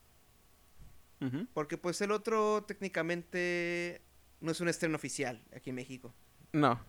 [1.52, 4.00] Porque pues el otro técnicamente
[4.40, 6.14] no es un estreno oficial aquí en México.
[6.52, 6.80] No,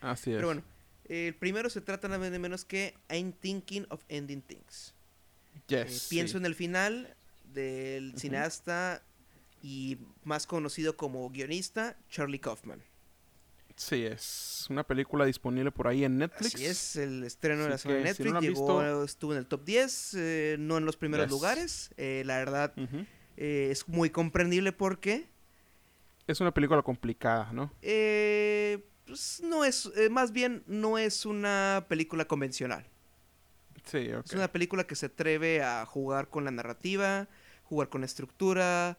[0.00, 0.36] así es.
[0.36, 0.62] Pero bueno,
[1.08, 4.94] el primero se trata nada más ni menos que I'm Thinking of Ending Things.
[5.54, 6.38] Eh, Yes, pienso sí.
[6.38, 7.16] en el final
[7.52, 9.02] del cineasta
[9.62, 12.82] y más conocido como guionista, Charlie Kaufman.
[13.76, 16.54] Sí, es una película disponible por ahí en Netflix.
[16.54, 19.32] Así es, el estreno de la semana de que, si Netflix no llegó, visto- estuvo
[19.32, 21.30] en el top 10, eh, no en los primeros Yes.
[21.30, 21.90] lugares.
[21.96, 23.06] Eh, la verdad, Ujú.
[23.38, 25.28] eh, es muy comprendible porque
[26.26, 27.72] Es una película complicada, ¿no?
[27.82, 32.86] eh, pues, no es, eh, más bien no es una película convencional.
[33.84, 34.26] Sí, ok.
[34.26, 37.28] Es una película que se atreve a jugar con la narrativa,
[37.64, 38.98] jugar con la estructura,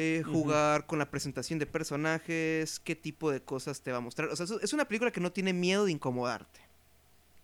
[0.00, 4.28] eh, jugar con la presentación de personajes, qué tipo de cosas te va a mostrar.
[4.28, 6.60] O sea, es- una película que no tiene miedo de incomodarte.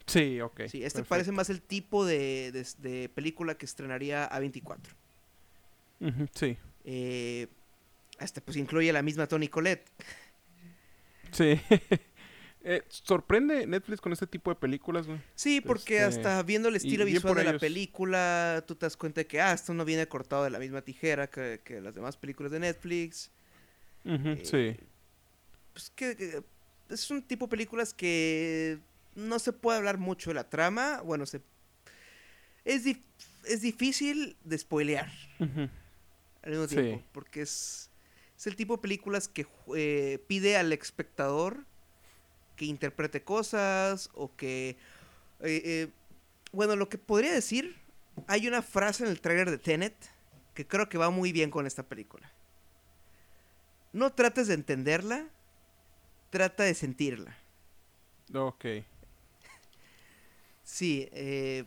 [0.06, 0.60] Sí, ok.
[0.68, 1.08] Sí, este perfecto.
[1.08, 4.78] parece más el tipo de, de- de película que estrenaría A24.
[6.00, 7.48] Ujú, Sí, Eh,
[8.18, 9.90] hasta pues incluye la misma Tony Colette.
[11.32, 11.60] sí.
[12.66, 15.20] Eh, sorprende Netflix con este tipo de películas, güey.
[15.34, 19.20] Sí, porque Este, hasta viendo el estilo visual de la película, tú te das cuenta
[19.20, 22.16] de que, ah, esto no viene cortado de la misma tijera que, que las demás
[22.16, 23.30] películas de Netflix.
[24.06, 24.84] Eh, sí.
[25.74, 26.42] Pues que, que
[26.88, 28.78] es un tipo de películas que
[29.14, 31.02] no se puede hablar mucho de la trama.
[31.02, 31.42] Bueno, se,
[32.64, 33.02] es, dif-
[33.44, 36.76] es difícil de spoilear al mismo Sí.
[36.76, 37.90] tiempo, porque es,
[38.38, 39.46] es el tipo de películas que
[39.76, 41.66] eh, pide al espectador
[42.56, 44.76] que interprete cosas o que...
[45.40, 45.88] eh, eh,
[46.52, 47.76] bueno, lo que podría decir,
[48.28, 49.94] hay una frase en el trailer de Tenet
[50.54, 52.30] que creo que va muy bien con esta película.
[53.92, 55.28] No trates de entenderla,
[56.30, 57.36] trata de sentirla.
[58.32, 58.64] Ok.
[60.62, 61.64] Sí, eh,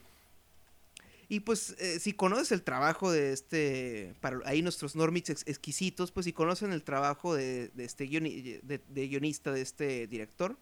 [1.30, 6.12] y pues eh, si conoces el trabajo de este, para ahí nuestros normics ex- exquisitos,
[6.12, 10.58] pues si conocen el trabajo de, de este guioni- de, de guionista de este director,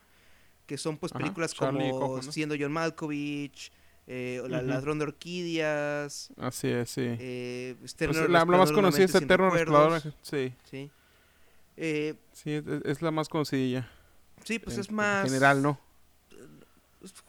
[0.66, 2.22] que son pues películas como.
[2.22, 3.72] Siendo John Malkovich,
[4.08, 4.62] eh, o La.
[4.62, 7.02] Ladrón de Orquídeas, Así es, sí.
[7.20, 10.02] eh, Pues, la, la más conocida es Eterno Resplandor.
[10.22, 10.92] Sí, Sí,
[11.78, 13.90] Eh, sí, es, es la más conocidilla.
[14.44, 15.26] sí, pues en- es en más...
[15.26, 15.80] general, ¿no?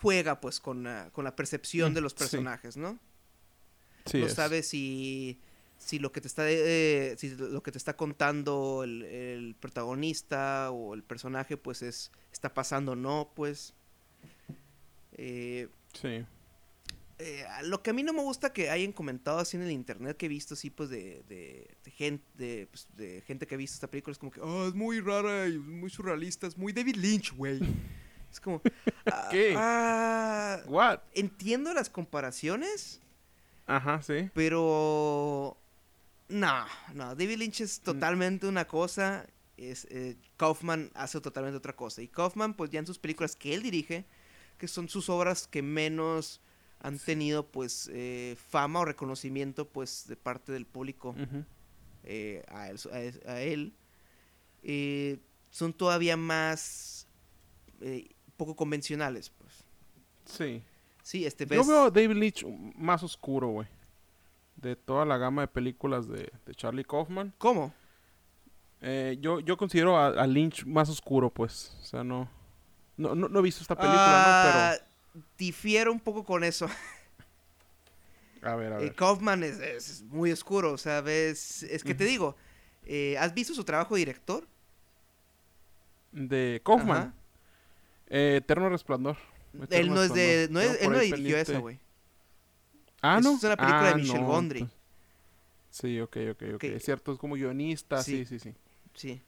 [0.01, 2.19] Juega pues con la, con la percepción Mm, de los sí.
[2.19, 2.99] personajes, ¿no?
[4.07, 4.33] Sí no es.
[4.35, 5.39] sabes si,
[5.79, 10.71] si lo que te está eh, si lo que te está contando el, el protagonista
[10.71, 13.75] o el personaje pues es está pasando o no pues
[15.13, 16.25] Eh, Sí.
[17.19, 20.17] eh, lo que a mí no me gusta que hayan comentado así en el internet
[20.19, 23.59] que he visto así pues de, de, de gente de, pues, de gente que ha
[23.59, 26.73] visto esta película es como que oh, es muy rara y muy surrealista es muy
[26.75, 27.61] David Lynch güey
[28.31, 28.61] es como
[29.07, 29.55] ah, ¿Qué?
[29.57, 30.99] ah, What?
[31.15, 33.01] entiendo las comparaciones
[33.69, 34.31] Ajá, sí.
[34.33, 35.57] Pero.
[36.29, 37.15] No, no.
[37.15, 37.65] David Lynch Mm.
[37.65, 39.27] es totalmente una cosa.
[39.57, 42.03] Es, eh, Kaufman hace totalmente otra cosa.
[42.03, 44.05] Y Kaufman, pues ya en sus películas que él dirige,
[44.59, 46.41] que son sus obras que menos
[46.81, 51.15] han tenido, pues, eh, fama o reconocimiento, pues, de parte del público
[52.05, 53.73] eh, a él, a él- a él,
[54.63, 55.19] eh,
[55.51, 57.07] son todavía más
[57.81, 59.53] eh, poco convencionales, pues.
[60.27, 60.63] Sí.
[61.03, 62.45] Sí, este Yo veo a David Lynch
[62.77, 63.69] más oscuro, güey.
[64.57, 67.33] De toda la gama de películas de, de Charlie Kaufman.
[67.39, 67.75] ¿Cómo?
[68.81, 71.77] Eh, yo, yo considero a, a Lynch más oscuro, pues.
[71.81, 72.29] O sea, no.
[72.97, 74.75] No, no, no he visto esta película, Ah,
[75.39, 76.67] Difiero un poco con eso.
[76.67, 76.75] ¿no?
[78.41, 78.53] Pero.
[78.53, 78.95] A ver, a Eh, ver.
[78.95, 82.37] Kaufman es, es muy oscuro, o sea, ves, es que te digo,
[82.85, 84.47] eh, ¿has visto su trabajo de director?
[86.13, 87.15] De Kaufman.
[88.09, 89.17] Eterno Resplandor.
[89.71, 91.81] Él no es de, no es- él no dirigió esa, güey.
[93.15, 93.37] Ah, no.
[93.37, 94.69] es una película de Ah, Michel no, Gondry.
[95.71, 96.65] Sí, ok, ok, ok.
[96.65, 98.03] Es cierto, es como guionista.
[98.03, 98.39] Sí, Sí.
[98.39, 98.55] sí, sí.
[98.95, 99.21] Sí.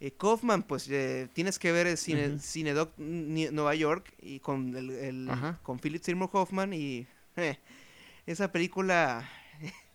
[0.00, 2.38] Eh, Kaufman, pues eh, tienes que ver el cine, Ujú.
[2.40, 5.30] Cinedoc Nueva York y con el,
[5.62, 7.06] con Philip Seymour Hoffman y
[7.36, 7.56] eh,
[8.26, 9.28] esa película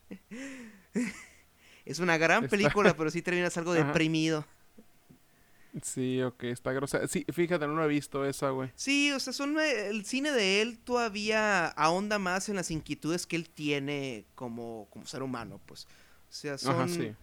[1.85, 3.83] es una gran Está- película, pero sí terminas algo Ajá.
[3.87, 4.45] deprimido.
[5.83, 7.07] Sí, ok, está grosera.
[7.07, 8.71] Sí, fíjate, no lo he visto esa, güey.
[8.75, 13.25] Sí, o sea, son eh, el cine de él todavía ahonda más en las inquietudes
[13.25, 15.85] que él tiene como, como ser humano, pues.
[16.29, 17.13] O sea, son Ajá, sí.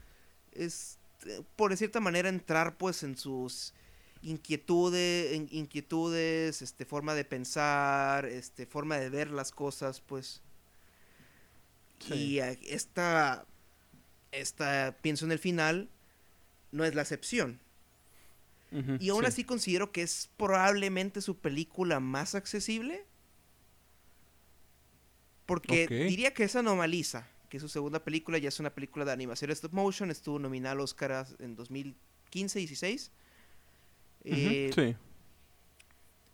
[0.53, 3.75] es eh, por de cierta manera entrar pues en sus
[4.23, 10.43] inquietudes, inquietudes, este forma de pensar, este forma de ver las cosas, pues.
[11.99, 12.15] Sí.
[12.15, 13.47] Y eh, esta
[14.33, 15.89] esta pienso en el final
[16.73, 17.61] no es la excepción.
[19.01, 19.27] Y aún sí.
[19.27, 23.07] así considero que es probablemente su película más accesible.
[25.47, 29.51] Porque diría que es Anomaliza, que su segunda película ya es una película de animación
[29.51, 33.11] stop motion, estuvo nominada al Oscar en 2015 y 16.
[34.25, 34.97] Ujú, Eh, sí.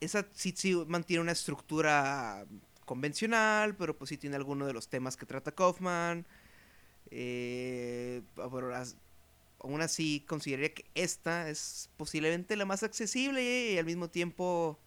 [0.01, 2.47] Esa sí, sí mantiene una estructura
[2.87, 6.25] convencional, pero pues sí tiene algunos de los temas que trata Kaufman.
[7.11, 8.23] Eh,
[8.75, 8.97] as-
[9.63, 14.79] aún así consideraría que esta es posiblemente la más accesible y al mismo tiempo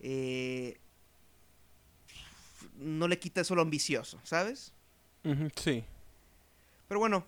[0.00, 0.78] eh,
[2.76, 4.72] no le quita eso lo ambicioso, ¿sabes?
[5.56, 5.84] Sí.
[6.88, 7.26] Pero bueno,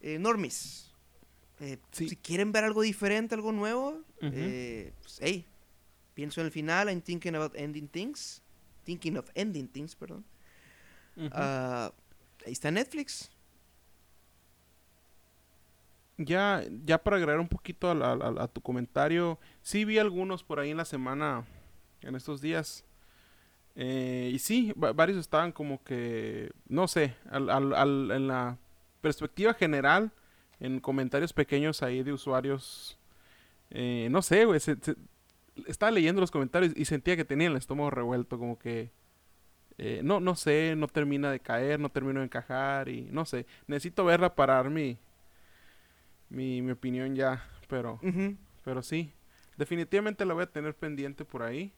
[0.00, 0.90] eh, Normis,
[1.60, 2.08] eh, Sí.
[2.08, 5.44] si quieren ver algo diferente, algo nuevo, eh, pues hey,
[6.14, 8.40] pienso en el final, I'm thinking about ending things,
[8.84, 10.24] thinking of ending things, perdón.
[11.32, 11.92] Ah,
[12.46, 13.30] ahí está Netflix.
[16.16, 20.76] Ya, ya para agregar un poquito a, tu comentario, sí vi algunos por ahí en
[20.76, 21.44] la semana,
[22.02, 22.84] en estos días.
[23.76, 28.58] Eh, y sí, va- varios estaban como que, no sé, al- al- al- en la
[29.02, 30.12] perspectiva general,
[30.60, 32.98] en comentarios pequeños ahí de usuarios,
[33.70, 34.78] eh, no sé, güey, se-
[35.66, 38.92] estaba leyendo los comentarios y sentía que tenía el estómago revuelto, como que
[39.78, 43.46] eh, no, no sé, no termina de caer, no termino de encajar y no sé.
[43.66, 44.58] Necesito verla para
[46.34, 48.00] mi, mi opinión ya, pero,
[48.64, 49.12] pero sí.
[49.56, 51.72] Definitivamente la voy a tener pendiente por ahí.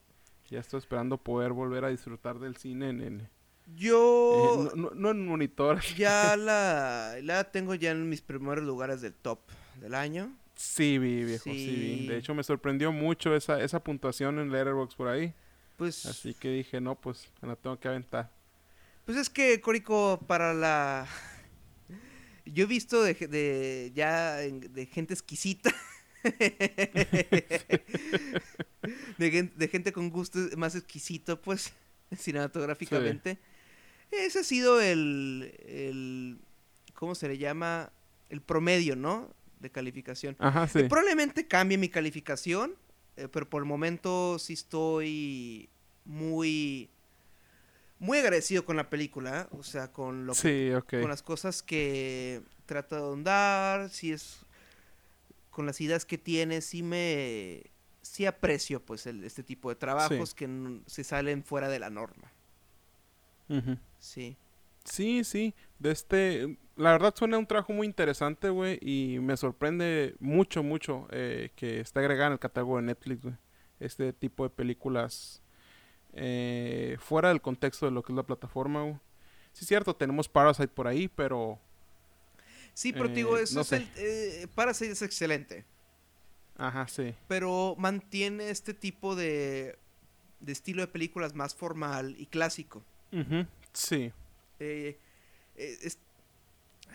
[0.49, 3.29] Ya estoy esperando poder volver a disfrutar del cine en,
[3.75, 5.81] Yo eh, no, no- no en monitor.
[5.97, 9.41] ya la, la tengo ya en mis primeros lugares del top
[9.81, 10.33] del año.
[10.55, 11.99] Sí, vi, viejo, sí.
[12.01, 12.07] vi.
[12.07, 15.35] De hecho, me sorprendió mucho esa, esa puntuación en Letterboxd por ahí.
[15.77, 18.31] Pues, Así que dije, no, pues me la tengo que aventar.
[19.05, 21.07] pues es que, Córico, para la...
[22.47, 25.75] Yo he visto de, de ya de gente exquisita.
[29.19, 31.73] de, gen- de gente con gusto más exquisito, pues,
[32.17, 33.39] cinematográficamente.
[34.11, 36.39] Ese ha sido el, el...
[36.95, 37.93] ¿Cómo se le llama?
[38.31, 39.31] El promedio, ¿no?
[39.61, 40.37] De calificación.
[40.39, 40.85] Ajá, sí.
[40.85, 42.75] Probablemente cambie mi calificación,
[43.17, 45.69] eh, pero por el momento sí estoy
[46.05, 46.89] muy
[47.99, 50.71] muy agradecido con la película, o sea, con lo que- Sí,
[51.01, 54.41] con las cosas que trata de ahondar, si es
[55.51, 57.63] con las ideas que tiene, sí me
[58.03, 62.31] sí aprecio pues el- este tipo de trabajos que se salen fuera de la norma.
[63.99, 64.37] Sí.
[64.85, 65.55] Sí, sí.
[65.79, 71.09] De este, la verdad suena un trabajo muy interesante, güey, y me sorprende mucho, mucho
[71.11, 73.35] eh, que esté agregada en el catálogo de Netflix, güey.
[73.81, 75.43] Este tipo de películas
[76.17, 78.95] eh, fuera del contexto de lo que es la plataforma, güey.
[79.53, 81.59] Sí, es cierto, tenemos Parasite por ahí, pero...
[82.75, 85.65] Sí, pero te digo, Eh, eso no es el, eh, Parasite es excelente.
[86.59, 87.15] Ajá, sí.
[87.29, 89.79] pero mantiene este tipo de,
[90.41, 92.83] de estilo de películas más formal y clásico.
[93.13, 94.11] Ujú, Sí.
[94.59, 94.99] Eh,
[95.55, 95.99] eh, es-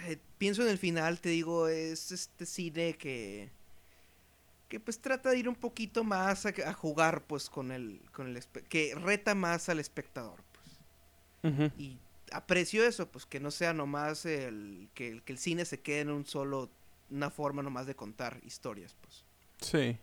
[0.07, 3.52] eh, pienso en el final, te digo, es este cine que
[4.72, 8.26] que pues trata de ir un poquito más a, a jugar pues con el con
[8.27, 11.72] el que reta más al espectador pues.
[11.77, 11.99] Y
[12.31, 15.99] aprecio eso pues que no sea nomás el que, el que el cine se quede
[15.99, 16.72] en un solo
[17.10, 19.26] una forma nomás de contar historias pues
[19.60, 19.98] Sí.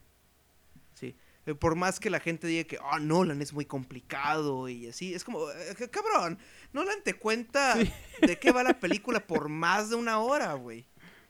[0.94, 1.16] Sí.
[1.46, 5.14] Eh, Por más que la gente diga que, ah, Nolan es muy complicado y así,
[5.14, 6.38] es como, eh, cabrón,
[6.74, 7.90] Nolan te cuenta Sí.
[8.26, 10.84] de qué va la película por más de una hora, güey.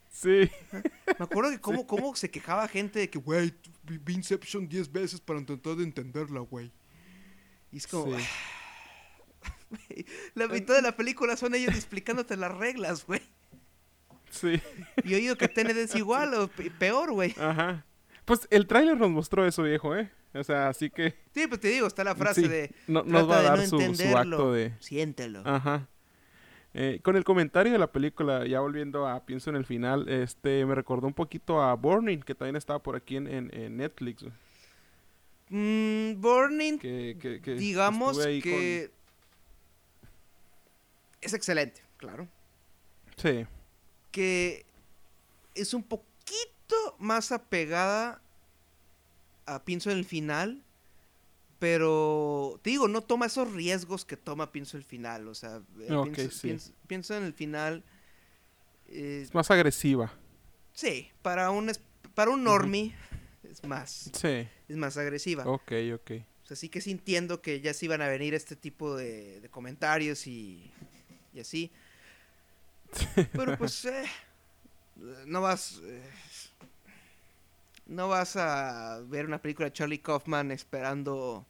[0.09, 0.49] Sí.
[0.71, 3.53] Me acuerdo que cómo, cómo se quejaba gente de que, güey,
[3.83, 6.71] vi Inception 10 veces para intentar de entenderla, güey.
[7.71, 8.23] Y es como, Sí.
[10.35, 13.21] la mitad de la película son ellos explicándote las reglas, güey.
[14.31, 14.59] Sí.
[15.03, 17.33] Y he oído que Tenet es igual o pe- peor, güey.
[17.39, 17.85] Ajá.
[18.25, 20.11] Pues el tráiler nos mostró eso, viejo, ¿eh?
[20.33, 23.27] O sea, así que Sí, pues te digo, está la frase Sí, de, no, nos
[23.27, 24.73] va a dar no su, su acto de...
[24.79, 25.41] siéntelo.
[25.45, 25.87] Ajá.
[26.73, 30.65] Eh, con el comentario de la película, ya volviendo a Pienso en el final, este
[30.65, 34.23] me recordó un poquito a Burning, que también estaba por aquí en, en- en Netflix.
[35.49, 38.91] Mm, Burning Que, que- que digamos que
[41.21, 42.27] es excelente, claro.
[43.17, 43.47] Sí.
[44.11, 44.65] Que
[45.55, 48.21] es un poquito más apegada
[49.47, 50.63] a Pienso en el final,
[51.59, 55.61] pero te digo, no toma esos riesgos que toma Pienso en el final, o sea,
[55.81, 56.47] eh, pienso, sí.
[56.47, 57.83] pienso- pienso en el final,
[58.87, 60.11] eh, Es más agresiva.
[60.73, 61.71] sí, para un
[62.15, 62.93] para un normie
[63.43, 64.47] es más Sí.
[64.67, 65.45] es más agresiva.
[65.47, 66.11] Ok, ok.
[66.43, 69.39] O sea, sí que sí entiendo que ya se iban a venir este tipo de,
[69.39, 70.71] de comentarios y,
[71.33, 71.71] y así.
[73.33, 74.03] Pero pues, eh,
[75.27, 75.79] no vas...
[75.83, 76.03] eh,
[77.89, 81.45] no vas a ver una película de Charlie Kaufman esperando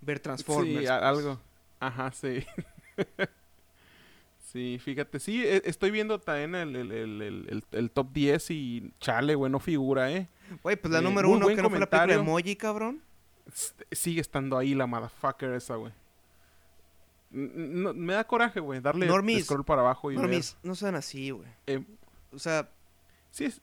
[0.00, 0.68] ver Transformers.
[0.70, 0.90] Sí, pues.
[0.90, 1.40] algo.
[1.80, 2.44] Ajá, sí.
[4.52, 5.20] sí, fíjate.
[5.20, 9.60] Sí, e- estoy viendo también el, el, el, el- top 10 y chale, güey, no
[9.60, 10.28] figura, ¿eh?
[10.62, 12.20] Güey, pues la Eh, número uno que no fue la película de.
[12.20, 13.02] Emoji, cabrón.
[13.46, 15.92] S- Sigue estando ahí la motherfucker esa, güey.
[17.30, 20.22] No- me da coraje, güey, darle Normis, scroll para abajo y ver.
[20.22, 21.48] Normis, no sean así, güey.
[21.66, 21.84] Eh,
[22.32, 22.68] O sea,
[23.30, 23.60] Sí, es,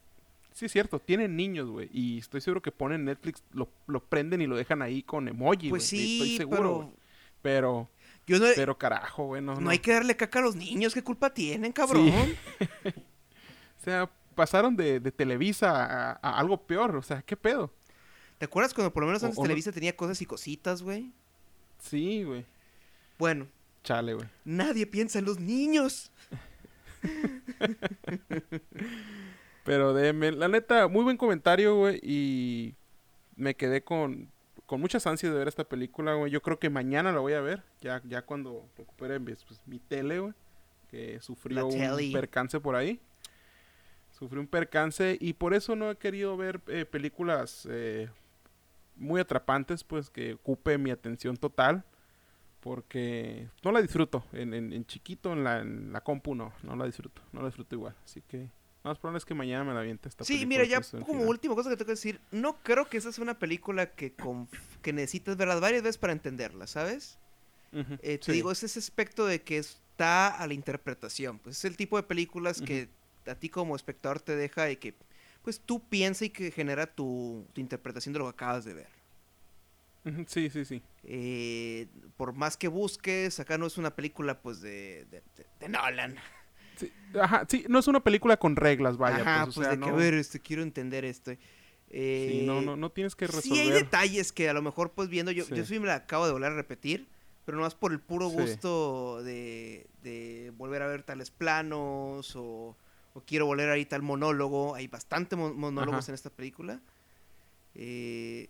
[0.56, 1.90] sí es cierto, tienen niños, güey.
[1.94, 5.70] Y estoy seguro que ponen Netflix, lo, lo prenden y lo dejan ahí con emoji,
[5.70, 6.94] pues sí, Estoy seguro,
[7.42, 7.42] pero...
[7.42, 7.90] Pero,
[8.26, 9.70] Yo no, pero carajo, güey, no, no no.
[9.70, 12.12] hay que darle caca a los niños, ¿qué culpa tienen, cabrón?
[13.80, 16.96] O sea, pasaron de, de Televisa a, a algo peor.
[16.96, 17.72] O sea, ¿qué pedo?
[18.40, 21.12] ¿Te acuerdas cuando por lo menos antes o Televisa tenía cosas y cositas, güey?
[21.78, 22.44] Sí, güey.
[23.20, 23.48] Bueno,
[23.84, 24.28] Chale, güey.
[24.44, 26.12] nadie piensa en los niños.
[29.66, 32.00] Pero de, me- la neta, muy buen comentario, güey.
[32.02, 32.76] Y
[33.36, 34.30] me quedé con,
[34.66, 36.32] con muchas ansias de ver esta película, güey.
[36.32, 37.64] Yo creo que mañana la voy a ver.
[37.82, 40.34] Ya, ya cuando recupere mi, pues, mi tele, güey.
[40.88, 43.02] Que sufrió un percance por ahí.
[44.12, 48.08] Sufrió un percance y por eso no he querido ver eh, películas eh,
[48.96, 51.84] muy atrapantes, pues que ocupe mi atención total.
[52.62, 54.24] Porque no la disfruto.
[54.32, 56.54] En, en, chiquito, en la, en la compu, no.
[56.64, 57.22] No la disfruto.
[57.32, 57.96] No la disfruto igual.
[58.04, 58.50] Así que
[58.90, 61.70] más probable es que mañana me la aviente esta Sí, mira, ya como última cosa
[61.70, 64.14] que tengo que decir, no creo que esa sea una película que,
[64.82, 67.18] que necesitas verla varias veces para entenderla, ¿sabes?
[68.02, 71.40] Eh, te digo, es ese aspecto de que está a la interpretación.
[71.40, 72.88] Pues es el tipo de películas que
[73.26, 74.94] a ti como espectador te deja y que
[75.42, 78.90] pues tú piensas y que genera tu, interpretación de lo que acabas de ver.
[80.28, 80.84] Sí, sí, sí.
[81.04, 85.06] Eh, por más que busques, acá no es una película pues de,
[85.60, 86.18] de Nolan.
[86.78, 89.18] Sí, ajá, sí, no es una película con reglas, vaya.
[89.18, 91.32] Ajá, pues, pues de que, a ver, este, quiero entender esto.
[91.90, 93.44] sí, no, no, no tienes que resolver.
[93.44, 95.96] Sí hay detalles que a lo mejor, pues, viendo, yo sí, yo sí me la
[95.96, 97.08] acabo de volver a repetir,
[97.46, 102.76] pero no más por el puro gusto de, de volver a ver tales planos o,
[103.14, 104.76] o, quiero volver a ir tal monólogo.
[104.76, 106.82] Hay bastante monólogos en esta película.
[107.76, 108.48] Eh,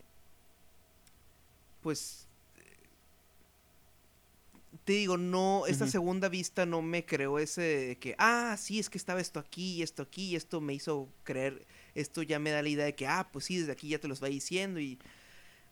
[1.81, 2.24] pues
[4.85, 8.91] te digo, no, esta segunda vista no me creó ese de que, ah, sí, es
[8.91, 12.51] que estaba esto aquí y esto aquí y esto me hizo creer, esto ya me
[12.51, 14.79] da la idea de que, ah, pues sí, desde aquí ya te los va diciendo
[14.79, 14.99] y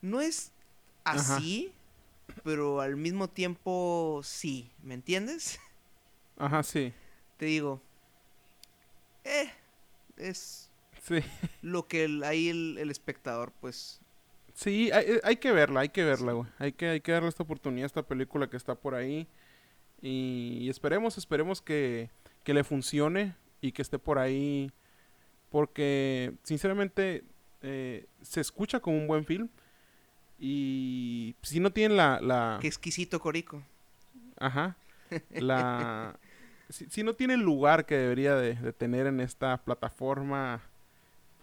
[0.02, 0.52] no es
[1.04, 1.72] así,
[2.44, 5.60] pero al mismo tiempo sí, ¿me entiendes?
[6.38, 6.92] Ajá, sí.
[7.38, 7.84] Te digo,
[9.26, 9.52] eh,
[10.18, 10.72] es
[11.04, 11.20] sí.
[11.62, 14.03] lo que ahí el espectador pues
[14.54, 16.48] Sí, hay, hay, que verla, hay que verla, güey.
[16.60, 19.28] Hay que, hay que darle esta oportunidad a esta película que está por ahí.
[20.02, 22.10] Y, esperemos, esperemos que,
[22.44, 24.72] que, le funcione y que esté por ahí.
[25.50, 27.24] Porque, sinceramente,
[27.62, 29.50] eh, se escucha como un buen film.
[30.40, 32.20] Y si no tiene la...
[32.22, 32.60] la...
[32.62, 33.64] Qué exquisito Corico.
[34.38, 34.76] Ajá.
[35.32, 36.20] La...
[36.70, 40.62] si, si, no tiene el lugar que debería de, de tener en esta plataforma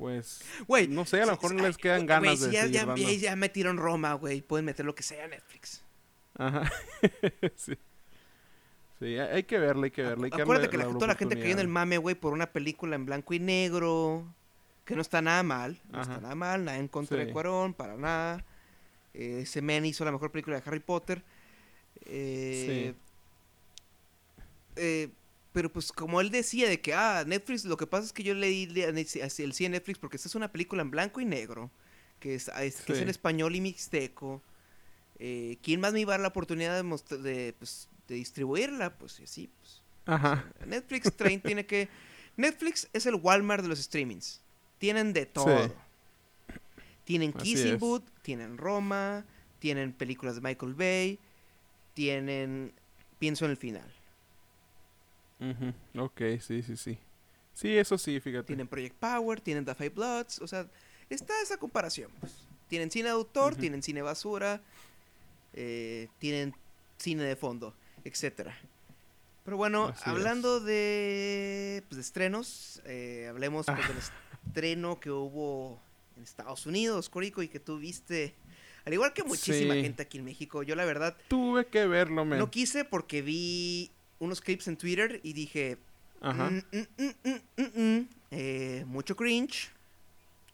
[0.00, 3.36] pues, güey, no sé, a lo mejor no les quedan ganas de ya, ya, ya,
[3.36, 5.82] metieron Roma, güey, pueden meter lo que sea a Netflix.
[6.38, 6.72] Ajá.
[7.54, 7.74] sí.
[8.98, 10.24] Sí, hay que verla, hay que verla.
[10.24, 12.46] Hay que Acuérdate que la, toda la gente cayó en el mame, güey, por una
[12.46, 14.24] película en blanco y negro,
[14.86, 17.96] que no está nada mal, no está nada mal, nada en contra de Cuarón, para
[17.96, 18.42] nada.
[19.12, 21.22] Eh, ese men hizo la mejor película de Harry Potter.
[22.06, 23.00] Eh, sí.
[24.76, 25.10] Eh,
[25.52, 28.34] pero pues como él decía de que, ah, Netflix, lo que pasa es que yo
[28.34, 31.70] leí el sí en Netflix porque esta es una película en blanco y negro,
[32.20, 34.42] que es, en español y mixteco.
[35.18, 38.96] Eh, ¿Quién más me iba a dar la oportunidad de, de, pues, de distribuirla?
[38.96, 39.82] Pues sí, pues.
[40.06, 40.44] Ajá.
[40.66, 41.88] Netflix train, tiene que...
[42.36, 44.40] Netflix es el Walmart de los streamings.
[44.78, 45.74] Tienen de todo.
[47.04, 49.26] Tienen Kissing Boot, tienen Roma,
[49.58, 51.18] tienen películas de Michael Bay,
[51.94, 52.72] tienen...
[53.18, 53.99] Pienso en el final.
[55.96, 56.98] Ok, sí, sí, sí.
[57.54, 58.46] Sí, eso sí, fíjate.
[58.46, 60.66] Tienen Project Power, tienen The Five Bloods, o sea,
[61.08, 62.10] está esa comparación.
[62.20, 62.32] Pues.
[62.68, 64.62] Tienen cine de autor, tienen cine basura,
[65.54, 66.54] eh, tienen
[66.98, 68.56] cine de fondo, etcétera.
[69.44, 73.96] Pero bueno, hablando de, pues, de estrenos, eh, hablemos pues, del
[74.46, 75.80] estreno que hubo
[76.16, 78.34] en Estados Unidos, Corico, y que tú viste,
[78.84, 80.62] al igual que muchísima gente aquí en México.
[80.62, 81.16] Yo la verdad...
[81.28, 83.90] Tuve que verlo, me No quise porque vi
[84.20, 85.78] unos clips en Twitter y dije,
[86.20, 86.50] Ajá.
[86.50, 86.62] Mm,
[86.98, 89.70] mm, mm, eh, mucho cringe.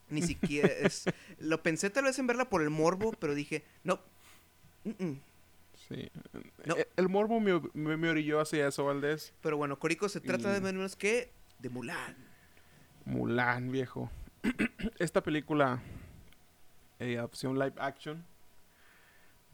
[0.09, 1.05] Ni siquiera es...
[1.39, 3.99] Lo pensé tal vez en verla por el morbo, pero dije, no.
[5.87, 6.09] Sí.
[6.63, 9.33] E, el morbo me, me, orilló hacia eso, Valdés.
[9.41, 12.15] Pero bueno, Corico, se trata de menos que de Mulan.
[13.05, 14.09] Mulan, viejo.
[14.99, 15.81] Esta película,
[16.99, 18.25] eh, opción live action,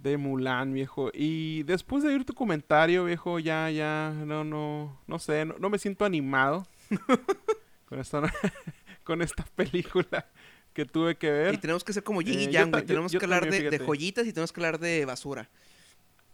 [0.04, 1.10] de Mulan, viejo.
[1.14, 5.80] Y después de oír tu comentario, viejo, ya, ya, no, no, no sé, no, me
[5.80, 6.68] siento animado
[7.88, 8.22] con, esta,
[9.06, 10.28] con esta película
[10.74, 11.54] que tuve que ver.
[11.54, 14.34] Y tenemos que ser como Yin y eh, Yang, Tenemos que hablar de, joyitas y
[14.34, 15.50] tenemos que hablar de basura.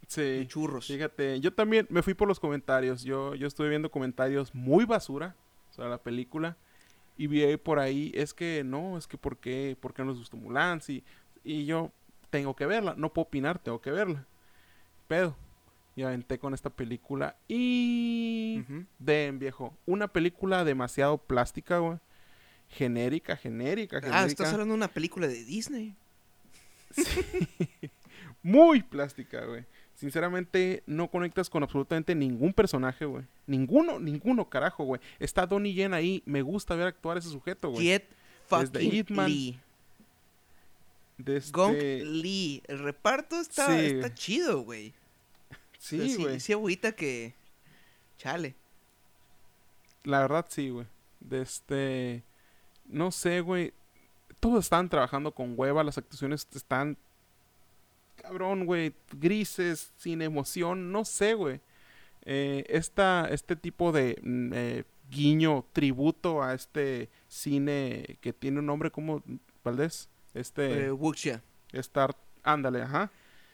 [0.08, 0.48] Sí.
[0.48, 0.88] churros.
[0.88, 3.04] Fíjate, yo también me fui por los comentarios.
[3.04, 5.36] Yo, yo estuve viendo comentarios muy basura
[5.70, 6.58] sobre la película.
[7.16, 10.20] Y vi por ahí, es que no, es que ¿por qué, por qué no nos
[10.20, 10.82] gustó Mulan?
[10.82, 11.04] Sí.
[11.44, 11.92] Y yo,
[12.30, 12.96] tengo que verla.
[12.98, 14.26] No puedo opinar, tengo que verla.
[15.08, 15.36] Pedo.
[15.96, 17.36] Y aventé con esta película.
[17.48, 18.64] Y.
[19.00, 19.76] De viejo.
[19.86, 21.98] Una película demasiado plástica, güey.
[22.70, 24.24] Genérica, genérica, ah, genérica.
[24.24, 25.96] Ah, estás hablando de una película de Disney.
[26.92, 27.04] Sí.
[28.44, 29.66] Muy plástica, güey.
[29.96, 33.26] Sinceramente, no conectas con absolutamente ningún personaje, güey.
[33.48, 35.02] Ninguno, ninguno, carajo, güey.
[35.20, 36.24] Está Donnie Yen ahí.
[36.26, 37.86] Me gusta ver actuar ese sujeto, güey.
[37.86, 38.08] Jet
[38.48, 39.60] fucking Lee.
[41.52, 42.64] Gong este Lee.
[42.68, 44.94] El reparto está, está chido, güey.
[45.78, 46.40] Sí, güey.
[46.40, 47.34] sí, agüita que.
[48.18, 48.56] Chale.
[50.04, 50.88] La verdad, sí, güey.
[51.20, 52.24] De este.
[52.86, 53.74] No sé, güey.
[54.40, 56.98] todos estaban trabajando con hueva, las actuaciones están
[58.22, 61.62] cabrón, güey, grises, sin emoción, no sé, güey.
[62.26, 68.92] Eh, este tipo de mm, eh, guiño, tributo a este cine que tiene un nombre
[68.92, 69.24] como
[69.64, 71.44] Valdés, este eh, Wuxia.
[71.72, 73.12] Star, ándale, ajá.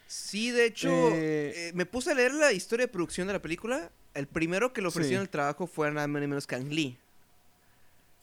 [0.08, 3.92] Sí, de hecho, eh, me puse a leer la historia de producción de la película.
[4.14, 6.98] El primero que le ofrecieron el trabajo fue nada menos que Ang Lee.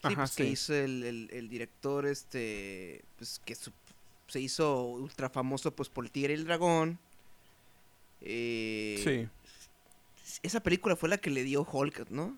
[0.07, 5.89] Sí, pues, que hizo el, el, director, este, pues que se hizo ultra famoso pues
[5.89, 6.99] por el Tigre y el Dragón.
[8.19, 9.29] Eh, sí.
[10.41, 12.37] Esa película fue la que le dio Hulk, ¿no?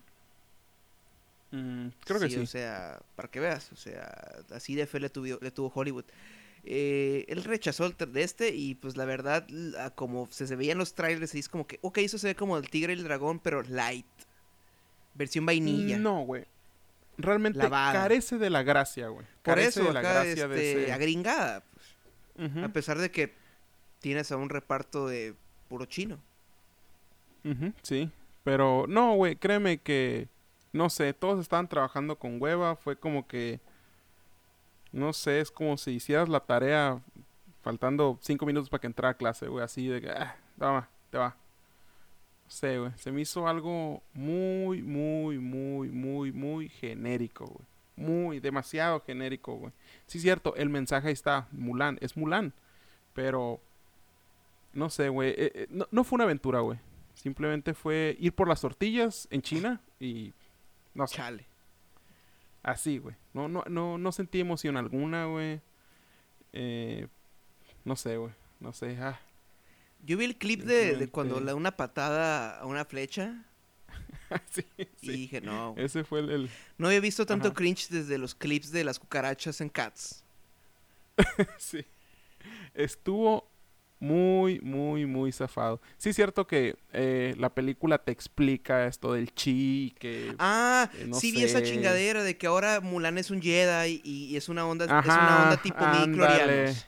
[1.56, 2.36] Mm, creo que sí.
[2.36, 6.04] O sea, para que veas, o sea, así de fe le tuvo, le tuvo Hollywood.
[6.64, 9.46] Eh, él rechazó el de este y pues la verdad,
[9.94, 12.68] como se, se veían los trailers, es como que, ok, eso se ve como el
[12.68, 14.06] tigre y el dragón, pero light.
[15.14, 15.98] Versión vainilla.
[15.98, 16.44] No, güey.
[17.16, 19.24] Realmente carece de la gracia, güey.
[19.44, 21.64] Eso, de la gracia de este, agringada.
[22.34, 22.64] Pues.
[22.64, 23.32] A pesar de que
[24.00, 25.34] tienes a un reparto de
[25.68, 26.20] puro chino.
[27.80, 28.10] sí,
[28.44, 30.28] pero no, güey, créeme que
[30.76, 33.60] no sé, todos estaban trabajando con hueva, fue como que,
[34.92, 37.00] no sé, es como si hicieras la tarea
[37.62, 40.36] faltando cinco minutos para que entrara a clase, güey, así de que, ah,
[41.10, 41.36] te va.
[42.44, 47.66] No sé, güey, se me hizo algo muy, muy, muy, muy, muy genérico, güey.
[47.96, 49.72] Muy, demasiado genérico, güey.
[50.06, 52.52] Sí, cierto, el mensaje ahí está, Mulan, es Mulan,
[53.14, 53.60] pero,
[54.74, 56.78] no sé, güey, eh, eh, no, no fue una aventura, güey.
[57.14, 60.34] Simplemente fue ir por las tortillas en China y
[60.96, 61.46] no Chale.
[62.62, 63.14] Así, güey.
[63.32, 65.60] No, no, no, no sentí emoción alguna, güey.
[66.52, 67.06] Eh,
[67.84, 68.32] no sé, güey.
[68.58, 68.96] No sé.
[69.00, 69.20] Ah.
[70.04, 73.44] Yo vi el clip de, cuando le da una patada a una flecha.
[74.50, 74.64] sí,
[75.00, 75.74] y dije, no.
[75.76, 79.68] Ese fue el, No había visto tanto cringe desde los clips de las cucarachas en
[79.68, 80.24] Cats.
[81.58, 81.84] sí.
[82.74, 83.48] Estuvo
[83.98, 85.80] muy, muy, muy zafado.
[85.96, 90.34] Sí es cierto que eh, la película te explica esto del chi, que...
[90.38, 94.48] Ah, eh, sí vi esa chingadera de que ahora Mulan es un Jedi y, es
[94.48, 96.86] una onda, es una onda tipo Miclorianos.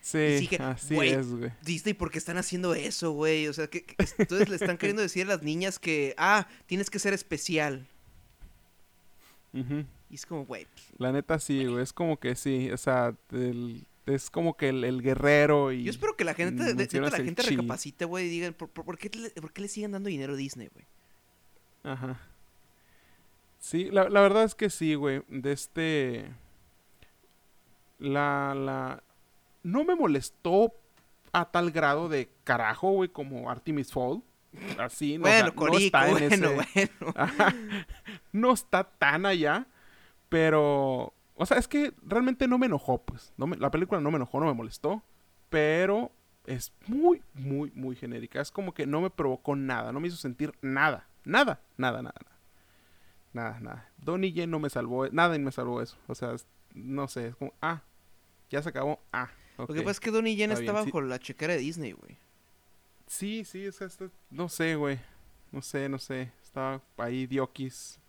[0.00, 1.50] Sí, así es, güey.
[1.62, 3.48] Disney, ¿por qué están haciendo eso, güey?
[3.48, 3.86] O sea, que,
[4.18, 7.86] entonces le están queriendo decir a las niñas que, ah, tienes que ser especial.
[9.52, 10.66] Y es como, güey.
[10.98, 11.82] La neta sí, güey.
[11.82, 15.84] Es como que sí, o sea, el es como que el, guerrero y...
[15.84, 19.10] Yo espero que la gente, de, la gente recapacite, güey, y digan, ¿por, qué
[19.56, 20.84] le, siguen dando dinero a Disney, güey?
[21.82, 22.20] Ajá.
[23.58, 25.22] Sí, la, verdad es que sí, güey.
[25.28, 26.30] De este...
[27.98, 29.02] La, la...
[29.62, 30.74] No me molestó
[31.32, 34.22] a tal grado de carajo, güey, como Artemis Fall.
[34.78, 36.46] Así, no, bueno, no está en ese...
[36.54, 37.14] bueno.
[38.32, 39.66] No está tan allá,
[40.28, 43.32] pero o sea, es que realmente no me enojó, pues.
[43.36, 45.02] No la película no me enojó, no me molestó.
[45.48, 46.12] Pero
[46.46, 48.40] es muy, muy, muy genérica.
[48.40, 49.92] Es como que no me provocó nada.
[49.92, 51.08] No me hizo sentir nada.
[51.24, 52.20] Nada, nada, nada.
[53.32, 53.90] Nada, nada.
[53.98, 55.08] Donnie Yen no me salvó.
[55.08, 55.96] Nada y me salvó eso.
[56.06, 56.34] O sea,
[56.72, 57.28] no sé.
[57.28, 57.82] Es como, ah,
[58.50, 59.00] ya se acabó.
[59.12, 62.18] Ah, Lo que pasa es que Donnie Yen está bajo la chequera de Disney, güey.
[63.06, 63.88] Sí, sí, o sea,
[64.30, 64.98] no sé, güey.
[65.50, 66.32] No sé, no sé.
[66.42, 68.00] Estaba ahí Diokis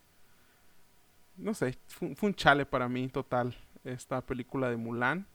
[1.38, 5.28] no sé, fue, un chale para mí total esta película de Mulan.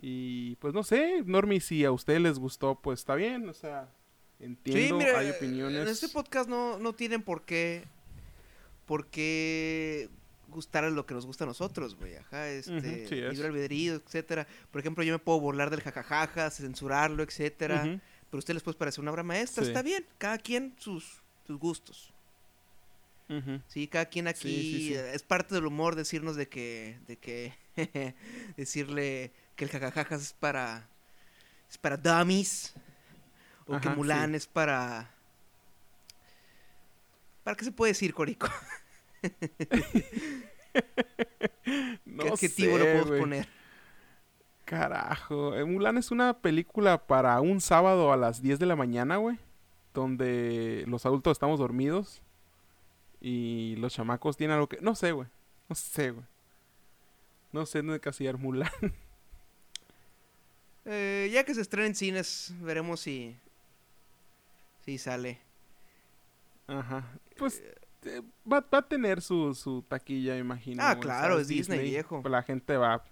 [0.00, 3.88] Y pues no sé, Normi, si a ustedes les gustó, pues está bien, o sea,
[4.38, 5.82] entiendo, hay opiniones.
[5.82, 7.84] En este podcast no, no tienen por qué,
[8.84, 10.10] por qué
[10.48, 14.46] gustar lo que nos gusta a nosotros, güey, ajá, este, libre albedrío, etcétera.
[14.70, 18.00] Por ejemplo, yo me puedo burlar del jajajaja, censurarlo, etcétera, pero
[18.32, 22.12] a ustedes les puede parecer una obra maestra, está bien, cada quien sus, sus gustos.
[23.66, 27.54] Sí, cada quien aquí es parte del humor decirnos de que, de que
[28.56, 30.88] decirle que el jajajajas es para
[31.68, 32.74] es para dummies
[33.66, 35.10] o que Mulan es para
[37.42, 38.48] para qué se puede decir Corico.
[41.64, 43.48] ¿Qué adjetivo lo puedo poner?
[44.64, 49.16] Carajo, eh, Mulan es una película para un sábado a las 10 de la mañana,
[49.16, 49.38] güey,
[49.94, 52.22] donde los adultos estamos dormidos
[53.28, 54.78] y los chamacos tienen algo que...
[54.80, 55.26] No sé, güey.
[55.68, 56.24] No sé, güey.
[57.50, 58.70] No sé dónde casillar Mulan.
[60.84, 63.36] eh, ya que se estrena en cines, veremos si...
[64.84, 65.40] Si sale.
[66.68, 67.18] Ajá.
[67.36, 67.64] Pues
[68.04, 70.84] eh, va, va, a tener su, su taquilla, imagino.
[70.84, 72.22] Ah, claro, es Disney, viejo.
[72.28, 73.02] La gente va.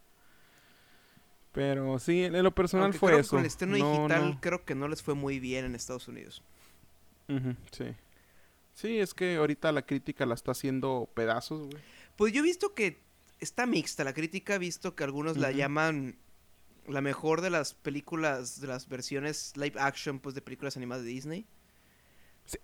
[1.51, 3.31] Pero sí, en lo personal fue eso.
[3.31, 6.41] Con el estreno digital creo que no les fue muy bien en Estados Unidos.
[7.73, 7.97] sí.
[8.75, 11.83] Sí, es que ahorita la crítica la está haciendo pedazos, güey.
[12.17, 12.99] Pues yo he visto que
[13.41, 16.17] está mixta la crítica, visto que algunos la llaman
[16.87, 21.11] la mejor de las películas, de las versiones live action, pues de películas animadas de
[21.11, 21.47] Disney.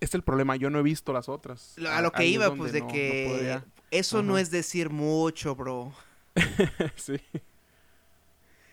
[0.01, 1.73] Es el problema, yo no he visto las otras.
[1.77, 3.61] Lo- A lo que Ahí iba, pues de no- que
[3.91, 5.93] eso no es decir mucho, bro.
[6.97, 7.17] sí.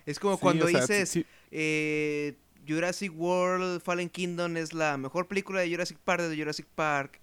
[0.06, 1.26] Es como Sí, cuando o sea, sí- dices sí.
[1.52, 2.36] eh,
[2.68, 7.20] Jurassic World, Fallen Kingdom es la mejor película de Jurassic Park de Jurassic Park.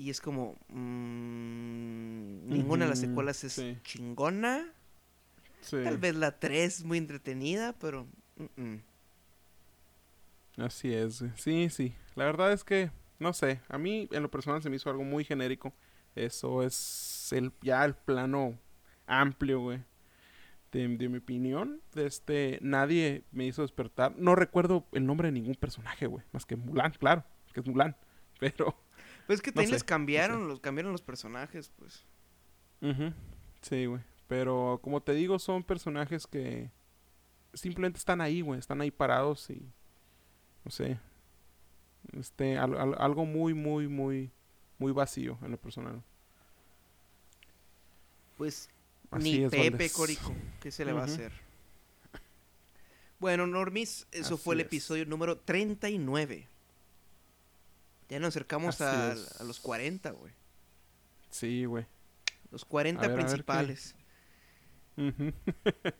[0.00, 0.56] Y es como...
[0.68, 3.76] mm, ninguna de las secuelas es sí.
[3.84, 4.72] chingona.
[5.60, 5.76] sí.
[5.84, 8.06] Tal vez la 3 muy entretenida, pero...
[8.36, 8.82] mm, mm.
[10.56, 11.32] Así es, güey.
[11.36, 11.94] Sí, sí.
[12.14, 15.04] La verdad es que, no sé, a mí en lo personal se me hizo algo
[15.04, 15.74] muy genérico.
[16.14, 18.58] Eso es el, ya el plano
[19.06, 19.80] amplio, güey.
[20.72, 24.14] De, de mi opinión, de este, nadie me hizo despertar.
[24.16, 26.24] No recuerdo el nombre de ningún personaje, güey.
[26.32, 27.22] Más que Mulan, claro,
[27.52, 27.96] que es Mulan.
[28.40, 28.74] Pero,
[29.30, 32.04] Pues es que también les no cambiaron, los cambiaron los personajes, pues.
[32.82, 33.12] ujú,
[33.62, 34.02] sí, güey.
[34.26, 36.68] Pero, como te digo, son personajes que
[37.54, 38.58] simplemente están ahí, güey.
[38.58, 39.62] Están ahí parados y,
[40.64, 40.98] no sé,
[42.18, 44.32] este, al- al- algo muy, muy, muy,
[44.78, 46.02] muy vacío en lo personal.
[48.36, 48.68] Pues
[49.12, 49.92] Así ni es, Pepe Valdés.
[49.92, 51.32] Corico, ¿qué se le va a hacer?
[53.18, 54.66] Bueno, Normis, eso fue el es.
[54.66, 56.48] episodio número 39.
[58.10, 59.14] Ya nos acercamos a,
[59.44, 60.32] los 40, güey.
[61.30, 61.86] Sí, güey.
[62.50, 63.94] Los 40 A ver, a ver qué- principales.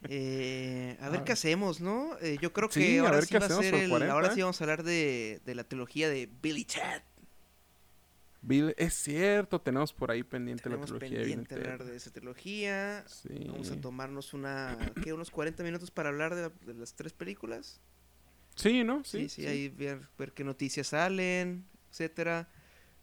[0.08, 1.24] Eh, a A ver ver.
[1.26, 2.18] qué hacemos, ¿no?
[2.20, 3.88] Eh, yo creo que Sí, ahora sí va a ser el...
[3.90, 7.02] 40, ahora sí vamos a hablar de, de la trilogía de Billy Chad.
[8.42, 11.20] Bill- es cierto, tenemos por ahí pendiente Tenemos la trilogía.
[11.20, 13.04] pendiente hablar de esa trilogía.
[13.06, 13.46] Sí.
[13.48, 14.76] Vamos a tomarnos una...
[15.02, 15.12] ¿Qué?
[15.12, 17.80] ¿Unos 40 minutos para hablar de, la- de las tres películas?
[18.56, 19.04] Sí, ¿no?
[19.04, 22.48] Sí, Sí, sí, ahí ver, ver qué noticias salen, etcétera.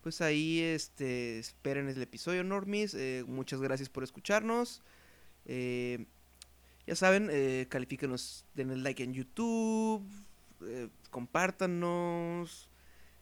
[0.02, 2.94] Pues ahí este esperen el episodio Normis.
[2.94, 4.82] eh, muchas gracias por escucharnos.
[5.46, 6.06] Eh,
[6.86, 10.04] ya saben, eh, califíquenos, denle like en YouTube,
[10.62, 12.70] eh, compártanos,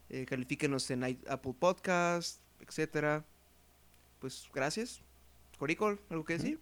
[0.10, 3.26] eh, califíquenos en Apple Podcast, etcétera.
[4.20, 5.02] Pues gracias.
[5.58, 6.60] Coricol, ¿algo que decir?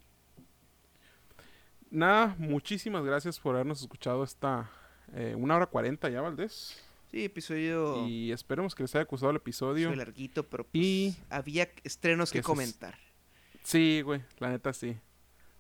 [1.90, 4.70] Nada, muchísimas gracias por habernos escuchado esta
[5.14, 6.82] eh, una hora cuarenta ya, Valdés.
[7.14, 9.90] Sí, episodio Y esperemos que les haya gustado el episodio.
[9.90, 12.98] fue larguito, pero pues, Y- había estrenos que que eso es- comentar.
[13.64, 14.98] Sí, güey, la neta sí.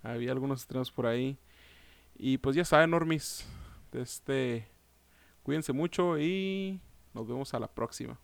[0.01, 1.37] Había algunos estrenos por ahí.
[2.17, 3.45] Y pues ya saben, Normis.
[3.91, 4.67] Este,
[5.43, 6.79] cuídense mucho y
[7.13, 8.19] nos vemos a la próxima.